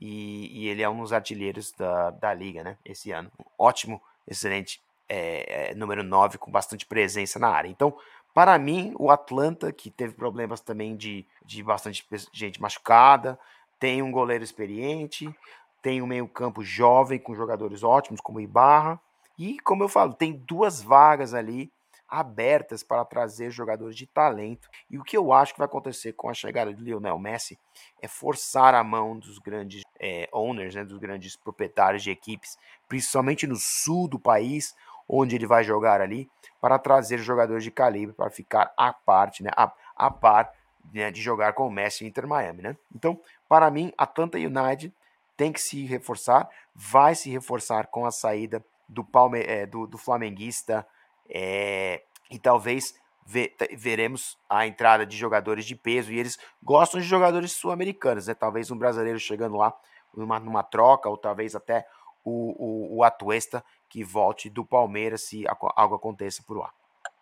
e, 0.00 0.62
e 0.64 0.68
ele 0.68 0.82
é 0.82 0.88
um 0.88 1.00
dos 1.00 1.12
artilheiros 1.12 1.72
da, 1.72 2.10
da 2.10 2.34
liga, 2.34 2.64
né? 2.64 2.76
Esse 2.84 3.12
ano. 3.12 3.30
Um 3.38 3.44
ótimo, 3.58 4.02
excelente 4.26 4.82
é, 5.08 5.70
é, 5.70 5.74
número 5.74 6.02
9, 6.02 6.38
com 6.38 6.50
bastante 6.50 6.86
presença 6.86 7.38
na 7.38 7.48
área. 7.48 7.68
Então, 7.68 7.96
para 8.32 8.58
mim, 8.58 8.94
o 8.98 9.10
Atlanta, 9.10 9.72
que 9.72 9.90
teve 9.90 10.14
problemas 10.14 10.60
também 10.60 10.96
de, 10.96 11.26
de 11.44 11.62
bastante 11.62 12.06
gente 12.32 12.60
machucada, 12.60 13.38
tem 13.78 14.02
um 14.02 14.10
goleiro 14.10 14.44
experiente, 14.44 15.34
tem 15.82 16.02
um 16.02 16.06
meio-campo 16.06 16.62
jovem 16.62 17.18
com 17.18 17.34
jogadores 17.34 17.82
ótimos, 17.82 18.20
como 18.20 18.40
Ibarra. 18.40 19.00
E, 19.38 19.58
como 19.60 19.82
eu 19.82 19.88
falo, 19.88 20.12
tem 20.12 20.32
duas 20.32 20.82
vagas 20.82 21.32
ali 21.32 21.72
abertas 22.10 22.82
para 22.82 23.04
trazer 23.04 23.50
jogadores 23.50 23.96
de 23.96 24.06
talento. 24.06 24.68
E 24.90 24.98
o 24.98 25.04
que 25.04 25.16
eu 25.16 25.32
acho 25.32 25.52
que 25.52 25.58
vai 25.58 25.66
acontecer 25.66 26.12
com 26.12 26.28
a 26.28 26.34
chegada 26.34 26.74
de 26.74 26.82
Lionel 26.82 27.18
Messi 27.18 27.58
é 28.02 28.08
forçar 28.08 28.74
a 28.74 28.82
mão 28.82 29.16
dos 29.16 29.38
grandes 29.38 29.82
é, 29.98 30.28
owners, 30.32 30.74
né, 30.74 30.84
dos 30.84 30.98
grandes 30.98 31.36
proprietários 31.36 32.02
de 32.02 32.10
equipes, 32.10 32.58
principalmente 32.88 33.46
no 33.46 33.54
sul 33.56 34.08
do 34.08 34.18
país, 34.18 34.74
onde 35.08 35.36
ele 35.36 35.46
vai 35.46 35.62
jogar 35.62 36.00
ali, 36.00 36.28
para 36.60 36.78
trazer 36.78 37.18
jogadores 37.18 37.62
de 37.62 37.70
calibre 37.70 38.14
para 38.14 38.30
ficar 38.30 38.72
à 38.76 38.92
parte, 38.92 39.42
né, 39.42 39.50
a, 39.56 39.72
a 39.96 40.10
par 40.10 40.52
né, 40.92 41.10
de 41.10 41.22
jogar 41.22 41.52
com 41.52 41.66
o 41.66 41.70
Messi 41.70 42.04
e 42.04 42.08
Inter 42.08 42.26
Miami. 42.26 42.62
Né? 42.62 42.76
Então, 42.94 43.20
para 43.48 43.70
mim, 43.70 43.92
Atlanta 43.96 44.36
United 44.36 44.92
tem 45.40 45.50
que 45.50 45.60
se 45.62 45.86
reforçar, 45.86 46.50
vai 46.74 47.14
se 47.14 47.30
reforçar 47.30 47.86
com 47.86 48.04
a 48.04 48.10
saída 48.10 48.62
do, 48.86 49.02
Palme 49.02 49.40
é, 49.40 49.64
do, 49.64 49.86
do 49.86 49.96
flamenguista 49.96 50.86
é, 51.30 52.02
e 52.30 52.38
talvez 52.38 52.94
ve 53.24 53.50
veremos 53.74 54.36
a 54.50 54.66
entrada 54.66 55.06
de 55.06 55.16
jogadores 55.16 55.64
de 55.64 55.74
peso 55.74 56.12
e 56.12 56.18
eles 56.18 56.38
gostam 56.62 57.00
de 57.00 57.06
jogadores 57.06 57.52
sul-americanos, 57.52 58.26
né? 58.26 58.34
Talvez 58.34 58.70
um 58.70 58.76
brasileiro 58.76 59.18
chegando 59.18 59.56
lá 59.56 59.74
numa, 60.14 60.38
numa 60.38 60.62
troca 60.62 61.08
ou 61.08 61.16
talvez 61.16 61.56
até 61.56 61.86
o, 62.22 62.92
o, 62.92 62.98
o 62.98 63.02
Atuesta 63.02 63.64
que 63.88 64.04
volte 64.04 64.50
do 64.50 64.62
Palmeiras 64.62 65.22
se 65.22 65.46
algo 65.74 65.94
aconteça 65.94 66.42
por 66.42 66.58
lá. 66.58 66.70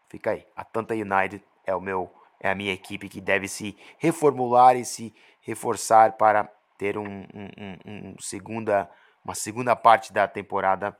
Fica 0.08 0.32
aí. 0.32 0.44
A 0.56 0.64
Tanta 0.64 0.92
United 0.92 1.40
é 1.64 1.72
o 1.72 1.80
meu 1.80 2.10
é 2.40 2.50
a 2.50 2.54
minha 2.56 2.72
equipe 2.72 3.08
que 3.08 3.20
deve 3.20 3.46
se 3.46 3.78
reformular 3.96 4.76
e 4.76 4.84
se 4.84 5.14
reforçar 5.40 6.16
para 6.16 6.52
ter 6.78 6.96
um, 6.96 7.04
um, 7.04 7.76
um, 7.84 8.14
segunda, 8.20 8.88
uma 9.24 9.34
segunda 9.34 9.74
parte 9.76 10.12
da 10.12 10.26
temporada 10.28 10.96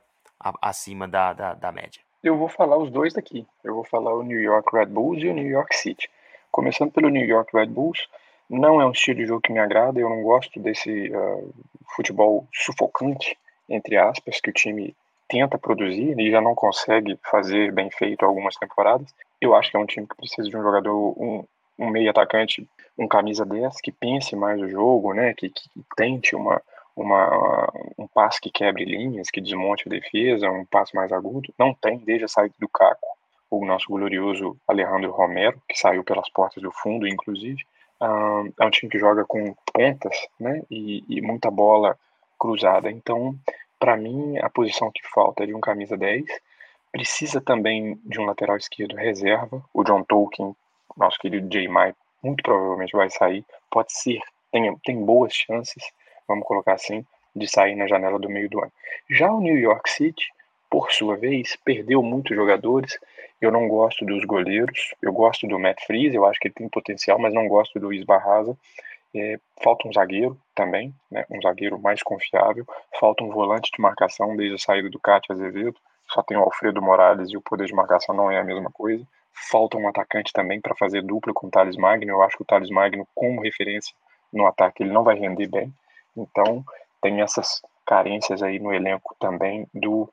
acima 0.61 1.07
da, 1.07 1.33
da, 1.33 1.53
da 1.53 1.71
média. 1.71 2.01
Eu 2.21 2.37
vou 2.37 2.49
falar 2.49 2.77
os 2.77 2.91
dois 2.91 3.13
daqui. 3.13 3.47
Eu 3.63 3.75
vou 3.75 3.85
falar 3.85 4.13
o 4.13 4.23
New 4.23 4.39
York 4.39 4.75
Red 4.75 4.87
Bulls 4.87 5.23
e 5.23 5.29
o 5.29 5.33
New 5.33 5.47
York 5.47 5.75
City. 5.75 6.09
Começando 6.51 6.91
pelo 6.91 7.09
New 7.09 7.25
York 7.25 7.55
Red 7.55 7.67
Bulls, 7.67 8.07
não 8.49 8.81
é 8.81 8.85
um 8.85 8.91
estilo 8.91 9.19
de 9.19 9.27
jogo 9.27 9.41
que 9.41 9.53
me 9.53 9.59
agrada. 9.59 9.99
Eu 9.99 10.09
não 10.09 10.21
gosto 10.21 10.59
desse 10.59 11.09
uh, 11.11 11.53
futebol 11.95 12.45
sufocante, 12.53 13.37
entre 13.69 13.95
aspas, 13.97 14.41
que 14.41 14.49
o 14.49 14.53
time 14.53 14.95
tenta 15.29 15.57
produzir 15.57 16.19
e 16.19 16.31
já 16.31 16.41
não 16.41 16.55
consegue 16.55 17.17
fazer 17.23 17.71
bem 17.71 17.89
feito 17.91 18.25
algumas 18.25 18.55
temporadas. 18.55 19.13
Eu 19.39 19.55
acho 19.55 19.71
que 19.71 19.77
é 19.77 19.79
um 19.79 19.85
time 19.85 20.07
que 20.07 20.15
precisa 20.15 20.49
de 20.49 20.57
um 20.57 20.63
jogador, 20.63 20.93
um, 21.21 21.45
um 21.77 21.89
meio 21.89 22.09
atacante, 22.09 22.67
um 22.99 23.07
camisa 23.07 23.45
10, 23.45 23.79
que 23.81 23.93
pense 23.93 24.35
mais 24.35 24.61
o 24.61 24.67
jogo, 24.67 25.13
né? 25.13 25.33
Que, 25.33 25.49
que 25.49 25.69
tente 25.95 26.35
uma, 26.35 26.61
uma, 26.95 27.71
um 27.97 28.05
passe 28.07 28.41
que 28.41 28.51
quebre 28.51 28.83
linhas, 28.83 29.31
que 29.31 29.39
desmonte 29.39 29.87
a 29.87 29.89
defesa, 29.89 30.51
um 30.51 30.65
passe 30.65 30.93
mais 30.93 31.11
agudo. 31.13 31.53
Não 31.57 31.73
tem 31.73 31.97
desde 31.99 32.25
a 32.25 32.27
saída 32.27 32.53
do 32.59 32.67
Caco, 32.67 33.07
o 33.49 33.65
nosso 33.65 33.87
glorioso 33.87 34.57
Alejandro 34.67 35.11
Romero, 35.11 35.61
que 35.67 35.79
saiu 35.79 36.03
pelas 36.03 36.29
portas 36.29 36.61
do 36.61 36.71
fundo, 36.71 37.07
inclusive. 37.07 37.65
é 38.01 38.65
um 38.65 38.69
time 38.69 38.91
que 38.91 38.99
joga 38.99 39.23
com 39.25 39.55
pontas 39.73 40.27
né, 40.37 40.61
e, 40.69 41.03
e 41.07 41.21
muita 41.21 41.49
bola 41.49 41.97
cruzada. 42.37 42.91
Então, 42.91 43.33
para 43.79 43.95
mim, 43.95 44.37
a 44.39 44.49
posição 44.49 44.91
que 44.91 45.01
falta 45.07 45.43
é 45.43 45.47
de 45.47 45.55
um 45.55 45.61
camisa 45.61 45.95
10. 45.95 46.25
Precisa 46.91 47.39
também 47.39 47.97
de 48.03 48.19
um 48.19 48.25
lateral 48.25 48.57
esquerdo 48.57 48.95
reserva. 48.95 49.63
O 49.73 49.85
John 49.85 50.03
Tolkien, 50.03 50.53
nosso 50.97 51.17
querido 51.17 51.47
J. 51.47 51.67
Mai, 51.69 51.93
muito 52.23 52.41
provavelmente 52.43 52.95
vai 52.95 53.09
sair. 53.09 53.45
Pode 53.69 53.91
ser, 53.93 54.19
tem, 54.51 54.75
tem 54.83 55.03
boas 55.03 55.33
chances 55.33 55.83
vamos 56.29 56.45
colocar 56.45 56.73
assim, 56.73 57.03
de 57.35 57.47
sair 57.47 57.75
na 57.75 57.87
janela 57.87 58.19
do 58.19 58.29
meio 58.29 58.49
do 58.49 58.61
ano. 58.61 58.71
Já 59.09 59.31
o 59.31 59.41
New 59.41 59.57
York 59.57 59.89
City, 59.89 60.23
por 60.69 60.91
sua 60.91 61.17
vez, 61.17 61.57
perdeu 61.65 62.03
muitos 62.03 62.35
jogadores. 62.35 62.97
Eu 63.41 63.51
não 63.51 63.67
gosto 63.67 64.05
dos 64.05 64.23
goleiros, 64.25 64.93
eu 65.01 65.11
gosto 65.11 65.47
do 65.47 65.57
Matt 65.57 65.83
Freeze, 65.85 66.15
eu 66.15 66.25
acho 66.25 66.39
que 66.39 66.47
ele 66.47 66.55
tem 66.55 66.69
potencial, 66.69 67.17
mas 67.17 67.33
não 67.33 67.47
gosto 67.47 67.79
do 67.79 67.87
Luiz 67.87 68.03
Barraza. 68.03 68.55
É, 69.15 69.39
falta 69.63 69.87
um 69.87 69.93
zagueiro 69.93 70.37
também, 70.53 70.93
né, 71.09 71.25
um 71.31 71.41
zagueiro 71.41 71.79
mais 71.79 72.03
confiável. 72.03 72.65
Falta 72.99 73.23
um 73.23 73.29
volante 73.29 73.71
de 73.71 73.81
marcação 73.81 74.35
desde 74.35 74.55
a 74.55 74.59
saída 74.59 74.89
do 74.89 74.99
Cátia 74.99 75.33
Azevedo. 75.33 75.75
Só 76.07 76.21
tem 76.21 76.37
o 76.37 76.41
Alfredo 76.41 76.81
Morales 76.81 77.31
e 77.31 77.37
o 77.37 77.41
poder 77.41 77.65
de 77.65 77.73
marcação 77.73 78.13
não 78.13 78.29
é 78.29 78.37
a 78.37 78.43
mesma 78.43 78.69
coisa. 78.71 79.03
Falta 79.33 79.77
um 79.77 79.87
atacante 79.87 80.33
também 80.33 80.59
para 80.59 80.75
fazer 80.75 81.01
dupla 81.01 81.33
com 81.33 81.47
o 81.47 81.49
Thales 81.49 81.77
Magno. 81.77 82.11
Eu 82.11 82.21
acho 82.21 82.37
que 82.37 82.43
o 82.43 82.45
Thales 82.45 82.69
Magno, 82.69 83.07
como 83.15 83.41
referência 83.41 83.95
no 84.31 84.45
ataque, 84.45 84.83
ele 84.83 84.91
não 84.91 85.03
vai 85.03 85.15
render 85.15 85.47
bem. 85.47 85.73
Então, 86.15 86.63
tem 87.01 87.21
essas 87.21 87.61
carências 87.85 88.43
aí 88.43 88.59
no 88.59 88.73
elenco 88.73 89.15
também 89.19 89.67
do 89.73 90.03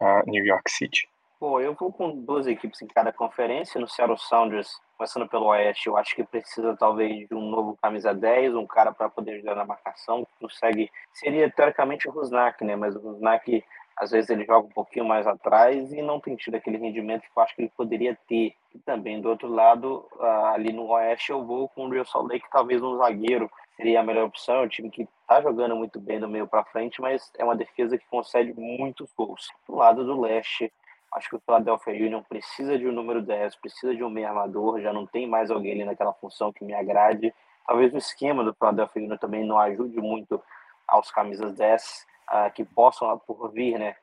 uh, 0.00 0.22
New 0.26 0.44
York 0.44 0.70
City. 0.70 1.08
Pô, 1.42 1.60
eu 1.60 1.74
vou 1.74 1.92
com 1.92 2.20
duas 2.20 2.46
equipes 2.46 2.80
em 2.82 2.86
cada 2.86 3.12
conferência. 3.12 3.80
No 3.80 3.88
Seattle 3.88 4.16
Sounders, 4.16 4.80
começando 4.96 5.28
pelo 5.28 5.46
Oeste, 5.46 5.88
eu 5.88 5.96
acho 5.96 6.14
que 6.14 6.22
precisa 6.22 6.76
talvez 6.76 7.26
de 7.26 7.34
um 7.34 7.50
novo 7.50 7.76
camisa 7.82 8.14
10, 8.14 8.54
um 8.54 8.66
cara 8.66 8.92
para 8.92 9.08
poder 9.08 9.32
ajudar 9.32 9.56
na 9.56 9.64
marcação, 9.64 10.24
consegue. 10.40 10.88
Seria 11.12 11.50
teoricamente 11.50 12.08
o 12.08 12.12
Rusnak, 12.12 12.62
né? 12.64 12.76
Mas 12.76 12.94
o 12.94 13.00
Rusnak, 13.00 13.64
às 13.96 14.10
vezes, 14.10 14.30
ele 14.30 14.44
joga 14.44 14.66
um 14.66 14.72
pouquinho 14.72 15.04
mais 15.04 15.26
atrás 15.26 15.92
e 15.92 16.00
não 16.02 16.18
tem 16.18 16.34
tido 16.34 16.54
aquele 16.54 16.78
rendimento 16.78 17.22
que 17.22 17.30
eu 17.36 17.42
acho 17.42 17.54
que 17.54 17.62
ele 17.62 17.72
poderia 17.76 18.18
ter. 18.26 18.54
E 18.74 18.78
também, 18.78 19.20
do 19.20 19.28
outro 19.28 19.48
lado, 19.48 20.08
uh, 20.16 20.46
ali 20.46 20.72
no 20.72 20.86
Oeste, 20.88 21.30
eu 21.30 21.44
vou 21.44 21.68
com 21.68 21.86
o 21.86 21.90
Real 21.90 22.04
Salt 22.04 22.28
Lake, 22.28 22.46
talvez 22.50 22.82
um 22.82 22.96
zagueiro 22.96 23.50
seria 23.76 24.00
a 24.00 24.02
melhor 24.02 24.26
opção. 24.26 24.56
É 24.56 24.60
um 24.62 24.68
time 24.68 24.90
que 24.90 25.02
está 25.02 25.42
jogando 25.42 25.76
muito 25.76 26.00
bem 26.00 26.18
do 26.18 26.28
meio 26.28 26.46
para 26.46 26.64
frente, 26.64 27.00
mas 27.00 27.30
é 27.38 27.44
uma 27.44 27.56
defesa 27.56 27.98
que 27.98 28.06
concede 28.06 28.52
muitos 28.58 29.12
gols. 29.16 29.48
Do 29.68 29.74
lado 29.74 30.04
do 30.04 30.20
leste, 30.20 30.72
acho 31.12 31.28
que 31.28 31.36
o 31.36 31.40
Philadelphia 31.40 31.94
Union 31.94 32.22
precisa 32.22 32.78
de 32.78 32.86
um 32.86 32.92
número 32.92 33.20
10, 33.20 33.56
precisa 33.56 33.94
de 33.94 34.02
um 34.02 34.10
meio 34.10 34.28
armador, 34.28 34.80
já 34.80 34.92
não 34.92 35.06
tem 35.06 35.26
mais 35.26 35.50
alguém 35.50 35.72
ali 35.72 35.84
naquela 35.84 36.12
função 36.14 36.52
que 36.52 36.64
me 36.64 36.74
agrade. 36.74 37.34
Talvez 37.66 37.92
o 37.92 37.98
esquema 37.98 38.42
do 38.42 38.54
Philadelphia 38.54 39.02
Union 39.02 39.16
também 39.16 39.44
não 39.44 39.58
ajude 39.58 40.00
muito 40.00 40.42
aos 40.88 41.10
camisas 41.10 41.54
10 41.54 42.06
ah, 42.32 42.50
que 42.50 42.64
possam 42.64 43.18
por 43.26 43.50
vir, 43.52 43.78
né? 43.78 43.94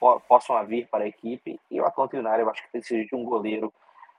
Uh, 0.00 0.20
possam 0.28 0.62
vir 0.66 0.86
para 0.88 1.04
a 1.04 1.08
equipe. 1.08 1.58
E 1.70 1.80
o 1.80 1.86
Atlanta 1.86 2.16
United, 2.16 2.40
eu 2.40 2.50
acho 2.50 2.62
que 2.62 2.70
precisa 2.70 3.04
de 3.04 3.14
um 3.14 3.24
goleiro. 3.24 3.72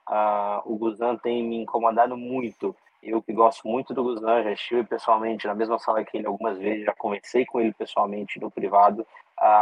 Uh, 0.08 0.60
o 0.64 0.76
Guzan 0.76 1.16
tem 1.16 1.42
me 1.42 1.62
incomodado 1.62 2.16
muito 2.16 2.74
eu 3.06 3.22
que 3.22 3.32
gosto 3.34 3.68
muito 3.68 3.92
do 3.92 4.02
Guzan, 4.02 4.42
já 4.42 4.52
estive 4.52 4.82
pessoalmente 4.82 5.46
na 5.46 5.54
mesma 5.54 5.78
sala 5.78 6.02
que 6.02 6.16
ele 6.16 6.26
algumas 6.26 6.56
vezes, 6.58 6.86
já 6.86 6.94
conversei 6.94 7.44
com 7.44 7.60
ele 7.60 7.72
pessoalmente 7.74 8.40
no 8.40 8.50
privado, 8.50 9.06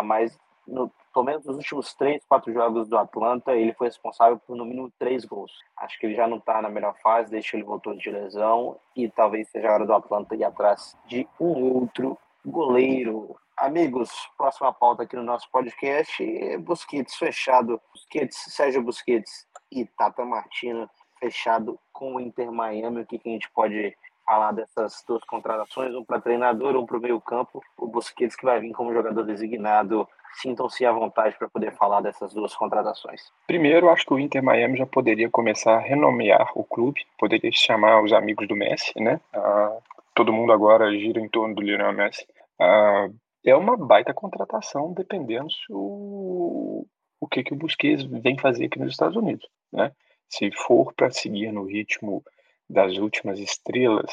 mas 0.04 0.38
no, 0.66 0.88
pelo 1.12 1.26
menos 1.26 1.44
nos 1.44 1.56
últimos 1.56 1.92
três, 1.94 2.24
quatro 2.24 2.52
jogos 2.52 2.88
do 2.88 2.96
Atlanta, 2.96 3.52
ele 3.52 3.72
foi 3.74 3.88
responsável 3.88 4.38
por 4.38 4.56
no 4.56 4.64
mínimo 4.64 4.92
três 4.98 5.24
gols. 5.24 5.52
Acho 5.76 5.98
que 5.98 6.06
ele 6.06 6.14
já 6.14 6.26
não 6.26 6.36
está 6.36 6.62
na 6.62 6.68
melhor 6.68 6.94
fase, 7.02 7.30
desde 7.30 7.50
que 7.50 7.56
ele 7.56 7.64
voltou 7.64 7.94
de 7.94 8.10
lesão, 8.10 8.76
e 8.94 9.08
talvez 9.08 9.48
seja 9.48 9.68
a 9.68 9.74
hora 9.74 9.86
do 9.86 9.94
Atlanta 9.94 10.36
ir 10.36 10.44
atrás 10.44 10.96
de 11.06 11.28
um 11.40 11.74
outro 11.74 12.16
goleiro. 12.44 13.36
Amigos, 13.62 14.10
próxima 14.36 14.72
pauta 14.72 15.04
aqui 15.04 15.14
no 15.14 15.22
nosso 15.22 15.48
podcast, 15.52 16.20
Busquets 16.58 17.14
fechado, 17.14 17.80
Busquets, 17.92 18.36
Sérgio 18.48 18.82
Busquets 18.82 19.46
e 19.70 19.86
Tata 19.86 20.24
Martino 20.24 20.90
fechado 21.20 21.78
com 21.92 22.16
o 22.16 22.20
Inter 22.20 22.50
Miami. 22.50 23.02
O 23.02 23.06
que, 23.06 23.20
que 23.20 23.28
a 23.28 23.32
gente 23.32 23.48
pode 23.52 23.96
falar 24.26 24.50
dessas 24.50 25.04
duas 25.06 25.22
contratações, 25.26 25.94
um 25.94 26.04
para 26.04 26.20
treinador, 26.20 26.74
um 26.74 26.84
para 26.84 26.96
o 26.96 27.00
meio 27.00 27.20
campo. 27.20 27.62
O 27.78 27.86
Busquets 27.86 28.34
que 28.34 28.44
vai 28.44 28.58
vir 28.58 28.72
como 28.72 28.92
jogador 28.92 29.22
designado. 29.22 30.08
Sintam-se 30.40 30.84
à 30.84 30.90
vontade 30.90 31.38
para 31.38 31.48
poder 31.48 31.72
falar 31.76 32.00
dessas 32.00 32.34
duas 32.34 32.52
contratações. 32.56 33.30
Primeiro, 33.46 33.90
acho 33.90 34.04
que 34.04 34.12
o 34.12 34.18
Inter 34.18 34.42
Miami 34.42 34.78
já 34.78 34.86
poderia 34.86 35.30
começar 35.30 35.76
a 35.76 35.80
renomear 35.80 36.50
o 36.56 36.64
clube, 36.64 37.06
poderia 37.16 37.52
chamar 37.52 38.02
os 38.02 38.12
amigos 38.12 38.48
do 38.48 38.56
Messi, 38.56 38.92
né? 39.00 39.20
Ah, 39.32 39.78
todo 40.16 40.32
mundo 40.32 40.52
agora 40.52 40.90
gira 40.90 41.20
em 41.20 41.28
torno 41.28 41.54
do 41.54 41.62
Lionel 41.62 41.92
Messi. 41.92 42.26
Ah, 42.60 43.06
é 43.44 43.54
uma 43.54 43.76
baita 43.76 44.14
contratação, 44.14 44.92
dependendo 44.92 45.48
o, 45.70 46.86
o 47.20 47.26
que, 47.28 47.42
que 47.42 47.52
o 47.52 47.56
Busquets 47.56 48.04
vem 48.04 48.38
fazer 48.38 48.66
aqui 48.66 48.78
nos 48.78 48.92
Estados 48.92 49.16
Unidos, 49.16 49.46
né? 49.72 49.92
Se 50.28 50.50
for 50.52 50.92
para 50.94 51.10
seguir 51.10 51.52
no 51.52 51.64
ritmo 51.64 52.22
das 52.68 52.96
últimas 52.96 53.38
estrelas 53.38 54.10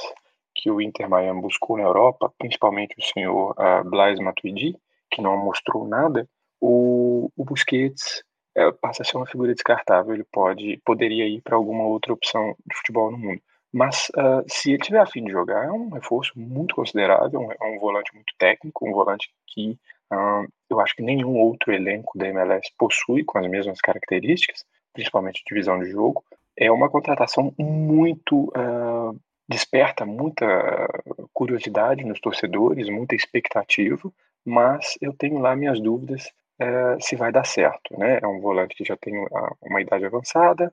que 0.53 0.69
o 0.69 0.81
Inter 0.81 1.09
Miami 1.09 1.41
buscou 1.41 1.77
na 1.77 1.83
Europa, 1.83 2.33
principalmente 2.37 2.95
o 2.97 3.01
senhor 3.01 3.51
uh, 3.51 3.89
Blaise 3.89 4.21
Matuidi, 4.21 4.75
que 5.09 5.21
não 5.21 5.37
mostrou 5.37 5.87
nada, 5.87 6.27
o, 6.59 7.31
o 7.37 7.45
Busquets 7.45 8.21
uh, 8.57 8.73
passa 8.81 9.03
a 9.03 9.05
ser 9.05 9.15
uma 9.15 9.25
figura 9.25 9.53
descartável. 9.53 10.13
Ele 10.13 10.25
pode, 10.31 10.81
poderia 10.83 11.25
ir 11.25 11.41
para 11.41 11.55
alguma 11.55 11.85
outra 11.85 12.11
opção 12.11 12.55
de 12.65 12.75
futebol 12.75 13.11
no 13.11 13.17
mundo. 13.17 13.41
Mas 13.71 14.09
uh, 14.17 14.43
se 14.47 14.71
ele 14.71 14.83
tiver 14.83 14.99
a 14.99 15.05
fim 15.05 15.23
de 15.23 15.31
jogar, 15.31 15.65
é 15.65 15.71
um 15.71 15.89
reforço 15.89 16.33
muito 16.35 16.75
considerável, 16.75 17.51
é 17.51 17.65
um 17.65 17.79
volante 17.79 18.13
muito 18.13 18.33
técnico, 18.37 18.87
um 18.87 18.91
volante 18.91 19.29
que 19.47 19.77
uh, 20.11 20.47
eu 20.69 20.79
acho 20.79 20.95
que 20.95 21.03
nenhum 21.03 21.37
outro 21.37 21.71
elenco 21.71 22.17
da 22.17 22.27
MLS 22.27 22.71
possui 22.77 23.23
com 23.23 23.37
as 23.37 23.47
mesmas 23.47 23.79
características, 23.79 24.65
principalmente 24.91 25.43
divisão 25.47 25.79
de 25.79 25.91
jogo. 25.91 26.23
É 26.57 26.71
uma 26.71 26.89
contratação 26.89 27.53
muito 27.59 28.45
uh, 28.57 29.15
desperta 29.47 30.05
muita 30.05 30.45
curiosidade 31.33 32.03
nos 32.03 32.19
torcedores, 32.19 32.89
muita 32.89 33.15
expectativa, 33.15 34.11
mas 34.43 34.97
eu 34.99 35.13
tenho 35.13 35.37
lá 35.39 35.55
minhas 35.55 35.79
dúvidas 35.79 36.31
se 36.99 37.15
vai 37.15 37.31
dar 37.31 37.45
certo. 37.45 37.97
Né? 37.97 38.19
É 38.21 38.27
um 38.27 38.41
volante 38.41 38.75
que 38.75 38.83
já 38.83 38.97
tem 38.97 39.13
uma 39.61 39.81
idade 39.81 40.05
avançada, 40.05 40.71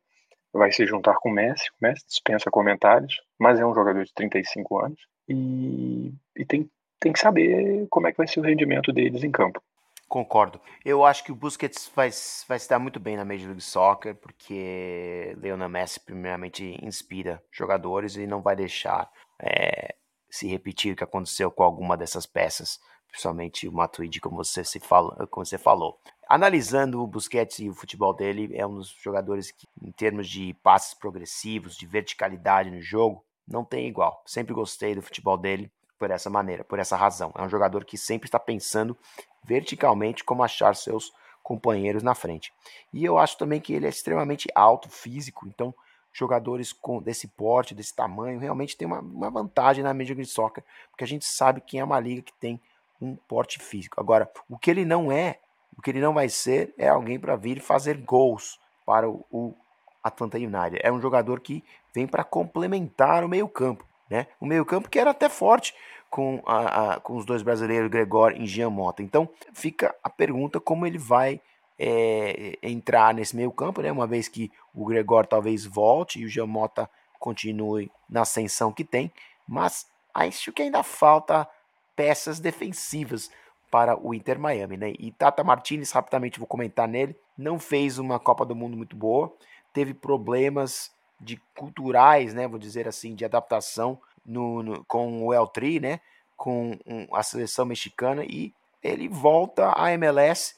vai 0.57 0.73
se 0.73 0.87
juntar 0.87 1.14
com 1.16 1.31
o 1.31 1.33
Messi. 1.33 1.69
O 1.71 1.87
Messi 1.87 2.07
dispensa 2.07 2.51
comentários, 2.51 3.21
mas 3.38 3.61
é 3.61 3.66
um 3.66 3.75
jogador 3.75 4.05
de 4.05 4.12
35 4.14 4.79
anos 4.79 5.01
e, 5.29 6.12
e 6.37 6.45
tem, 6.45 6.71
tem 7.01 7.12
que 7.12 7.19
saber 7.19 7.87
como 7.90 8.07
é 8.07 8.12
que 8.12 8.19
vai 8.19 8.27
ser 8.27 8.40
o 8.40 8.45
rendimento 8.45 8.92
deles 8.92 9.23
em 9.23 9.31
campo. 9.31 9.62
Concordo. 10.09 10.61
Eu 10.85 11.05
acho 11.05 11.25
que 11.25 11.33
o 11.33 11.35
Busquets 11.35 11.90
vai, 11.95 12.11
vai 12.49 12.59
se 12.61 12.69
dar 12.69 12.79
muito 12.79 13.01
bem 13.01 13.16
na 13.16 13.25
Major 13.25 13.47
League 13.47 13.61
Soccer, 13.61 14.14
porque 14.14 15.37
Leonel 15.38 15.69
Messi, 15.69 15.99
primeiramente, 15.99 16.79
inspira 16.81 17.42
jogadores 17.51 18.14
e 18.16 18.25
não 18.25 18.40
vai 18.40 18.55
deixar 18.55 19.11
é, 19.42 19.97
se 20.31 20.47
repetir 20.47 20.92
o 20.92 20.97
que 20.97 21.03
aconteceu 21.03 21.51
com 21.51 21.64
alguma 21.64 21.97
dessas 21.97 22.25
peças, 22.25 22.79
principalmente 23.11 23.66
o 23.66 23.73
Matuidi, 23.73 24.21
como 24.21 24.37
você, 24.37 24.62
se 24.62 24.79
fala, 24.79 25.27
como 25.27 25.45
você 25.45 25.59
falou. 25.59 25.99
Analisando 26.29 27.01
o 27.01 27.07
Busquets 27.07 27.61
e 27.61 27.69
o 27.69 27.75
futebol 27.75 28.12
dele, 28.12 28.51
é 28.55 28.67
um 28.67 28.75
dos 28.75 28.89
jogadores 28.89 29.53
que, 29.53 29.69
em 29.81 29.93
termos 29.93 30.29
de 30.29 30.55
passes 30.55 30.93
progressivos, 30.93 31.77
de 31.77 31.87
verticalidade 31.87 32.69
no 32.69 32.83
jogo, 32.83 33.25
não 33.47 33.65
tem 33.65 33.87
igual. 33.87 34.23
Sempre 34.27 34.53
gostei 34.53 34.95
do 34.95 35.03
futebol 35.03 35.37
dele 35.39 35.71
por 35.97 36.11
essa 36.11 36.29
maneira, 36.29 36.65
por 36.65 36.81
essa 36.81 36.97
razão. 36.97 37.33
É 37.37 37.43
um 37.43 37.49
jogador 37.49 37.85
que 37.85 37.97
sempre 37.97 38.27
está 38.27 38.41
pensando 38.41 38.97
verticalmente 39.45 40.25
como 40.25 40.43
achar 40.43 40.75
seus 40.75 41.12
companheiros 41.45 42.03
na 42.03 42.12
frente. 42.12 42.53
E 42.93 43.05
eu 43.05 43.19
acho 43.19 43.39
também 43.39 43.61
que 43.61 43.73
ele 43.73 43.87
é 43.87 43.89
extremamente 43.89 44.49
alto, 44.53 44.89
físico, 44.89 45.47
então 45.47 45.73
jogadores 46.12 46.73
com 46.73 47.01
desse 47.01 47.29
porte, 47.29 47.75
desse 47.75 47.95
tamanho, 47.95 48.41
realmente 48.41 48.77
tem 48.77 48.87
uma, 48.87 48.99
uma 48.99 49.31
vantagem 49.31 49.85
na 49.85 49.95
Major 49.95 50.17
League 50.17 50.31
Soccer, 50.31 50.65
porque 50.91 51.05
a 51.05 51.07
gente 51.07 51.25
sabe 51.25 51.61
que 51.61 51.79
é 51.79 51.85
uma 51.85 52.01
liga 52.01 52.23
que 52.23 52.33
tem 52.33 52.61
um 53.01 53.15
porte 53.15 53.61
físico. 53.61 54.01
Agora, 54.01 54.29
o 54.49 54.59
que 54.59 54.71
ele 54.71 54.85
não 54.85 55.12
é 55.12 55.39
o 55.77 55.83
que 55.83 55.91
ele 55.91 56.01
não 56.01 56.15
vai 56.15 56.29
ser 56.29 56.75
é 56.79 56.89
alguém 56.89 57.19
para 57.19 57.37
vir 57.37 57.61
fazer 57.61 57.99
gols 57.99 58.59
para 58.85 59.09
o, 59.09 59.25
o 59.31 59.55
Atlanta 60.03 60.39
United. 60.39 60.79
É 60.83 60.91
um 60.91 61.01
jogador 61.01 61.41
que 61.41 61.62
vem 61.95 62.07
para 62.07 62.25
complementar 62.25 63.25
o 63.25 63.29
meio-campo. 63.29 63.85
Né? 64.09 64.27
O 64.41 64.47
meio-campo 64.47 64.89
que 64.89 64.99
era 64.99 65.11
até 65.11 65.29
forte 65.29 65.75
com, 66.09 66.43
a, 66.47 66.95
a, 66.95 67.01
com 67.01 67.17
os 67.17 67.27
dois 67.27 67.43
brasileiros, 67.43 67.91
Gregor 67.91 68.33
e 68.33 68.47
Jean 68.47 68.71
Mota. 68.71 69.03
Então 69.03 69.29
fica 69.53 69.95
a 70.03 70.09
pergunta 70.09 70.61
como 70.61 70.87
ele 70.87 70.99
vai 70.99 71.41
é, 71.79 72.59
entrar 72.62 73.12
nesse 73.12 73.37
meio-campo, 73.37 73.83
né? 73.83 73.91
uma 73.93 74.07
vez 74.07 74.29
que 74.29 74.51
o 74.75 74.85
Gregor 74.85 75.27
talvez 75.27 75.67
volte 75.67 76.21
e 76.21 76.25
o 76.25 76.29
Jean 76.29 76.47
Mota 76.47 76.89
continue 77.19 77.91
na 78.09 78.23
ascensão 78.23 78.73
que 78.73 78.85
tem, 78.85 79.12
mas 79.47 79.87
acho 80.15 80.53
que 80.53 80.62
ainda 80.62 80.83
falta 80.83 81.49
peças 81.95 82.39
defensivas 82.39 83.31
para 83.71 83.99
o 83.99 84.15
Inter 84.15 84.39
Miami, 84.39 84.77
né? 84.77 84.93
E 84.99 85.11
Tata 85.11 85.43
Martinez, 85.43 85.91
rapidamente 85.91 86.39
vou 86.39 86.47
comentar 86.47 86.87
nele, 86.89 87.17
não 87.37 87.59
fez 87.59 87.99
uma 87.99 88.19
Copa 88.19 88.45
do 88.45 88.55
Mundo 88.55 88.77
muito 88.77 88.97
boa, 88.97 89.33
teve 89.73 89.93
problemas 89.93 90.91
de 91.21 91.41
culturais, 91.55 92.33
né? 92.35 92.47
Vou 92.47 92.59
dizer 92.59 92.87
assim, 92.89 93.15
de 93.15 93.25
adaptação 93.25 93.99
no, 94.25 94.63
no 94.63 94.85
com 94.85 95.27
o 95.27 95.33
El 95.33 95.47
Tri, 95.47 95.81
né? 95.81 96.01
Com 96.37 96.79
um, 96.87 97.07
a 97.15 97.23
seleção 97.23 97.65
mexicana 97.65 98.25
e 98.25 98.53
ele 98.83 99.09
volta 99.09 99.73
à 99.77 99.93
MLS 99.93 100.55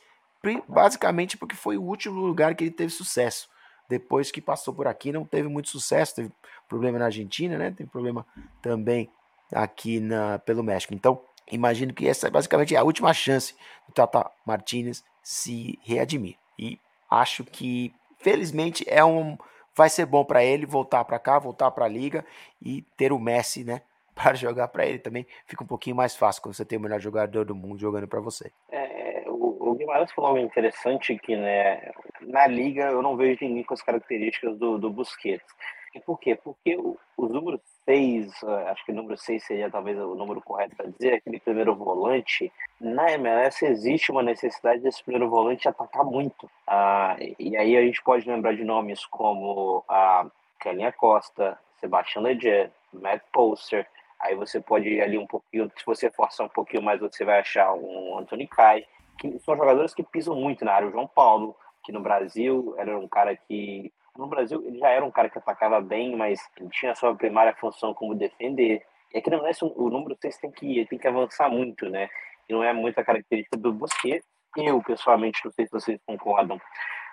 basicamente 0.69 1.37
porque 1.37 1.57
foi 1.57 1.77
o 1.77 1.83
último 1.83 2.21
lugar 2.21 2.55
que 2.55 2.65
ele 2.65 2.71
teve 2.71 2.91
sucesso. 2.91 3.49
Depois 3.89 4.31
que 4.31 4.41
passou 4.41 4.75
por 4.75 4.87
aqui, 4.87 5.11
não 5.11 5.25
teve 5.25 5.49
muito 5.49 5.69
sucesso, 5.69 6.15
teve 6.15 6.31
problema 6.69 6.99
na 6.99 7.07
Argentina, 7.07 7.57
né? 7.57 7.71
Teve 7.71 7.89
problema 7.89 8.27
também 8.61 9.11
aqui 9.53 9.99
na, 9.99 10.39
pelo 10.39 10.63
México. 10.63 10.95
Então, 10.95 11.21
imagino 11.51 11.93
que 11.93 12.09
essa 12.09 12.27
é 12.27 12.31
basicamente 12.31 12.77
a 12.77 12.83
última 12.83 13.13
chance 13.13 13.55
do 13.87 13.93
Tata 13.95 14.31
Martinez 14.45 15.05
se 15.23 15.79
readimir. 15.83 16.37
E 16.59 16.79
acho 17.11 17.45
que, 17.45 17.93
felizmente, 18.19 18.85
é 18.89 19.05
um 19.05 19.37
vai 19.79 19.89
ser 19.89 20.07
bom 20.07 20.25
para 20.25 20.43
ele 20.43 20.67
voltar 20.67 21.05
para 21.05 21.21
cá, 21.21 21.39
voltar 21.39 21.71
para 21.71 21.85
a 21.85 21.89
liga 21.89 22.25
e 22.61 22.83
ter 22.97 23.13
o 23.13 23.19
Messi, 23.19 23.63
né, 23.63 23.81
para 24.13 24.35
jogar 24.35 24.67
para 24.69 24.85
ele 24.85 24.99
também. 24.99 25.25
Fica 25.47 25.63
um 25.63 25.67
pouquinho 25.67 25.95
mais 25.95 26.17
fácil 26.17 26.43
quando 26.43 26.57
você 26.57 26.65
tem 26.65 26.77
o 26.77 26.83
melhor 26.83 27.01
jogador 27.01 27.45
do 27.45 27.55
mundo 27.55 27.79
jogando 27.79 28.09
para 28.09 28.19
você. 28.19 28.51
É, 28.73 29.23
o, 29.29 29.71
o 29.71 29.75
Guimarães 29.75 30.11
falou 30.11 30.31
algo 30.31 30.43
interessante 30.43 31.17
que, 31.17 31.37
né, 31.37 31.93
na 32.21 32.49
liga 32.49 32.87
eu 32.87 33.01
não 33.01 33.17
vejo 33.17 33.39
ninguém 33.43 33.63
com 33.63 33.75
as 33.75 33.83
características 33.83 34.59
do, 34.59 34.79
do 34.79 34.91
Busquets. 34.91 35.47
E 35.95 36.01
por 36.01 36.19
quê? 36.19 36.35
Porque 36.35 36.77
o, 36.77 36.99
os 37.17 37.31
números 37.31 37.61
6, 37.85 38.43
eh, 38.43 38.71
acho 38.71 38.85
que 38.85 38.93
o 38.93 38.95
número 38.95 39.17
6 39.17 39.43
seria 39.43 39.71
talvez 39.71 39.99
o 39.99 40.15
número 40.15 40.43
correto 40.43 40.77
para 40.77 40.91
dizer, 40.91 41.15
aquele 41.15 41.41
primeiro 41.41 41.75
volante, 41.75 42.53
na 42.81 43.11
MLS 43.13 43.65
existe 43.65 44.11
uma 44.11 44.23
necessidade 44.23 44.83
desse 44.83 45.03
primeiro 45.03 45.31
volante 45.31 45.69
atacar 45.69 46.05
muito. 46.05 46.51
Ah, 46.67 47.17
e 47.39 47.57
aí 47.57 47.77
a 47.77 47.83
gente 47.83 48.03
pode 48.03 48.29
lembrar 48.29 48.55
de 48.55 48.65
nomes 48.65 49.07
como 49.07 49.83
a 49.89 50.27
Kelinha 50.61 50.93
Costa, 50.93 51.59
Sebastião 51.81 52.23
Leger, 52.23 52.71
Matt 52.93 53.23
Poster, 53.33 53.87
aí 54.21 54.35
você 54.35 54.61
pode 54.61 54.89
ir 54.89 55.01
ali 55.01 55.17
um 55.17 55.27
pouquinho, 55.27 55.71
se 55.77 55.87
você 55.87 56.11
forçar 56.11 56.47
um 56.47 56.51
pouquinho 56.51 56.83
mais, 56.83 57.01
você 57.01 57.25
vai 57.25 57.41
achar 57.41 57.73
um 57.73 58.19
Anthony 58.19 58.47
Kai, 58.47 58.85
que 59.19 59.39
são 59.41 59.57
jogadores 59.57 59.95
que 59.95 60.03
pisam 60.03 60.37
muito 60.37 60.65
na 60.65 60.73
área. 60.73 60.89
O 60.89 60.93
João 60.93 61.07
Paulo, 61.07 61.57
que 61.85 61.93
no 61.93 62.01
Brasil 62.01 62.75
era 62.77 62.99
um 62.99 63.09
cara 63.09 63.37
que 63.37 63.93
no 64.19 64.27
Brasil, 64.27 64.61
ele 64.67 64.79
já 64.79 64.89
era 64.89 65.05
um 65.05 65.11
cara 65.13 65.31
que 65.31 65.39
atacava 65.39 65.81
bem, 65.81 66.17
mas 66.17 66.41
tinha 66.73 66.95
sua 66.97 67.15
primária 67.15 67.55
função 67.55 67.95
como 67.95 68.17
defender. 68.17 68.83
E 69.15 69.19
aqui 69.19 69.31
na 69.31 69.37
MLS, 69.37 69.65
o 69.65 69.89
número 69.89 70.17
6 70.21 70.39
tem 70.39 70.51
que, 70.51 70.85
tem 70.87 70.99
que 70.99 71.07
avançar 71.07 71.49
muito, 71.49 71.89
né? 71.89 72.11
E 72.49 72.53
não 72.53 72.65
é 72.65 72.73
muita 72.73 73.05
característica 73.05 73.57
do 73.57 73.73
Busquets. 73.73 74.27
Eu, 74.57 74.83
pessoalmente, 74.83 75.41
não 75.45 75.53
sei 75.53 75.67
se 75.67 75.73
vocês 75.73 76.01
concordam, 76.05 76.61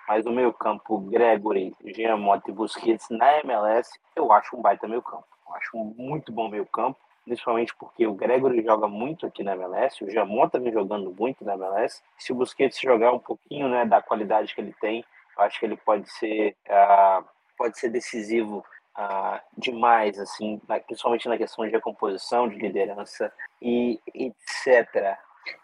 mas 0.08 0.26
o 0.26 0.32
meio 0.32 0.52
campo, 0.52 0.98
Gregory, 0.98 1.72
Mota 2.18 2.50
e 2.50 2.54
Busquets 2.54 3.06
na 3.08 3.38
MLS, 3.40 3.88
eu 4.16 4.32
acho 4.32 4.56
um 4.56 4.60
baita 4.60 4.88
meio 4.88 5.02
campo. 5.02 5.26
Eu 5.48 5.54
acho 5.54 5.76
um 5.76 5.94
muito 5.96 6.32
bom 6.32 6.48
meio 6.48 6.66
campo, 6.66 6.98
principalmente 7.24 7.72
porque 7.76 8.04
o 8.04 8.14
Gregory 8.14 8.64
joga 8.64 8.88
muito 8.88 9.26
aqui 9.26 9.44
na 9.44 9.54
MLS, 9.54 10.02
o 10.02 10.26
Mota 10.26 10.58
vem 10.58 10.72
jogando 10.72 11.14
muito 11.16 11.44
na 11.44 11.54
MLS. 11.54 12.02
Se 12.18 12.32
o 12.32 12.34
Busquets 12.34 12.80
jogar 12.80 13.12
um 13.12 13.18
pouquinho 13.20 13.68
né, 13.68 13.84
da 13.84 14.02
qualidade 14.02 14.54
que 14.54 14.60
ele 14.60 14.74
tem, 14.80 15.04
acho 15.38 15.58
que 15.58 15.66
ele 15.66 15.76
pode 15.76 16.10
ser, 16.10 16.56
uh, 16.68 17.24
pode 17.56 17.78
ser 17.78 17.90
decisivo 17.90 18.64
uh, 18.98 19.40
demais, 19.56 20.18
assim, 20.18 20.60
principalmente 20.86 21.28
na 21.28 21.36
questão 21.36 21.64
de 21.64 21.72
recomposição, 21.72 22.48
de 22.48 22.56
liderança 22.56 23.32
e 23.60 24.00
etc. 24.14 25.16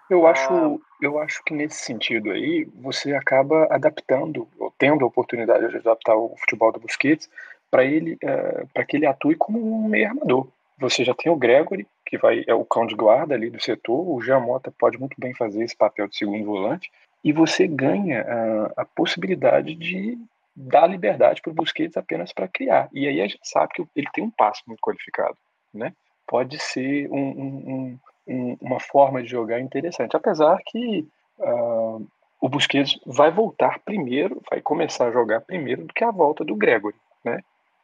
Eu 0.09 0.27
acho, 0.27 0.53
uh, 0.53 0.83
eu 1.01 1.19
acho 1.19 1.43
que 1.45 1.55
nesse 1.55 1.85
sentido 1.85 2.31
aí 2.31 2.65
você 2.75 3.15
acaba 3.15 3.67
adaptando, 3.71 4.49
ou 4.59 4.73
tendo 4.79 5.05
a 5.05 5.09
oportunidade 5.09 5.69
de 5.69 5.77
adaptar 5.77 6.15
o 6.17 6.37
futebol 6.39 6.73
do 6.73 6.81
Busquets 6.81 7.29
para 7.71 7.85
ele, 7.85 8.15
uh, 8.15 8.67
para 8.73 8.85
que 8.85 8.97
ele 8.97 9.07
atue 9.07 9.35
como 9.35 9.59
um 9.59 9.89
meio 9.89 10.09
armador. 10.09 10.47
Você 10.79 11.05
já 11.05 11.15
tem 11.15 11.31
o 11.31 11.37
Gregory, 11.37 11.87
que 12.05 12.19
vai 12.19 12.45
é 12.47 12.55
o 12.55 12.65
cão 12.65 12.87
de 12.87 12.95
guarda 12.95 13.35
ali 13.35 13.49
do 13.49 13.63
setor, 13.63 14.07
o 14.09 14.21
Jean 14.21 14.41
Mota 14.41 14.73
pode 14.79 14.99
muito 14.99 15.15
bem 15.19 15.35
fazer 15.35 15.63
esse 15.63 15.77
papel 15.77 16.09
de 16.09 16.17
segundo 16.17 16.45
volante, 16.45 16.91
e 17.25 17.33
você 17.33 17.67
ganha 17.67 18.23
a, 18.23 18.83
a 18.83 18.85
possibilidade 18.85 19.75
de 19.75 20.19
dar 20.55 20.87
liberdade 20.87 21.41
para 21.41 21.51
o 21.51 21.55
Busquets 21.55 21.97
apenas 21.97 22.33
para 22.33 22.49
criar. 22.49 22.89
E 22.93 23.07
aí 23.07 23.21
a 23.21 23.27
gente 23.27 23.41
sabe 23.43 23.73
que 23.75 23.85
ele 23.97 24.09
tem 24.13 24.25
um 24.25 24.31
passo 24.31 24.63
muito 24.67 24.81
qualificado, 24.81 25.37
né? 25.73 25.95
Pode 26.27 26.59
ser 26.59 27.11
um, 27.11 27.19
um, 27.19 27.99
um, 28.27 28.57
uma 28.61 28.81
forma 28.81 29.23
de 29.23 29.29
jogar 29.29 29.61
interessante, 29.61 30.17
apesar 30.17 30.59
que 30.67 31.07
uh, 31.39 32.07
o 32.41 32.49
Busquets 32.49 32.99
vai 33.07 33.31
voltar 33.31 33.79
primeiro, 33.81 34.41
vai 34.51 34.61
começar 34.61 35.09
a 35.09 35.13
jogar 35.13 35.41
primeiro 35.41 35.85
do 35.85 35.95
que 35.95 36.05
a 36.05 36.11
volta 36.11 36.45
do 36.45 36.57
Gregory, 36.57 36.97
né? 37.25 37.41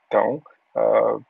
Então, 0.06 0.42
uh, 0.76 1.24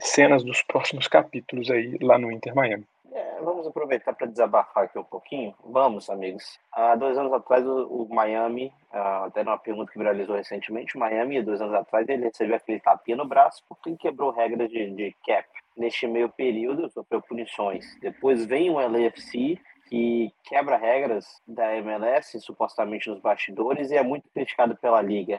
cenas 0.00 0.42
dos 0.42 0.62
próximos 0.62 1.08
capítulos 1.08 1.70
aí 1.70 1.96
lá 2.00 2.18
no 2.18 2.30
Inter 2.30 2.54
Miami. 2.54 2.86
É, 3.14 3.42
vamos 3.42 3.66
aproveitar 3.66 4.14
para 4.14 4.26
desabafar 4.26 4.84
aqui 4.84 4.98
um 4.98 5.04
pouquinho. 5.04 5.54
Vamos, 5.66 6.08
amigos. 6.08 6.58
Há 6.72 6.96
dois 6.96 7.18
anos 7.18 7.30
atrás, 7.34 7.62
o, 7.66 8.08
Miami, 8.10 8.72
uh, 8.90 9.24
até 9.26 9.44
numa 9.44 9.58
pergunta 9.58 9.92
que 9.92 9.98
viralizou 9.98 10.34
recentemente, 10.34 10.96
o 10.96 10.98
Miami, 10.98 11.42
dois 11.42 11.60
anos 11.60 11.74
atrás, 11.74 12.08
ele 12.08 12.24
recebeu 12.24 12.56
aquele 12.56 12.80
tapinha 12.80 13.18
no 13.18 13.26
braço 13.26 13.62
porque 13.68 13.94
quebrou 13.96 14.30
regras 14.30 14.70
de, 14.70 14.90
de 14.92 15.14
cap. 15.26 15.46
Neste 15.76 16.06
meio 16.06 16.30
período, 16.30 16.88
sofreu 16.88 17.20
punições. 17.20 17.84
Depois 18.00 18.46
vem 18.46 18.70
o 18.70 18.76
LAFC, 18.76 19.60
que 19.90 20.32
quebra 20.44 20.78
regras 20.78 21.42
da 21.46 21.76
MLS, 21.76 22.40
supostamente 22.40 23.10
nos 23.10 23.20
bastidores, 23.20 23.90
e 23.90 23.96
é 23.96 24.02
muito 24.02 24.26
criticado 24.30 24.74
pela 24.76 25.02
liga. 25.02 25.38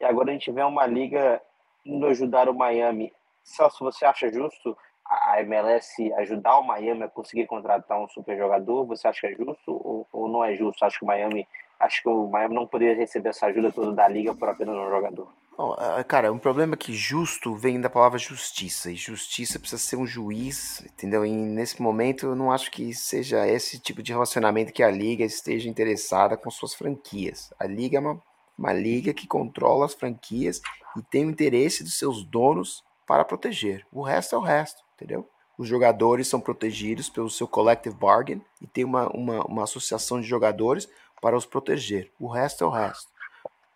E 0.00 0.04
agora 0.04 0.30
a 0.30 0.32
gente 0.32 0.50
vê 0.50 0.62
uma 0.64 0.86
liga 0.86 1.40
indo 1.86 2.04
ajudar 2.06 2.48
o 2.48 2.54
Miami 2.54 3.12
Celso, 3.44 3.84
você 3.84 4.04
acha 4.04 4.32
justo 4.32 4.76
a 5.12 5.40
MLS 5.42 6.12
ajudar 6.14 6.58
o 6.58 6.62
Miami 6.62 7.04
a 7.04 7.08
conseguir 7.08 7.46
contratar 7.46 8.00
um 8.00 8.08
super 8.08 8.36
jogador? 8.36 8.86
Você 8.86 9.06
acha 9.06 9.20
que 9.20 9.26
é 9.26 9.34
justo 9.34 9.70
ou, 9.72 10.06
ou 10.12 10.28
não 10.28 10.44
é 10.44 10.54
justo? 10.54 10.84
Acho 10.84 10.98
que 10.98 11.04
o 11.04 11.08
Miami 11.08 11.46
acho 11.78 12.02
que 12.02 12.08
o 12.08 12.28
Miami 12.28 12.54
não 12.54 12.66
poderia 12.66 12.94
receber 12.94 13.30
essa 13.30 13.46
ajuda 13.46 13.72
toda 13.72 13.92
da 13.92 14.06
liga 14.06 14.34
por 14.34 14.48
apenas 14.48 14.76
um 14.76 14.88
jogador. 14.88 15.28
Bom, 15.56 15.76
cara, 16.08 16.32
um 16.32 16.38
problema 16.38 16.74
é 16.74 16.76
que 16.76 16.94
justo 16.94 17.54
vem 17.54 17.80
da 17.80 17.90
palavra 17.90 18.18
justiça, 18.18 18.90
e 18.90 18.96
justiça 18.96 19.58
precisa 19.58 19.82
ser 19.82 19.96
um 19.96 20.06
juiz, 20.06 20.80
entendeu? 20.80 21.26
E 21.26 21.30
nesse 21.30 21.82
momento 21.82 22.26
eu 22.26 22.34
não 22.34 22.50
acho 22.50 22.70
que 22.70 22.94
seja 22.94 23.46
esse 23.46 23.78
tipo 23.78 24.02
de 24.02 24.12
relacionamento 24.12 24.72
que 24.72 24.82
a 24.82 24.90
liga 24.90 25.24
esteja 25.24 25.68
interessada 25.68 26.36
com 26.38 26.50
suas 26.50 26.74
franquias. 26.74 27.52
A 27.60 27.66
liga 27.66 27.98
é 27.98 28.00
uma, 28.00 28.22
uma 28.58 28.72
liga 28.72 29.12
que 29.12 29.26
controla 29.26 29.84
as 29.84 29.94
franquias 29.94 30.62
e 30.96 31.02
tem 31.02 31.26
o 31.26 31.30
interesse 31.30 31.84
dos 31.84 31.98
seus 31.98 32.24
donos 32.24 32.82
para 33.06 33.24
proteger. 33.24 33.86
O 33.92 34.02
resto 34.02 34.34
é 34.34 34.38
o 34.38 34.42
resto, 34.42 34.82
entendeu? 35.02 35.28
Os 35.58 35.68
jogadores 35.68 36.28
são 36.28 36.40
protegidos 36.40 37.10
pelo 37.10 37.28
seu 37.28 37.46
collective 37.46 37.94
bargain 37.94 38.40
e 38.60 38.66
tem 38.66 38.84
uma, 38.84 39.08
uma, 39.08 39.44
uma 39.44 39.64
associação 39.64 40.20
de 40.20 40.26
jogadores 40.26 40.88
para 41.20 41.36
os 41.36 41.44
proteger. 41.44 42.10
O 42.18 42.28
resto 42.28 42.64
é 42.64 42.66
o 42.66 42.70
resto. 42.70 43.10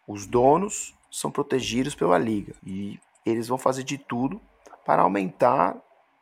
Os 0.06 0.26
donos 0.26 0.94
são 1.10 1.30
protegidos 1.30 1.94
pela 1.94 2.16
liga 2.16 2.54
e 2.64 2.98
eles 3.24 3.48
vão 3.48 3.58
fazer 3.58 3.82
de 3.82 3.98
tudo 3.98 4.40
para 4.84 5.02
aumentar 5.02 5.76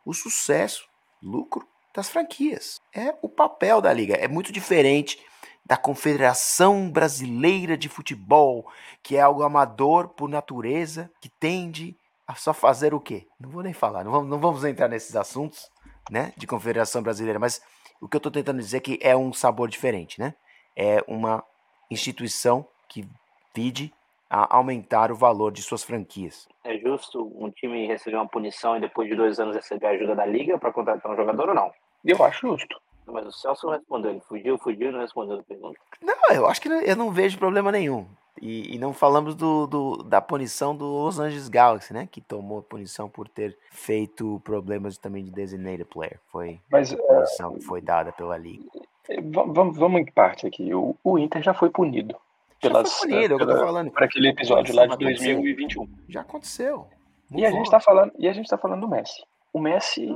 o 0.04 0.12
sucesso, 0.12 0.88
lucro 1.22 1.66
das 1.94 2.08
franquias. 2.08 2.80
É 2.94 3.14
o 3.22 3.28
papel 3.28 3.80
da 3.80 3.92
liga. 3.92 4.14
É 4.14 4.26
muito 4.26 4.52
diferente 4.52 5.18
da 5.64 5.76
Confederação 5.76 6.90
Brasileira 6.90 7.76
de 7.76 7.88
Futebol, 7.88 8.66
que 9.02 9.16
é 9.16 9.20
algo 9.20 9.42
amador 9.42 10.08
por 10.08 10.28
natureza, 10.28 11.10
que 11.20 11.28
tende 11.28 11.96
a 12.26 12.34
só 12.34 12.52
fazer 12.52 12.94
o 12.94 13.00
quê? 13.00 13.26
Não 13.38 13.50
vou 13.50 13.62
nem 13.62 13.72
falar, 13.72 14.04
não 14.04 14.12
vamos, 14.12 14.28
não 14.28 14.38
vamos 14.38 14.64
entrar 14.64 14.88
nesses 14.88 15.14
assuntos, 15.16 15.70
né, 16.10 16.32
de 16.36 16.46
Confederação 16.46 17.02
Brasileira, 17.02 17.38
mas 17.38 17.62
o 18.00 18.08
que 18.08 18.16
eu 18.16 18.18
estou 18.18 18.32
tentando 18.32 18.58
dizer 18.58 18.78
é 18.78 18.80
que 18.80 18.98
é 19.00 19.16
um 19.16 19.32
sabor 19.32 19.68
diferente, 19.68 20.20
né? 20.20 20.34
É 20.76 21.02
uma 21.06 21.42
instituição 21.90 22.66
que 22.88 23.08
vide 23.54 23.92
a 24.28 24.56
aumentar 24.56 25.12
o 25.12 25.16
valor 25.16 25.52
de 25.52 25.62
suas 25.62 25.84
franquias. 25.84 26.48
É 26.64 26.76
justo 26.78 27.32
um 27.40 27.50
time 27.50 27.86
receber 27.86 28.16
uma 28.16 28.28
punição 28.28 28.76
e 28.76 28.80
depois 28.80 29.08
de 29.08 29.14
dois 29.14 29.38
anos 29.38 29.54
receber 29.54 29.86
a 29.86 29.90
ajuda 29.90 30.16
da 30.16 30.26
liga 30.26 30.58
para 30.58 30.72
contratar 30.72 31.12
um 31.12 31.16
jogador 31.16 31.50
ou 31.50 31.54
não? 31.54 31.72
Eu 32.04 32.22
acho 32.24 32.48
justo. 32.48 32.80
Mas 33.06 33.26
o 33.26 33.32
Celso 33.32 33.66
não 33.66 33.74
respondeu, 33.74 34.10
ele 34.10 34.20
fugiu, 34.20 34.58
fugiu 34.58 34.88
e 34.88 34.92
não 34.92 35.00
respondeu 35.00 35.38
a 35.38 35.42
pergunta. 35.42 35.78
Não, 36.00 36.14
eu 36.32 36.46
acho 36.46 36.60
que 36.60 36.68
eu 36.68 36.96
não 36.96 37.10
vejo 37.10 37.38
problema 37.38 37.70
nenhum. 37.70 38.06
E, 38.40 38.74
e 38.74 38.78
não 38.78 38.92
falamos 38.92 39.34
do, 39.34 39.66
do, 39.66 40.02
da 40.02 40.20
punição 40.20 40.76
do 40.76 40.84
Los 40.84 41.18
Angeles 41.18 41.48
Galaxy, 41.48 41.92
né? 41.92 42.08
Que 42.10 42.20
tomou 42.20 42.62
punição 42.62 43.08
por 43.08 43.28
ter 43.28 43.56
feito 43.70 44.40
problemas 44.44 44.98
também 44.98 45.24
de 45.24 45.30
designated 45.30 45.84
player. 45.84 46.18
Foi 46.30 46.60
Mas, 46.70 46.92
a 46.92 46.96
punição 46.96 47.52
é... 47.52 47.58
que 47.58 47.64
foi 47.64 47.80
dada 47.80 48.12
pela 48.12 48.36
liga. 48.36 48.64
Vamos, 49.22 49.76
vamos 49.76 50.00
em 50.00 50.04
parte 50.06 50.46
aqui. 50.46 50.74
O, 50.74 50.96
o 51.04 51.18
Inter 51.18 51.42
já 51.42 51.54
foi 51.54 51.70
punido. 51.70 52.16
Pelas, 52.60 52.88
já 52.88 52.96
foi 52.96 53.08
punido, 53.08 53.34
é 53.34 53.38
pela, 53.38 53.52
eu 53.52 53.58
tô 53.58 53.64
falando. 53.64 53.90
Por 53.90 54.02
aquele 54.02 54.28
episódio 54.28 54.74
lá 54.74 54.86
de 54.86 54.96
2021. 54.96 55.88
Já 56.08 56.22
aconteceu. 56.22 56.86
e 57.30 57.44
a, 57.44 57.50
gente 57.50 57.70
tá 57.70 57.78
falando, 57.78 58.12
e 58.18 58.28
a 58.28 58.32
gente 58.32 58.48
tá 58.48 58.58
falando 58.58 58.80
do 58.80 58.88
Messi. 58.88 59.22
O 59.52 59.60
Messi, 59.60 60.08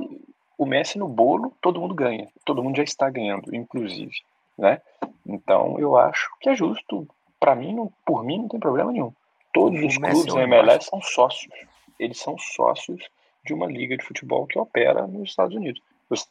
o 0.57 0.65
Messi 0.65 0.97
no 0.97 1.07
bolo, 1.07 1.53
todo 1.61 1.79
mundo 1.79 1.93
ganha. 1.93 2.27
Todo 2.43 2.63
mundo 2.63 2.75
já 2.75 2.83
está 2.83 3.09
ganhando, 3.09 3.55
inclusive. 3.55 4.11
Né? 4.57 4.81
Então 5.25 5.79
eu 5.79 5.95
acho 5.95 6.29
que 6.41 6.49
é 6.49 6.55
justo. 6.55 7.07
Para 7.39 7.55
mim, 7.55 7.73
não, 7.73 7.91
por 8.05 8.23
mim, 8.23 8.39
não 8.39 8.47
tem 8.47 8.59
problema 8.59 8.91
nenhum. 8.91 9.13
Todos 9.53 9.79
os 9.81 9.97
Messi 9.97 10.13
clubes 10.13 10.33
da 10.33 10.43
MLS 10.43 10.85
são 10.85 11.01
sócios. 11.01 11.53
Eles 11.97 12.19
são 12.19 12.37
sócios 12.37 13.09
de 13.45 13.53
uma 13.53 13.65
liga 13.65 13.97
de 13.97 14.03
futebol 14.03 14.45
que 14.45 14.59
opera 14.59 15.07
nos 15.07 15.29
Estados 15.29 15.55
Unidos. 15.55 15.81
Você 16.09 16.25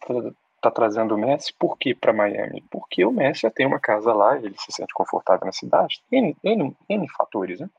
tá 0.61 0.71
trazendo 0.71 1.15
o 1.15 1.19
Messi, 1.19 1.53
por 1.59 1.79
que 1.79 1.95
para 1.95 2.13
Miami? 2.13 2.63
Porque 2.71 3.05
o 3.05 3.11
Messi 3.11 3.43
já 3.43 3.51
tem 3.51 3.67
uma 3.67 3.81
casa 3.81 4.13
lá, 4.13 4.37
ele 4.37 4.55
se 4.59 4.73
sente 4.73 4.93
confortável 4.93 5.47
na 5.47 5.53
cidade, 5.53 6.03
N, 6.11 6.37
N, 6.43 6.77
N 6.89 7.09
fatores, 7.09 7.61
né? 7.61 7.71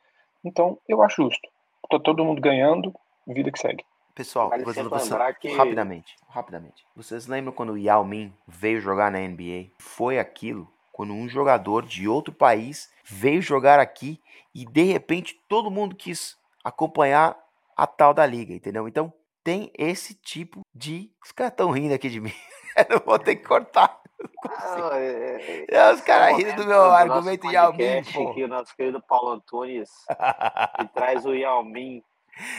Então, 0.43 0.77
eu 0.87 1.01
acho 1.01 1.23
justo. 1.23 1.49
Tá 1.89 1.99
todo 1.99 2.23
mundo 2.23 2.41
ganhando, 2.41 2.93
vida 3.27 3.51
que 3.51 3.59
segue. 3.59 3.83
Pessoal, 4.15 4.51
você, 4.63 4.83
você, 4.83 5.33
que... 5.39 5.55
rapidamente, 5.55 6.15
rapidamente. 6.27 6.85
Vocês 6.95 7.25
lembram 7.25 7.53
quando 7.53 7.73
o 7.73 7.77
Yao 7.77 8.03
Ming 8.03 8.33
veio 8.47 8.81
jogar 8.81 9.09
na 9.11 9.19
NBA? 9.19 9.71
Foi 9.79 10.19
aquilo 10.19 10.69
quando 10.99 11.13
um 11.13 11.29
jogador 11.29 11.85
de 11.85 12.09
outro 12.09 12.33
país 12.33 12.91
veio 13.05 13.41
jogar 13.41 13.79
aqui 13.79 14.19
e 14.53 14.65
de 14.65 14.83
repente 14.83 15.41
todo 15.47 15.71
mundo 15.71 15.95
quis 15.95 16.37
acompanhar 16.61 17.39
a 17.73 17.87
tal 17.87 18.13
da 18.13 18.25
liga, 18.25 18.53
entendeu? 18.53 18.85
Então 18.85 19.13
tem 19.41 19.71
esse 19.77 20.13
tipo 20.13 20.59
de. 20.75 21.09
Os 21.23 21.31
caras 21.31 21.53
estão 21.53 21.71
rindo 21.71 21.93
aqui 21.93 22.09
de 22.09 22.19
mim. 22.19 22.33
eu 22.89 22.99
vou 22.99 23.17
ter 23.17 23.37
que 23.37 23.47
cortar. 23.47 23.97
Não, 24.43 24.91
é, 24.91 25.65
é, 25.69 25.93
os 25.93 26.01
caras 26.01 26.35
rindo 26.35 26.53
do 26.57 26.67
meu 26.67 26.91
argumento 26.91 27.49
Yao 27.49 27.71
Ming. 27.71 27.99
Aqui, 27.99 28.43
o 28.43 28.49
nosso 28.49 28.75
querido 28.75 29.01
Paulo 29.01 29.31
Antunes 29.31 29.89
e 30.83 30.87
traz 30.89 31.25
o 31.25 31.33
Yao 31.33 31.63
Ming 31.63 32.03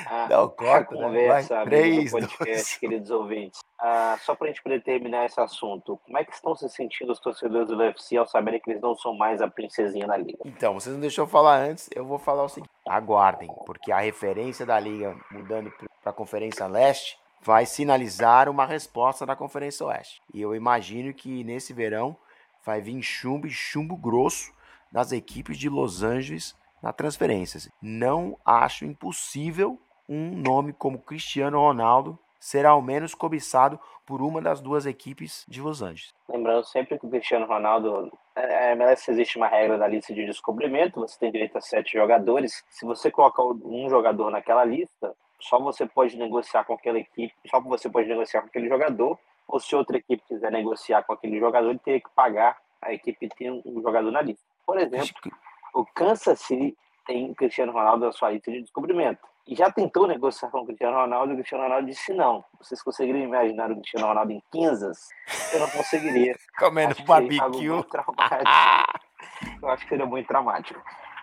a, 0.07 0.29
Não, 0.29 0.49
corta, 0.49 0.95
né? 0.95 1.03
conversa, 1.03 1.57
né? 1.59 1.65
Três, 1.65 2.11
podcast, 2.13 2.45
dois. 2.45 2.77
queridos 2.77 3.11
ouvintes. 3.11 3.61
Ah, 3.79 4.19
só 4.21 4.35
para 4.35 4.47
a 4.47 4.51
gente 4.51 4.63
poder 4.63 4.83
terminar 4.83 5.25
esse 5.25 5.41
assunto, 5.41 5.99
como 6.05 6.19
é 6.19 6.25
que 6.25 6.33
estão 6.33 6.55
se 6.55 6.69
sentindo 6.69 7.13
os 7.13 7.19
torcedores 7.19 7.69
do 7.69 7.77
UFC 7.79 8.17
ao 8.17 8.27
saberem 8.27 8.61
que 8.61 8.71
eles 8.71 8.83
não 8.83 8.95
são 8.95 9.17
mais 9.17 9.41
a 9.41 9.49
princesinha 9.49 10.07
da 10.07 10.17
liga? 10.17 10.39
Então, 10.45 10.75
vocês 10.75 10.93
não 10.95 11.01
deixou 11.01 11.25
eu 11.25 11.29
falar 11.29 11.57
antes, 11.61 11.89
eu 11.95 12.05
vou 12.05 12.19
falar 12.19 12.45
o 12.45 12.49
seguinte: 12.49 12.71
aguardem, 12.87 13.51
porque 13.65 13.91
a 13.91 13.99
referência 14.01 14.67
da 14.67 14.79
liga 14.79 15.17
mudando 15.31 15.73
para 16.03 16.11
a 16.11 16.15
Conferência 16.15 16.67
Leste 16.67 17.19
vai 17.43 17.65
sinalizar 17.65 18.51
uma 18.51 18.67
resposta 18.67 19.25
da 19.25 19.35
Conferência 19.35 19.87
Oeste. 19.87 20.21
E 20.35 20.43
eu 20.43 20.55
imagino 20.55 21.15
que 21.15 21.43
nesse 21.43 21.73
verão 21.73 22.15
vai 22.63 22.83
vir 22.83 23.01
chumbo 23.03 23.47
e 23.47 23.51
chumbo 23.51 23.97
grosso 23.97 24.53
das 24.93 25.11
equipes 25.11 25.57
de 25.57 25.71
Los 25.71 26.03
Angeles 26.03 26.55
na 26.83 26.93
transferência. 26.93 27.71
Não 27.81 28.39
acho 28.45 28.85
impossível 28.85 29.79
um 30.09 30.31
nome 30.37 30.73
como 30.73 30.99
Cristiano 30.99 31.59
Ronaldo 31.59 32.19
ser 32.41 32.65
ao 32.65 32.81
menos 32.81 33.15
cobiçado 33.15 33.79
por 34.07 34.23
uma 34.23 34.41
das 34.41 34.61
duas 34.61 34.87
equipes 34.87 35.45
de 35.47 35.61
Los 35.61 35.83
Angeles. 35.83 36.15
Lembrando 36.29 36.65
sempre 36.65 36.99
que 36.99 37.07
o 37.07 37.11
Cristiano 37.11 37.47
Ronaldo, 37.47 38.11
é, 38.35 38.73
é, 38.73 38.93
existe 38.93 39.37
uma 39.37 39.47
regra 39.47 39.77
da 39.77 39.87
lista 39.87 40.15
de 40.15 40.25
descobrimento, 40.25 41.01
você 41.01 41.19
tem 41.19 41.31
direito 41.31 41.59
a 41.59 41.61
sete 41.61 41.93
jogadores. 41.93 42.65
Se 42.71 42.87
você 42.87 43.11
colocar 43.11 43.45
um 43.45 43.89
jogador 43.89 44.31
naquela 44.31 44.65
lista, 44.65 45.15
só 45.39 45.61
você 45.61 45.87
pode 45.87 46.17
negociar 46.17 46.65
com 46.65 46.73
aquela 46.75 46.99
equipe, 46.99 47.35
só 47.47 47.61
você 47.61 47.89
pode 47.89 48.09
negociar 48.09 48.41
com 48.41 48.49
aquele 48.49 48.69
jogador, 48.69 49.19
ou 49.47 49.61
se 49.61 49.77
outra 49.77 49.99
equipe 49.99 50.23
quiser 50.27 50.51
negociar 50.51 51.03
com 51.03 51.13
aquele 51.13 51.39
jogador, 51.39 51.71
ele 51.71 51.79
teria 51.79 52.01
que 52.01 52.11
pagar 52.11 52.57
a 52.81 52.93
equipe 52.93 53.29
ter 53.29 53.51
um 53.51 53.83
jogador 53.83 54.11
na 54.11 54.23
lista. 54.23 54.45
Por 54.65 54.79
exemplo, 54.79 55.31
o 55.75 55.85
Kansas 55.85 56.41
City 56.41 56.77
tem 57.07 57.31
o 57.31 57.35
Cristiano 57.35 57.73
Ronaldo 57.73 58.07
na 58.07 58.13
sua 58.13 58.31
lista 58.31 58.51
de 58.51 58.63
descobrimento. 58.63 59.21
E 59.47 59.55
já 59.55 59.71
tentou 59.71 60.07
negociar 60.07 60.51
com 60.51 60.61
o 60.61 60.67
Cristiano 60.67 60.97
Ronaldo 60.97 61.33
e 61.33 61.35
o 61.35 61.37
Cristiano 61.39 61.65
Ronaldo 61.65 61.87
disse 61.87 62.13
não. 62.15 62.45
Vocês 62.59 62.83
conseguiriam 62.83 63.25
imaginar 63.25 63.71
o 63.71 63.75
Cristiano 63.75 64.07
Ronaldo 64.07 64.33
em 64.33 64.43
Kansas? 64.53 65.09
Eu 65.53 65.61
não 65.61 65.71
conseguiria. 65.71 66.37
Comendo 66.59 66.95
barbecue. 67.05 67.67
Eu 69.63 69.69
acho 69.69 69.83
que 69.85 69.89
seria 69.89 70.07
muito 70.07 70.27
traumático 70.27 70.81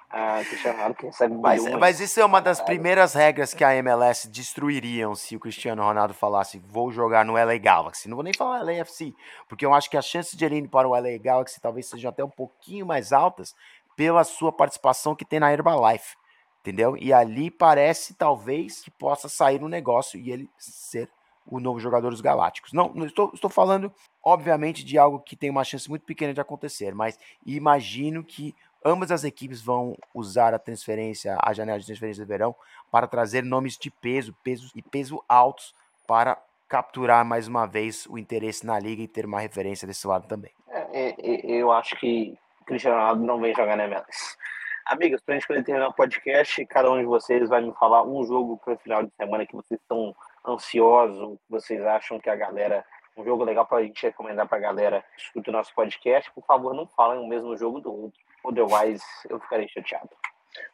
a 0.09 0.41
Cristiano 0.45 0.77
Ronaldo 0.77 0.95
que 0.95 1.05
recebe 1.05 1.35
mas, 1.35 1.65
mas 1.73 1.99
isso 1.99 2.19
é 2.19 2.25
uma 2.25 2.39
das 2.39 2.61
primeiras 2.61 3.13
regras 3.13 3.53
que 3.53 3.63
a 3.63 3.75
MLS 3.75 4.29
destruiriam 4.29 5.13
se 5.13 5.35
o 5.35 5.39
Cristiano 5.39 5.83
Ronaldo 5.83 6.13
falasse 6.13 6.59
vou 6.59 6.91
jogar 6.91 7.25
no 7.25 7.33
LA 7.33 7.57
Galaxy. 7.57 8.07
Não 8.07 8.15
vou 8.15 8.23
nem 8.23 8.33
falar 8.33 8.63
LAFC, 8.63 9.13
porque 9.49 9.65
eu 9.65 9.73
acho 9.73 9.89
que 9.89 9.97
as 9.97 10.05
chances 10.05 10.37
de 10.37 10.45
ele 10.45 10.57
ir 10.57 10.67
para 10.69 10.87
o 10.87 10.91
LA 10.91 11.17
Galaxy 11.19 11.59
talvez 11.59 11.87
sejam 11.87 12.09
até 12.09 12.23
um 12.23 12.29
pouquinho 12.29 12.85
mais 12.85 13.11
altas 13.11 13.53
pela 13.97 14.23
sua 14.23 14.53
participação 14.53 15.13
que 15.13 15.25
tem 15.25 15.41
na 15.41 15.51
Herbalife, 15.51 16.15
entendeu? 16.61 16.95
E 16.95 17.11
ali 17.11 17.51
parece 17.51 18.13
talvez 18.13 18.79
que 18.79 18.91
possa 18.91 19.27
sair 19.27 19.61
um 19.61 19.67
negócio 19.67 20.17
e 20.17 20.31
ele 20.31 20.49
ser 20.57 21.09
o 21.45 21.59
novo 21.59 21.79
jogador 21.79 22.11
dos 22.11 22.21
Galácticos. 22.21 22.71
Não, 22.71 22.93
não 22.93 23.05
estou, 23.05 23.31
estou 23.33 23.49
falando, 23.49 23.91
obviamente, 24.23 24.85
de 24.85 24.97
algo 24.97 25.19
que 25.19 25.35
tem 25.35 25.49
uma 25.49 25.63
chance 25.63 25.89
muito 25.89 26.05
pequena 26.05 26.33
de 26.33 26.41
acontecer, 26.41 26.93
mas 26.93 27.19
imagino 27.45 28.23
que 28.23 28.55
Ambas 28.85 29.11
as 29.11 29.25
equipes 29.25 29.61
vão 29.61 29.97
usar 30.13 30.53
a 30.53 30.59
transferência, 30.59 31.37
a 31.41 31.51
janela 31.51 31.79
de 31.79 31.85
transferência 31.85 32.23
de 32.23 32.27
verão, 32.27 32.55
para 32.89 33.05
trazer 33.05 33.43
nomes 33.43 33.77
de 33.77 33.89
peso, 33.89 34.33
peso 34.43 34.71
e 34.73 34.81
peso 34.81 35.21
altos 35.27 35.75
para 36.07 36.41
capturar 36.69 37.25
mais 37.25 37.49
uma 37.49 37.65
vez 37.65 38.05
o 38.05 38.17
interesse 38.17 38.65
na 38.65 38.79
liga 38.79 39.01
e 39.01 39.07
ter 39.07 39.25
uma 39.25 39.41
referência 39.41 39.85
desse 39.85 40.07
lado 40.07 40.27
também. 40.27 40.51
É, 40.69 41.09
é, 41.09 41.15
é 41.19 41.51
eu 41.51 41.71
acho 41.71 41.97
que 41.97 42.37
Cristiano 42.67 42.97
Ronaldo 42.97 43.23
não 43.23 43.39
vem 43.39 43.55
jogar 43.55 43.77
na 43.77 43.85
MLS. 43.85 44.37
Amigos, 44.85 45.21
para 45.21 45.35
a 45.35 45.37
gente 45.37 45.47
poder 45.47 45.63
terminar 45.63 45.87
o 45.87 45.93
podcast, 45.93 46.65
cada 46.65 46.91
um 46.91 46.99
de 46.99 47.05
vocês 47.05 47.49
vai 47.49 47.61
me 47.61 47.73
falar 47.73 48.03
um 48.03 48.23
jogo 48.25 48.57
para 48.57 48.73
o 48.73 48.77
final 48.77 49.03
de 49.03 49.11
semana 49.15 49.45
que 49.45 49.55
vocês 49.55 49.79
estão 49.79 50.13
ansiosos, 50.45 51.37
que 51.39 51.49
vocês 51.49 51.81
acham 51.85 52.19
que 52.19 52.29
a 52.29 52.35
galera 52.35 52.85
um 53.17 53.23
jogo 53.23 53.43
legal 53.43 53.65
para 53.65 53.79
a 53.79 53.83
gente 53.83 54.03
recomendar 54.03 54.47
para 54.47 54.59
a 54.59 54.61
galera 54.61 55.03
que 55.15 55.23
escuta 55.23 55.49
o 55.49 55.53
nosso 55.53 55.73
podcast, 55.73 56.31
por 56.31 56.45
favor, 56.45 56.73
não 56.75 56.85
falem 56.85 57.19
o 57.19 57.27
mesmo 57.27 57.57
jogo 57.57 57.79
do 57.79 57.91
outro. 57.91 58.19
Otherwise, 58.43 59.03
eu 59.27 59.39
ficarei 59.39 59.67
chateado. 59.69 60.09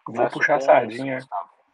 Vou 0.06 0.30
puxar 0.30 0.56
a 0.56 0.60
sardinha. 0.60 1.20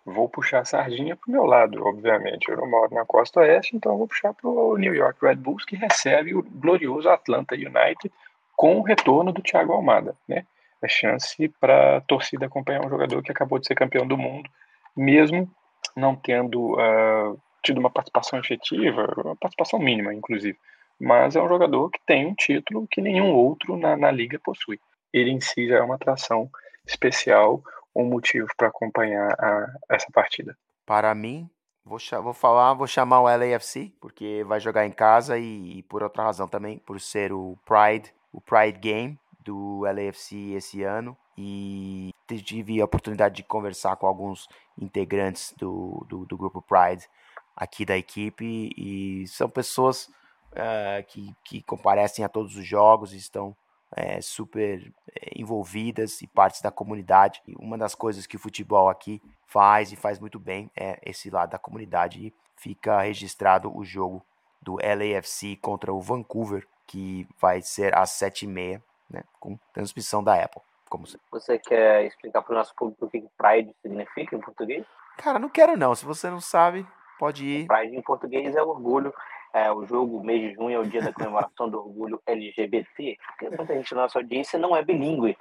vou 0.06 0.30
puxar 0.30 0.60
a 0.60 0.66
sardinha 0.66 1.16
para 1.16 1.28
o 1.28 1.32
meu 1.32 1.46
lado, 1.46 1.84
obviamente. 1.84 2.50
Eu 2.50 2.58
não 2.58 2.70
moro 2.70 2.94
na 2.94 3.04
costa 3.04 3.40
oeste, 3.40 3.76
então 3.76 3.98
vou 3.98 4.08
puxar 4.08 4.34
para 4.34 4.48
o 4.48 4.78
New 4.78 4.94
York 4.94 5.18
Red 5.26 5.38
Bulls, 5.38 5.66
que 5.66 5.76
recebe 5.76 6.36
o 6.36 6.44
glorioso 6.44 7.10
Atlanta 7.10 7.56
United 7.56 8.14
com 8.60 8.78
o 8.78 8.82
retorno 8.82 9.32
do 9.32 9.42
Thiago 9.42 9.72
Almada, 9.72 10.18
né? 10.28 10.46
A 10.84 10.88
chance 10.90 11.48
para 11.62 11.96
a 11.96 12.02
torcida 12.02 12.46
acompanhar 12.46 12.86
um 12.86 12.90
jogador 12.90 13.24
que 13.24 13.32
acabou 13.32 13.58
de 13.58 13.66
ser 13.66 13.74
campeão 13.74 14.06
do 14.06 14.18
mundo, 14.18 14.50
mesmo 14.98 15.50
não 15.96 16.14
tendo 16.14 16.74
uh, 16.74 17.40
tido 17.64 17.80
uma 17.80 17.90
participação 17.90 18.38
efetiva, 18.38 19.14
uma 19.24 19.36
participação 19.38 19.80
mínima, 19.80 20.14
inclusive. 20.14 20.58
Mas 21.00 21.38
é 21.38 21.42
um 21.42 21.48
jogador 21.48 21.90
que 21.90 22.02
tem 22.06 22.26
um 22.26 22.36
título 22.36 22.86
que 22.92 23.00
nenhum 23.00 23.32
outro 23.34 23.78
na, 23.78 23.96
na 23.96 24.12
liga 24.12 24.38
possui. 24.44 24.78
Ele 25.14 25.32
em 25.32 25.40
si 25.40 25.70
já 25.70 25.78
é 25.78 25.82
uma 25.82 25.96
atração 25.96 26.50
especial, 26.86 27.64
um 27.96 28.04
motivo 28.04 28.50
para 28.58 28.68
acompanhar 28.68 29.32
a, 29.40 29.74
essa 29.90 30.08
partida? 30.12 30.54
Para 30.86 31.16
mim, 31.16 31.50
vou, 31.86 31.98
vou 32.22 32.34
falar, 32.34 32.74
vou 32.74 32.88
chamar 32.88 33.22
o 33.22 33.24
LAFC, 33.24 33.94
porque 34.02 34.44
vai 34.46 34.60
jogar 34.60 34.86
em 34.86 34.92
casa 34.92 35.38
e, 35.38 35.78
e, 35.78 35.84
por 35.84 36.04
outra 36.04 36.24
razão 36.24 36.46
também, 36.46 36.78
por 36.80 37.00
ser 37.00 37.32
o 37.32 37.58
Pride, 37.66 38.14
o 38.32 38.42
Pride 38.42 38.80
Game 38.80 39.20
do 39.40 39.82
LAFC 39.82 40.54
esse 40.54 40.84
ano. 40.84 41.18
E 41.38 42.14
tive 42.44 42.82
a 42.82 42.86
oportunidade 42.86 43.36
de 43.36 43.44
conversar 43.44 43.96
com 43.96 44.06
alguns 44.06 44.48
integrantes 44.78 45.54
do, 45.58 46.06
do, 46.08 46.26
do 46.26 46.38
grupo 46.38 46.62
Pride 46.62 47.08
aqui 47.56 47.86
da 47.86 47.98
equipe 47.98 48.70
e 48.78 49.28
são 49.28 49.50
pessoas 49.50 50.10
uh, 50.52 51.04
que, 51.08 51.36
que 51.44 51.62
comparecem 51.62 52.24
a 52.24 52.30
todos 52.30 52.56
os 52.56 52.66
jogos 52.66 53.14
e 53.14 53.18
estão 53.18 53.56
é, 53.92 54.22
super 54.22 54.94
é, 55.16 55.32
envolvidas 55.36 56.22
e 56.22 56.28
partes 56.28 56.62
da 56.62 56.72
comunidade. 56.72 57.42
E 57.48 57.56
uma 57.58 57.78
das 57.78 57.96
coisas 57.96 58.28
que 58.28 58.36
o 58.36 58.40
futebol 58.40 58.90
aqui 58.90 59.22
faz 59.46 59.92
e 59.92 59.96
faz 59.96 60.20
muito 60.20 60.40
bem 60.40 60.70
é 60.76 61.00
esse 61.04 61.30
lado 61.30 61.52
da 61.52 61.60
comunidade. 61.60 62.28
E 62.28 62.34
fica 62.56 63.02
registrado 63.02 63.76
o 63.76 63.84
jogo 63.84 64.24
do 64.62 64.76
LAFC 64.76 65.56
contra 65.58 65.94
o 65.94 66.02
Vancouver, 66.02 66.68
que 66.90 67.28
vai 67.40 67.62
ser 67.62 67.96
às 67.96 68.10
7h30, 68.20 68.82
né, 69.10 69.24
com 69.40 69.58
transmissão 69.72 70.24
da 70.24 70.44
Apple. 70.44 70.62
Como 70.90 71.06
Você 71.32 71.60
quer 71.60 72.06
explicar 72.06 72.42
para 72.42 72.52
o 72.52 72.58
nosso 72.58 72.74
público 72.76 73.06
o 73.06 73.10
que 73.10 73.24
Pride 73.38 73.76
significa 73.80 74.36
em 74.36 74.40
português? 74.40 74.84
Cara, 75.18 75.38
não 75.38 75.50
quero 75.50 75.78
não. 75.78 75.94
Se 75.94 76.04
você 76.04 76.32
não 76.32 76.42
sabe, 76.42 76.84
pode 77.20 77.46
ir. 77.46 77.68
Pride 77.68 77.96
em 77.96 78.02
português 78.02 78.56
é 78.56 78.64
orgulho 78.64 79.14
é, 79.54 79.72
o 79.72 79.86
jogo, 79.86 80.24
mês 80.24 80.42
de 80.42 80.56
junho, 80.56 80.76
é 80.76 80.80
o 80.80 80.88
dia 80.88 81.02
da 81.02 81.14
comemoração 81.14 81.70
do 81.70 81.78
orgulho 81.78 82.22
LGBT, 82.26 83.18
porque 83.28 83.56
muita 83.56 83.76
gente 83.76 83.94
na 83.94 84.02
nossa 84.02 84.18
audiência 84.18 84.58
não 84.58 84.76
é 84.76 84.84
bilíngue, 84.84 85.38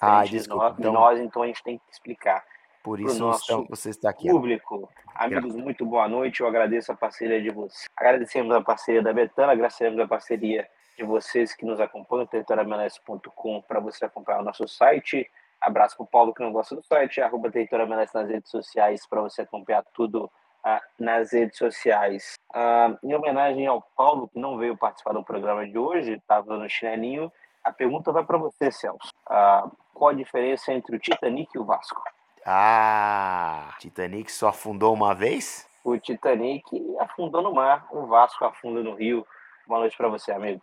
ah, 0.00 0.24
desculpa, 0.24 0.70
de, 0.70 0.70
nós, 0.70 0.78
então... 0.78 0.92
nós, 0.92 1.20
então 1.20 1.42
a 1.42 1.46
gente 1.46 1.62
tem 1.62 1.78
que 1.78 1.84
explicar. 1.90 2.44
Por 2.82 3.00
isso 3.00 3.18
nosso 3.18 3.66
você 3.68 3.90
está 3.90 4.10
aqui. 4.10 4.28
Público, 4.28 4.88
amigos, 5.14 5.54
muito 5.54 5.84
boa 5.84 6.08
noite. 6.08 6.40
Eu 6.40 6.46
agradeço 6.46 6.90
a 6.90 6.94
parceria 6.94 7.40
de 7.40 7.50
vocês. 7.50 7.86
Agradecemos 7.94 8.54
a 8.54 8.62
parceria 8.62 9.02
da 9.02 9.12
Betana, 9.12 9.52
agradecemos 9.52 9.98
a 9.98 10.06
parceria 10.06 10.66
de 11.00 11.04
vocês 11.04 11.54
que 11.54 11.64
nos 11.64 11.80
acompanham, 11.80 12.26
territorialmls.com, 12.26 13.62
para 13.62 13.80
você 13.80 14.04
acompanhar 14.04 14.40
o 14.40 14.44
nosso 14.44 14.68
site. 14.68 15.28
Abraço 15.58 15.96
para 15.96 16.04
o 16.04 16.06
Paulo 16.06 16.34
que 16.34 16.42
não 16.42 16.52
gosta 16.52 16.76
do 16.76 16.82
site, 16.84 17.20
arroba 17.20 17.50
territorialmls 17.50 18.12
nas 18.12 18.28
redes 18.28 18.50
sociais 18.50 19.06
para 19.06 19.22
você 19.22 19.42
acompanhar 19.42 19.82
tudo 19.94 20.30
ah, 20.62 20.80
nas 20.98 21.32
redes 21.32 21.56
sociais. 21.56 22.34
Ah, 22.52 22.96
em 23.02 23.14
homenagem 23.14 23.66
ao 23.66 23.80
Paulo, 23.96 24.28
que 24.28 24.38
não 24.38 24.58
veio 24.58 24.76
participar 24.76 25.14
do 25.14 25.24
programa 25.24 25.66
de 25.66 25.78
hoje, 25.78 26.12
estava 26.12 26.56
no 26.56 26.68
chinelinho, 26.68 27.32
a 27.64 27.72
pergunta 27.72 28.12
vai 28.12 28.24
para 28.24 28.38
você, 28.38 28.70
Celso. 28.70 29.10
Ah, 29.26 29.68
qual 29.94 30.10
a 30.10 30.14
diferença 30.14 30.72
entre 30.72 30.96
o 30.96 30.98
Titanic 30.98 31.50
e 31.54 31.58
o 31.58 31.64
Vasco? 31.64 32.02
Ah, 32.44 33.74
Titanic 33.78 34.30
só 34.30 34.48
afundou 34.48 34.92
uma 34.92 35.14
vez? 35.14 35.66
O 35.82 35.96
Titanic 35.98 36.64
afundou 36.98 37.42
no 37.42 37.54
mar, 37.54 37.86
o 37.90 38.06
Vasco 38.06 38.44
afunda 38.44 38.82
no 38.82 38.94
rio. 38.94 39.26
Boa 39.70 39.82
noite 39.82 39.96
para 39.96 40.08
você, 40.08 40.32
amigo. 40.32 40.60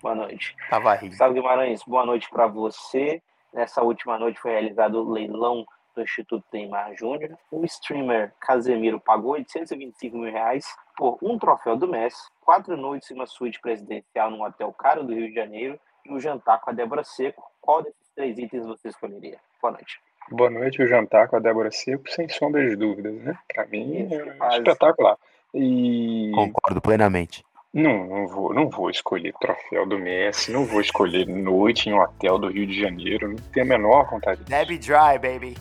Boa 0.00 0.14
noite. 0.14 0.54
Tava 0.70 0.94
rindo. 0.94 1.16
Salve 1.16 1.34
Guimarães, 1.34 1.82
boa 1.84 2.06
noite 2.06 2.30
para 2.30 2.46
você. 2.46 3.20
Nessa 3.52 3.82
última 3.82 4.16
noite 4.16 4.38
foi 4.38 4.52
realizado 4.52 5.00
o 5.00 5.10
leilão 5.10 5.66
do 5.96 6.02
Instituto 6.02 6.44
Neymar 6.52 6.94
Júnior. 6.94 7.36
O 7.50 7.64
streamer 7.64 8.32
Casemiro 8.38 9.00
pagou 9.00 9.32
825 9.32 10.16
mil 10.16 10.30
reais 10.30 10.64
por 10.96 11.18
um 11.20 11.36
troféu 11.40 11.76
do 11.76 11.88
Messi, 11.88 12.22
quatro 12.40 12.76
noites 12.76 13.10
em 13.10 13.14
uma 13.14 13.26
suíte 13.26 13.60
presidencial 13.60 14.30
num 14.30 14.44
hotel 14.44 14.72
caro 14.74 15.02
do 15.02 15.12
Rio 15.12 15.26
de 15.26 15.34
Janeiro 15.34 15.76
e 16.06 16.12
um 16.12 16.20
jantar 16.20 16.60
com 16.60 16.70
a 16.70 16.72
Débora 16.72 17.02
Seco. 17.02 17.50
Qual 17.60 17.82
desses 17.82 18.12
três 18.14 18.38
itens 18.38 18.64
você 18.64 18.90
escolheria? 18.90 19.40
Boa 19.60 19.72
noite. 19.72 20.00
Boa 20.30 20.50
noite, 20.50 20.80
o 20.80 20.86
jantar 20.86 21.26
com 21.26 21.34
a 21.34 21.40
Débora 21.40 21.72
Seco, 21.72 22.08
sem 22.08 22.28
sombra 22.28 22.64
de 22.64 22.76
dúvidas, 22.76 23.14
né? 23.14 23.36
Para 23.52 23.66
mim 23.66 24.06
é 24.08 24.56
espetacular. 24.56 25.18
E... 25.52 26.30
Concordo 26.32 26.80
plenamente. 26.80 27.47
Não, 27.72 28.06
não 28.06 28.26
vou, 28.26 28.54
não 28.54 28.68
vou 28.68 28.90
escolher 28.90 29.32
troféu 29.40 29.86
do 29.86 29.98
Messi, 29.98 30.50
não 30.50 30.64
vou 30.64 30.80
escolher 30.80 31.26
noite 31.26 31.88
em 31.88 31.92
um 31.92 32.00
hotel 32.00 32.38
do 32.38 32.48
Rio 32.48 32.66
de 32.66 32.80
Janeiro, 32.80 33.28
não 33.28 33.36
tenho 33.52 33.66
a 33.66 33.68
menor 33.68 34.10
vontade. 34.10 34.42
Debbie 34.44 34.78
Dry, 34.78 35.18
baby 35.20 35.56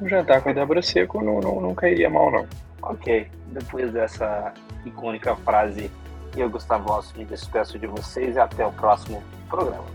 um 0.00 0.08
jantar 0.08 0.42
com 0.42 0.50
a 0.50 0.52
Débora 0.52 0.82
Seco 0.82 1.22
não, 1.22 1.40
não, 1.40 1.60
não 1.60 1.74
cairia 1.74 2.10
mal, 2.10 2.30
não. 2.30 2.46
Ok, 2.82 3.28
depois 3.46 3.92
dessa 3.92 4.52
icônica 4.84 5.34
frase, 5.36 5.90
eu, 6.36 6.48
Gustavo 6.50 6.92
Alves, 6.92 7.12
me 7.14 7.24
despeço 7.24 7.78
de 7.78 7.86
vocês 7.86 8.36
e 8.36 8.38
até 8.38 8.64
o 8.64 8.72
próximo 8.72 9.22
programa. 9.48 9.86